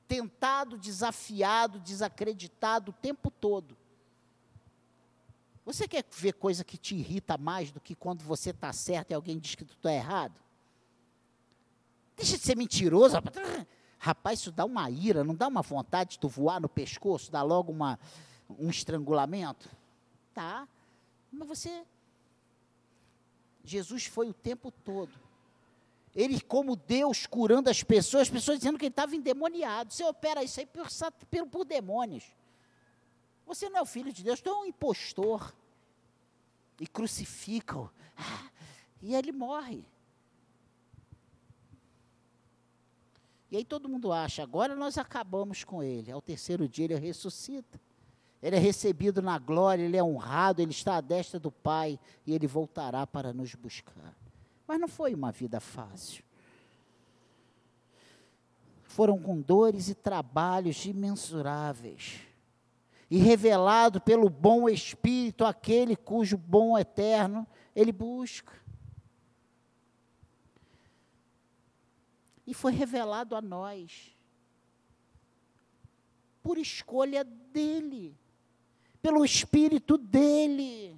Tentado, 0.07 0.79
desafiado, 0.79 1.79
desacreditado 1.79 2.89
o 2.89 2.93
tempo 2.95 3.29
todo. 3.29 3.77
Você 5.63 5.87
quer 5.87 6.03
ver 6.09 6.33
coisa 6.33 6.63
que 6.63 6.75
te 6.75 6.95
irrita 6.95 7.37
mais 7.37 7.71
do 7.71 7.79
que 7.79 7.93
quando 7.93 8.23
você 8.23 8.49
está 8.49 8.73
certo 8.73 9.11
e 9.11 9.13
alguém 9.13 9.37
diz 9.37 9.53
que 9.53 9.63
tu 9.63 9.75
está 9.75 9.93
errado? 9.93 10.41
Deixa 12.17 12.35
de 12.35 12.43
ser 12.43 12.57
mentiroso, 12.57 13.15
rapaz. 13.99 14.39
Isso 14.39 14.51
dá 14.51 14.65
uma 14.65 14.89
ira, 14.89 15.23
não 15.23 15.35
dá 15.35 15.47
uma 15.47 15.61
vontade 15.61 16.13
de 16.13 16.19
tu 16.19 16.27
voar 16.27 16.59
no 16.59 16.67
pescoço, 16.67 17.31
dá 17.31 17.43
logo 17.43 17.71
uma, 17.71 17.99
um 18.57 18.71
estrangulamento? 18.71 19.69
Tá. 20.33 20.67
Mas 21.31 21.47
você. 21.47 21.85
Jesus 23.63 24.05
foi 24.05 24.29
o 24.29 24.33
tempo 24.33 24.71
todo. 24.71 25.11
Ele, 26.15 26.41
como 26.41 26.75
Deus, 26.75 27.25
curando 27.25 27.69
as 27.69 27.83
pessoas, 27.83 28.23
as 28.23 28.29
pessoas 28.29 28.57
dizendo 28.57 28.77
que 28.77 28.85
ele 28.85 28.91
estava 28.91 29.15
endemoniado. 29.15 29.93
Você 29.93 30.03
opera 30.03 30.43
isso 30.43 30.59
aí 30.59 30.65
por, 30.65 30.87
por, 31.47 31.65
demônios. 31.65 32.25
Você 33.45 33.69
não 33.69 33.79
é 33.79 33.81
o 33.81 33.85
filho 33.85 34.11
de 34.11 34.23
Deus, 34.23 34.41
tu 34.41 34.49
é 34.49 34.53
um 34.53 34.65
impostor. 34.65 35.53
E 36.79 36.87
crucificam. 36.87 37.89
Ah, 38.17 38.49
e 39.01 39.13
ele 39.13 39.31
morre. 39.31 39.85
E 43.51 43.57
aí 43.57 43.65
todo 43.65 43.89
mundo 43.89 44.11
acha, 44.11 44.43
agora 44.43 44.75
nós 44.75 44.97
acabamos 44.97 45.63
com 45.63 45.81
ele. 45.83 46.11
Ao 46.11 46.21
terceiro 46.21 46.67
dia 46.67 46.85
ele 46.85 46.95
ressuscita. 46.95 47.79
Ele 48.41 48.55
é 48.55 48.59
recebido 48.59 49.21
na 49.21 49.37
glória, 49.37 49.83
ele 49.83 49.97
é 49.97 50.03
honrado, 50.03 50.61
ele 50.61 50.71
está 50.71 50.95
à 50.95 51.01
destra 51.01 51.39
do 51.39 51.51
Pai 51.51 51.99
e 52.25 52.33
ele 52.33 52.47
voltará 52.47 53.05
para 53.05 53.33
nos 53.33 53.53
buscar. 53.53 54.15
Mas 54.65 54.79
não 54.79 54.87
foi 54.87 55.13
uma 55.13 55.31
vida 55.31 55.59
fácil. 55.59 56.23
Foram 58.83 59.19
com 59.19 59.41
dores 59.41 59.89
e 59.89 59.95
trabalhos 59.95 60.85
imensuráveis. 60.85 62.21
E 63.11 63.17
revelado 63.17 63.99
pelo 63.99 64.29
bom 64.29 64.69
Espírito, 64.69 65.43
aquele 65.43 65.95
cujo 65.95 66.37
bom 66.37 66.77
eterno 66.77 67.45
ele 67.75 67.91
busca. 67.91 68.53
E 72.47 72.53
foi 72.53 72.71
revelado 72.71 73.35
a 73.35 73.41
nós, 73.41 74.15
por 76.41 76.57
escolha 76.57 77.23
dele 77.23 78.17
pelo 79.01 79.23
Espírito 79.23 79.97
dele. 79.97 80.97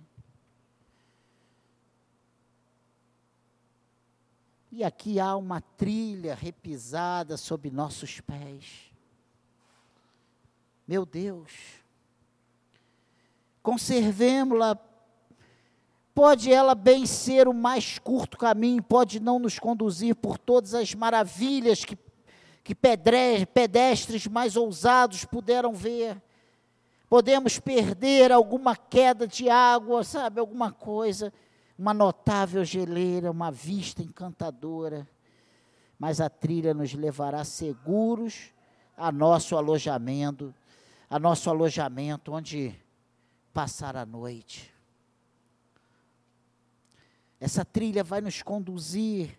E 4.71 4.83
aqui 4.83 5.19
há 5.19 5.35
uma 5.35 5.59
trilha 5.59 6.33
repisada 6.33 7.35
sob 7.35 7.69
nossos 7.69 8.21
pés. 8.21 8.91
Meu 10.87 11.05
Deus, 11.05 11.51
conservemos-la. 13.61 14.77
Pode 16.13 16.51
ela 16.51 16.75
bem 16.75 17.05
ser 17.05 17.47
o 17.47 17.53
mais 17.53 17.97
curto 17.97 18.37
caminho, 18.37 18.83
pode 18.83 19.19
não 19.19 19.39
nos 19.39 19.57
conduzir 19.57 20.15
por 20.15 20.37
todas 20.37 20.73
as 20.73 20.93
maravilhas 20.93 21.85
que, 21.85 21.97
que 22.63 22.75
pedestres 22.75 24.27
mais 24.27 24.57
ousados 24.57 25.23
puderam 25.23 25.73
ver 25.73 26.21
podemos 27.11 27.59
perder 27.59 28.31
alguma 28.31 28.73
queda 28.73 29.27
de 29.27 29.49
água, 29.49 30.01
sabe, 30.01 30.39
alguma 30.39 30.71
coisa, 30.71 31.33
uma 31.77 31.93
notável 31.93 32.63
geleira, 32.63 33.29
uma 33.29 33.51
vista 33.51 34.01
encantadora, 34.01 35.05
mas 35.99 36.21
a 36.21 36.29
trilha 36.29 36.73
nos 36.73 36.93
levará 36.93 37.43
seguros 37.43 38.53
a 38.95 39.11
nosso 39.11 39.57
alojamento, 39.57 40.55
a 41.09 41.19
nosso 41.19 41.49
alojamento 41.49 42.31
onde 42.31 42.73
passar 43.51 43.97
a 43.97 44.05
noite. 44.05 44.73
Essa 47.41 47.65
trilha 47.65 48.05
vai 48.05 48.21
nos 48.21 48.41
conduzir 48.41 49.37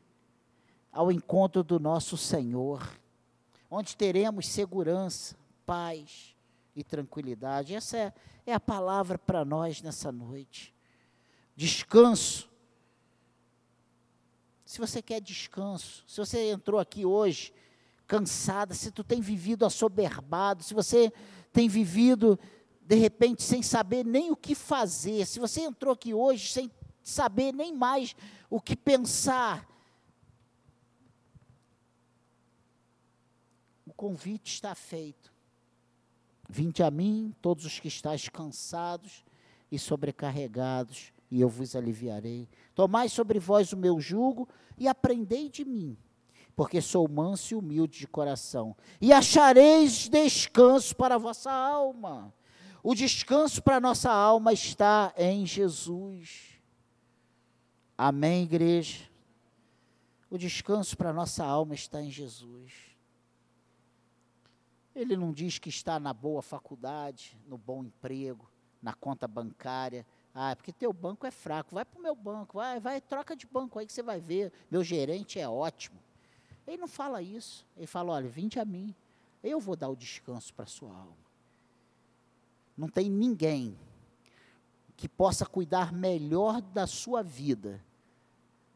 ao 0.93 1.11
encontro 1.11 1.62
do 1.62 1.81
nosso 1.81 2.18
Senhor, 2.18 2.87
onde 3.70 3.97
teremos 3.97 4.47
segurança, 4.47 5.35
paz, 5.64 6.32
e 6.75 6.83
tranquilidade. 6.83 7.75
Essa 7.75 7.97
é, 7.97 8.12
é 8.47 8.53
a 8.53 8.61
palavra 8.61 9.18
para 9.18 9.45
nós 9.45 9.83
nessa 9.83 10.11
noite. 10.11 10.75
Descanso. 11.55 12.51
Se 14.64 14.79
você 14.79 15.03
quer 15.03 15.20
descanso, 15.20 16.05
se 16.07 16.18
você 16.18 16.51
entrou 16.51 16.81
aqui 16.81 17.05
hoje 17.05 17.53
cansada, 18.07 18.75
se 18.75 18.91
tu 18.91 19.05
tem 19.05 19.20
vivido 19.20 19.64
assoberbado, 19.64 20.62
se 20.62 20.75
você 20.75 21.12
tem 21.53 21.68
vivido 21.68 22.39
de 22.81 22.97
repente 22.97 23.43
sem 23.43 23.62
saber 23.62 24.05
nem 24.05 24.31
o 24.31 24.37
que 24.37 24.55
fazer, 24.55 25.27
se 25.27 25.39
você 25.39 25.61
entrou 25.62 25.93
aqui 25.93 26.12
hoje 26.12 26.53
sem 26.53 26.70
saber 27.03 27.53
nem 27.53 27.75
mais 27.75 28.14
o 28.51 28.61
que 28.61 28.77
pensar, 28.77 29.68
o 33.87 33.93
convite 33.93 34.53
está 34.53 34.75
feito. 34.75 35.32
Vinde 36.55 36.83
a 36.83 36.91
mim, 36.91 37.35
todos 37.41 37.65
os 37.65 37.81
que 37.81 37.89
estáis 37.89 38.29
cansados 38.29 39.25
e 39.71 39.79
sobrecarregados, 39.79 41.11
e 41.31 41.41
eu 41.41 41.49
vos 41.49 41.75
aliviarei. 41.75 42.47
Tomai 42.75 43.09
sobre 43.09 43.39
vós 43.39 43.73
o 43.73 43.77
meu 43.77 43.99
jugo 43.99 44.47
e 44.77 44.87
aprendei 44.87 45.49
de 45.49 45.65
mim, 45.65 45.97
porque 46.55 46.83
sou 46.83 47.09
manso 47.09 47.55
e 47.55 47.57
humilde 47.57 48.01
de 48.01 48.07
coração, 48.07 48.77
e 49.01 49.15
achareis 49.15 50.11
descanso 50.11 50.95
para 50.95 51.15
a 51.15 51.19
vossa 51.19 51.51
alma. 51.51 52.35
O 52.83 52.95
descanso 52.95 53.63
para 53.63 53.77
a 53.77 53.81
nossa 53.81 54.13
alma 54.13 54.53
está 54.53 55.15
em 55.17 55.47
Jesus. 55.47 56.61
Amém, 57.97 58.43
igreja? 58.43 59.09
O 60.29 60.37
descanso 60.37 60.99
para 60.99 61.09
a 61.09 61.15
nossa 61.15 61.43
alma 61.43 61.73
está 61.73 62.03
em 62.03 62.11
Jesus. 62.11 62.91
Ele 64.95 65.16
não 65.16 65.32
diz 65.32 65.59
que 65.59 65.68
está 65.68 65.99
na 65.99 66.12
boa 66.12 66.43
faculdade, 66.43 67.36
no 67.47 67.57
bom 67.57 67.84
emprego, 67.84 68.49
na 68.82 68.93
conta 68.93 69.26
bancária. 69.26 70.07
Ah, 70.34 70.51
é 70.51 70.55
porque 70.55 70.72
teu 70.72 70.93
banco 70.93 71.26
é 71.26 71.30
fraco. 71.30 71.74
Vai 71.74 71.84
para 71.84 71.99
o 71.99 72.03
meu 72.03 72.14
banco, 72.14 72.59
vai, 72.59 72.80
vai, 72.80 73.01
troca 73.01 73.34
de 73.34 73.47
banco 73.47 73.78
aí 73.78 73.86
que 73.86 73.93
você 73.93 74.03
vai 74.03 74.20
ver. 74.20 74.53
Meu 74.70 74.82
gerente 74.82 75.38
é 75.38 75.49
ótimo. 75.49 75.99
Ele 76.66 76.76
não 76.76 76.88
fala 76.88 77.22
isso. 77.22 77.66
Ele 77.76 77.86
fala: 77.86 78.12
olha, 78.12 78.28
vinde 78.28 78.59
a 78.59 78.64
mim. 78.64 78.95
Eu 79.43 79.59
vou 79.59 79.76
dar 79.76 79.88
o 79.88 79.97
descanso 79.97 80.53
para 80.55 80.66
sua 80.66 80.90
alma. 80.90 81.16
Não 82.76 82.88
tem 82.88 83.11
ninguém 83.11 83.76
que 84.97 85.09
possa 85.09 85.45
cuidar 85.45 85.93
melhor 85.93 86.61
da 86.61 86.86
sua 86.86 87.22
vida, 87.22 87.84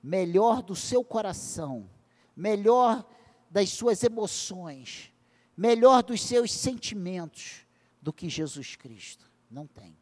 melhor 0.02 0.62
do 0.62 0.74
seu 0.74 1.04
coração, 1.04 1.88
melhor 2.36 3.06
das 3.48 3.70
suas 3.70 4.02
emoções, 4.02 5.12
melhor 5.56 6.02
dos 6.02 6.20
seus 6.20 6.52
sentimentos 6.52 7.66
do 8.02 8.12
que 8.12 8.28
Jesus 8.28 8.76
Cristo. 8.76 9.28
Não 9.50 9.66
tem. 9.66 9.96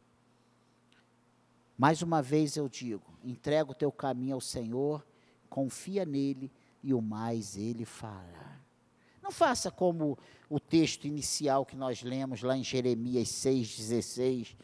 Mais 1.77 2.01
uma 2.01 2.21
vez 2.21 2.55
eu 2.57 2.67
digo: 2.67 3.17
entrega 3.23 3.71
o 3.71 3.75
teu 3.75 3.91
caminho 3.91 4.35
ao 4.35 4.41
Senhor, 4.41 5.05
confia 5.49 6.05
nele 6.05 6.51
e 6.83 6.93
o 6.93 7.01
mais 7.01 7.55
ele 7.55 7.85
fará. 7.85 8.59
Não 9.21 9.31
faça 9.31 9.71
como 9.71 10.17
o 10.49 10.59
texto 10.59 11.05
inicial 11.05 11.65
que 11.65 11.75
nós 11.75 12.03
lemos 12.03 12.43
lá 12.43 12.55
em 12.55 12.63
Jeremias 12.63 13.29
6,16, 13.29 14.55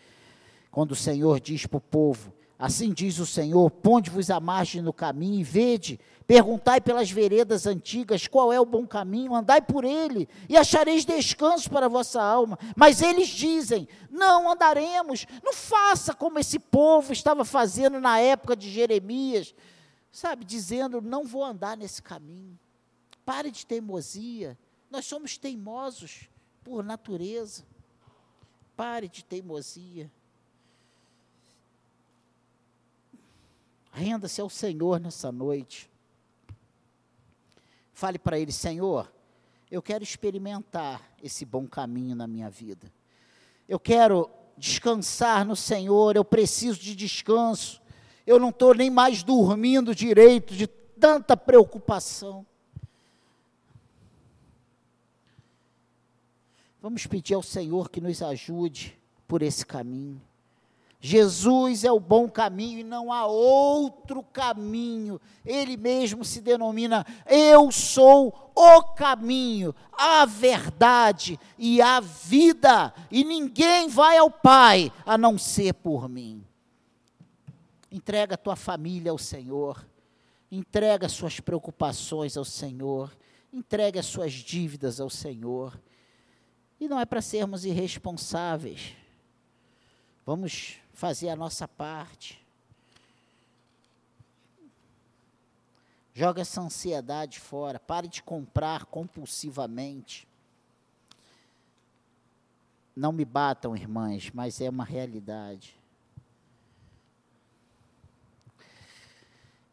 quando 0.69 0.91
o 0.91 0.95
Senhor 0.95 1.39
diz 1.39 1.65
para 1.65 1.77
o 1.77 1.81
povo: 1.81 2.33
Assim 2.61 2.93
diz 2.93 3.17
o 3.17 3.25
Senhor: 3.25 3.71
ponde-vos 3.71 4.29
à 4.29 4.39
margem 4.39 4.83
do 4.83 4.93
caminho 4.93 5.39
e 5.39 5.43
vede, 5.43 5.99
perguntai 6.27 6.79
pelas 6.79 7.09
veredas 7.09 7.65
antigas 7.65 8.27
qual 8.27 8.53
é 8.53 8.61
o 8.61 8.65
bom 8.65 8.85
caminho, 8.85 9.33
andai 9.33 9.63
por 9.63 9.83
ele 9.83 10.29
e 10.47 10.55
achareis 10.55 11.03
descanso 11.03 11.71
para 11.71 11.87
a 11.87 11.89
vossa 11.89 12.21
alma. 12.21 12.59
Mas 12.75 13.01
eles 13.01 13.29
dizem: 13.29 13.87
não 14.11 14.47
andaremos. 14.47 15.25
Não 15.43 15.53
faça 15.53 16.13
como 16.13 16.37
esse 16.37 16.59
povo 16.59 17.11
estava 17.11 17.43
fazendo 17.43 17.99
na 17.99 18.19
época 18.19 18.55
de 18.55 18.69
Jeremias, 18.69 19.55
sabe, 20.11 20.45
dizendo: 20.45 21.01
não 21.01 21.25
vou 21.25 21.43
andar 21.43 21.75
nesse 21.75 21.99
caminho. 21.99 22.59
Pare 23.25 23.49
de 23.49 23.65
teimosia. 23.65 24.55
Nós 24.91 25.07
somos 25.07 25.35
teimosos 25.35 26.29
por 26.63 26.83
natureza. 26.83 27.63
Pare 28.75 29.07
de 29.07 29.25
teimosia. 29.25 30.11
Renda-se 33.91 34.39
ao 34.39 34.49
Senhor 34.49 34.99
nessa 34.99 35.31
noite. 35.31 35.89
Fale 37.93 38.17
para 38.17 38.39
Ele: 38.39 38.51
Senhor, 38.51 39.11
eu 39.69 39.81
quero 39.81 40.03
experimentar 40.03 41.01
esse 41.21 41.45
bom 41.45 41.67
caminho 41.67 42.15
na 42.15 42.25
minha 42.25 42.49
vida. 42.49 42.91
Eu 43.67 43.79
quero 43.79 44.29
descansar 44.57 45.45
no 45.45 45.55
Senhor, 45.55 46.15
eu 46.15 46.23
preciso 46.23 46.79
de 46.79 46.95
descanso. 46.95 47.81
Eu 48.25 48.39
não 48.39 48.49
estou 48.49 48.73
nem 48.73 48.89
mais 48.89 49.23
dormindo 49.23 49.95
direito 49.95 50.53
de 50.53 50.67
tanta 50.67 51.35
preocupação. 51.35 52.45
Vamos 56.81 57.05
pedir 57.05 57.33
ao 57.33 57.43
Senhor 57.43 57.89
que 57.89 58.01
nos 58.01 58.21
ajude 58.21 58.97
por 59.27 59.41
esse 59.41 59.65
caminho. 59.65 60.21
Jesus 61.03 61.83
é 61.83 61.91
o 61.91 61.99
bom 61.99 62.29
caminho 62.29 62.77
e 62.77 62.83
não 62.83 63.11
há 63.11 63.25
outro 63.25 64.21
caminho. 64.21 65.19
Ele 65.43 65.75
mesmo 65.75 66.23
se 66.23 66.39
denomina: 66.39 67.03
Eu 67.25 67.71
sou 67.71 68.51
o 68.55 68.83
caminho, 68.93 69.73
a 69.91 70.27
verdade 70.27 71.39
e 71.57 71.81
a 71.81 71.99
vida, 71.99 72.93
e 73.09 73.23
ninguém 73.23 73.87
vai 73.89 74.19
ao 74.19 74.29
Pai 74.29 74.93
a 75.03 75.17
não 75.17 75.39
ser 75.39 75.73
por 75.73 76.07
mim. 76.07 76.45
Entrega 77.91 78.35
a 78.35 78.37
tua 78.37 78.55
família 78.55 79.09
ao 79.09 79.17
Senhor, 79.17 79.83
entrega 80.51 81.07
as 81.07 81.13
suas 81.13 81.39
preocupações 81.39 82.37
ao 82.37 82.45
Senhor, 82.45 83.11
entrega 83.51 83.99
as 83.99 84.05
suas 84.05 84.33
dívidas 84.33 85.01
ao 85.01 85.09
Senhor. 85.09 85.81
E 86.79 86.87
não 86.87 86.99
é 86.99 87.05
para 87.05 87.21
sermos 87.21 87.65
irresponsáveis. 87.65 88.95
Vamos 90.23 90.80
fazer 91.01 91.29
a 91.29 91.35
nossa 91.35 91.67
parte. 91.67 92.39
Joga 96.13 96.41
essa 96.41 96.61
ansiedade 96.61 97.39
fora. 97.39 97.79
Pare 97.79 98.07
de 98.07 98.21
comprar 98.21 98.85
compulsivamente. 98.85 100.27
Não 102.95 103.11
me 103.11 103.25
batam, 103.25 103.75
irmãs, 103.75 104.29
mas 104.31 104.61
é 104.61 104.69
uma 104.69 104.85
realidade. 104.85 105.75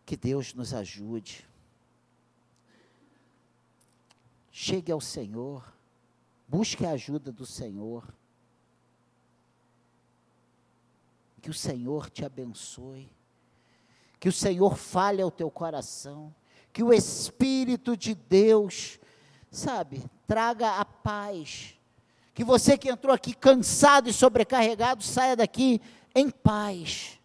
Que 0.07 0.17
Deus 0.17 0.55
nos 0.55 0.73
ajude. 0.73 1.47
Chegue 4.51 4.91
ao 4.91 5.01
Senhor. 5.03 5.63
Busque 6.49 6.87
a 6.87 6.93
ajuda 6.93 7.31
do 7.31 7.45
Senhor. 7.45 8.18
Que 11.41 11.51
o 11.51 11.55
Senhor 11.55 12.11
te 12.11 12.25
abençoe. 12.25 13.11
Que 14.19 14.29
o 14.29 14.33
Senhor 14.33 14.77
fale 14.77 15.23
ao 15.23 15.31
teu 15.31 15.51
coração. 15.51 16.35
Que 16.73 16.83
o 16.83 16.93
Espírito 16.93 17.97
de 17.97 18.15
Deus, 18.15 18.99
sabe, 19.51 20.03
traga 20.27 20.77
a 20.77 20.85
paz. 20.85 21.75
Que 22.35 22.45
você 22.45 22.77
que 22.77 22.89
entrou 22.89 23.15
aqui 23.15 23.35
cansado 23.35 24.09
e 24.09 24.13
sobrecarregado, 24.13 25.03
saia 25.03 25.35
daqui 25.35 25.81
em 26.15 26.31
paz. 26.31 27.19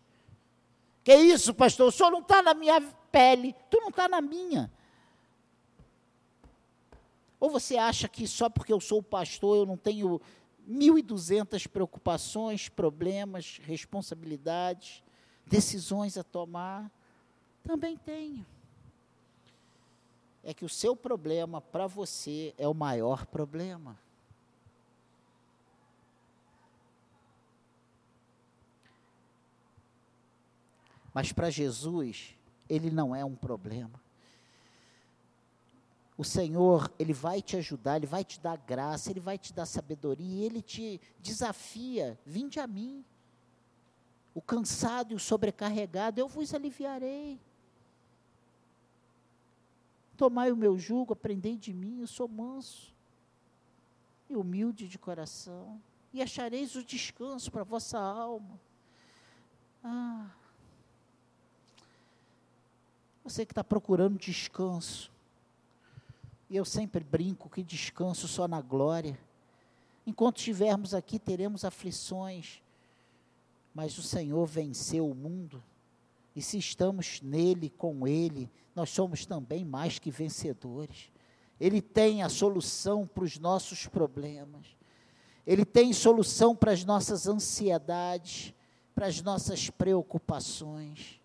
Que 1.03 1.15
isso, 1.15 1.53
pastor? 1.53 1.87
O 1.87 1.91
senhor 1.91 2.11
não 2.11 2.21
está 2.21 2.41
na 2.41 2.53
minha 2.53 2.81
pele, 3.11 3.55
tu 3.69 3.79
não 3.79 3.89
está 3.89 4.07
na 4.07 4.21
minha. 4.21 4.71
Ou 7.39 7.49
você 7.49 7.77
acha 7.77 8.07
que 8.07 8.25
só 8.25 8.49
porque 8.49 8.71
eu 8.71 8.79
sou 8.79 9.03
pastor 9.03 9.57
eu 9.57 9.65
não 9.65 9.75
tenho 9.75 10.21
1.200 10.69 11.67
preocupações, 11.67 12.69
problemas, 12.69 13.59
responsabilidades, 13.63 15.03
decisões 15.45 16.17
a 16.17 16.23
tomar. 16.23 16.91
Também 17.63 17.97
tenho. 17.97 18.45
É 20.43 20.53
que 20.53 20.65
o 20.65 20.69
seu 20.69 20.95
problema 20.95 21.61
para 21.61 21.87
você 21.87 22.53
é 22.57 22.67
o 22.67 22.73
maior 22.73 23.25
problema. 23.25 23.97
Mas 31.13 31.31
para 31.31 31.49
Jesus, 31.49 32.35
ele 32.67 32.89
não 32.89 33.15
é 33.15 33.23
um 33.23 33.35
problema 33.35 34.02
o 36.17 36.23
Senhor, 36.23 36.91
Ele 36.99 37.13
vai 37.13 37.41
te 37.41 37.57
ajudar, 37.57 37.97
Ele 37.97 38.05
vai 38.05 38.23
te 38.23 38.39
dar 38.39 38.57
graça, 38.57 39.09
Ele 39.09 39.19
vai 39.19 39.37
te 39.37 39.51
dar 39.51 39.65
sabedoria, 39.65 40.45
Ele 40.45 40.61
te 40.61 41.01
desafia: 41.19 42.19
vinde 42.25 42.59
a 42.59 42.67
mim. 42.67 43.03
O 44.35 44.41
cansado 44.41 45.11
e 45.11 45.15
o 45.15 45.19
sobrecarregado, 45.19 46.19
eu 46.19 46.27
vos 46.27 46.53
aliviarei. 46.53 47.39
Tomai 50.17 50.51
o 50.51 50.55
meu 50.55 50.77
jugo, 50.77 51.13
aprendei 51.13 51.57
de 51.57 51.73
mim, 51.73 52.01
eu 52.01 52.07
sou 52.07 52.27
manso 52.27 52.93
e 54.29 54.35
humilde 54.35 54.87
de 54.87 54.97
coração, 54.97 55.79
e 56.11 56.21
achareis 56.21 56.75
o 56.75 56.83
descanso 56.83 57.51
para 57.51 57.61
a 57.61 57.65
vossa 57.65 57.99
alma. 57.99 58.59
Ah, 59.83 60.31
você 63.23 63.45
que 63.45 63.51
está 63.51 63.63
procurando 63.63 64.17
descanso, 64.17 65.12
e 66.53 66.55
eu 66.55 66.63
sempre 66.63 67.03
brinco 67.03 67.49
que 67.49 67.63
descanso 67.63 68.27
só 68.27 68.47
na 68.47 68.61
glória. 68.61 69.17
Enquanto 70.05 70.37
estivermos 70.37 70.93
aqui, 70.93 71.17
teremos 71.17 71.65
aflições, 71.65 72.61
mas 73.73 73.97
o 73.97 74.03
Senhor 74.03 74.45
venceu 74.45 75.09
o 75.09 75.15
mundo, 75.15 75.63
e 76.35 76.43
se 76.43 76.59
estamos 76.59 77.23
nele, 77.23 77.71
com 77.71 78.07
ele, 78.07 78.51
nós 78.75 78.91
somos 78.91 79.25
também 79.25 79.65
mais 79.65 79.97
que 79.97 80.11
vencedores. 80.11 81.11
Ele 81.59 81.81
tem 81.81 82.21
a 82.21 82.29
solução 82.29 83.07
para 83.07 83.23
os 83.23 83.39
nossos 83.39 83.87
problemas, 83.87 84.77
ele 85.47 85.65
tem 85.65 85.91
solução 85.91 86.55
para 86.55 86.71
as 86.71 86.85
nossas 86.85 87.27
ansiedades, 87.27 88.53
para 88.93 89.07
as 89.07 89.19
nossas 89.23 89.71
preocupações. 89.71 91.19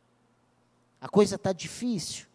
A 0.98 1.06
coisa 1.06 1.34
está 1.34 1.52
difícil, 1.52 2.27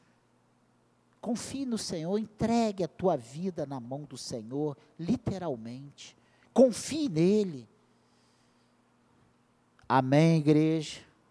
Confie 1.23 1.65
no 1.65 1.77
Senhor, 1.77 2.19
entregue 2.19 2.83
a 2.83 2.87
tua 2.87 3.15
vida 3.15 3.65
na 3.65 3.79
mão 3.79 4.01
do 4.01 4.17
Senhor, 4.17 4.75
literalmente. 4.99 6.17
Confie 6.53 7.07
nele. 7.07 7.65
Amém, 9.87 10.39
igreja. 10.39 10.99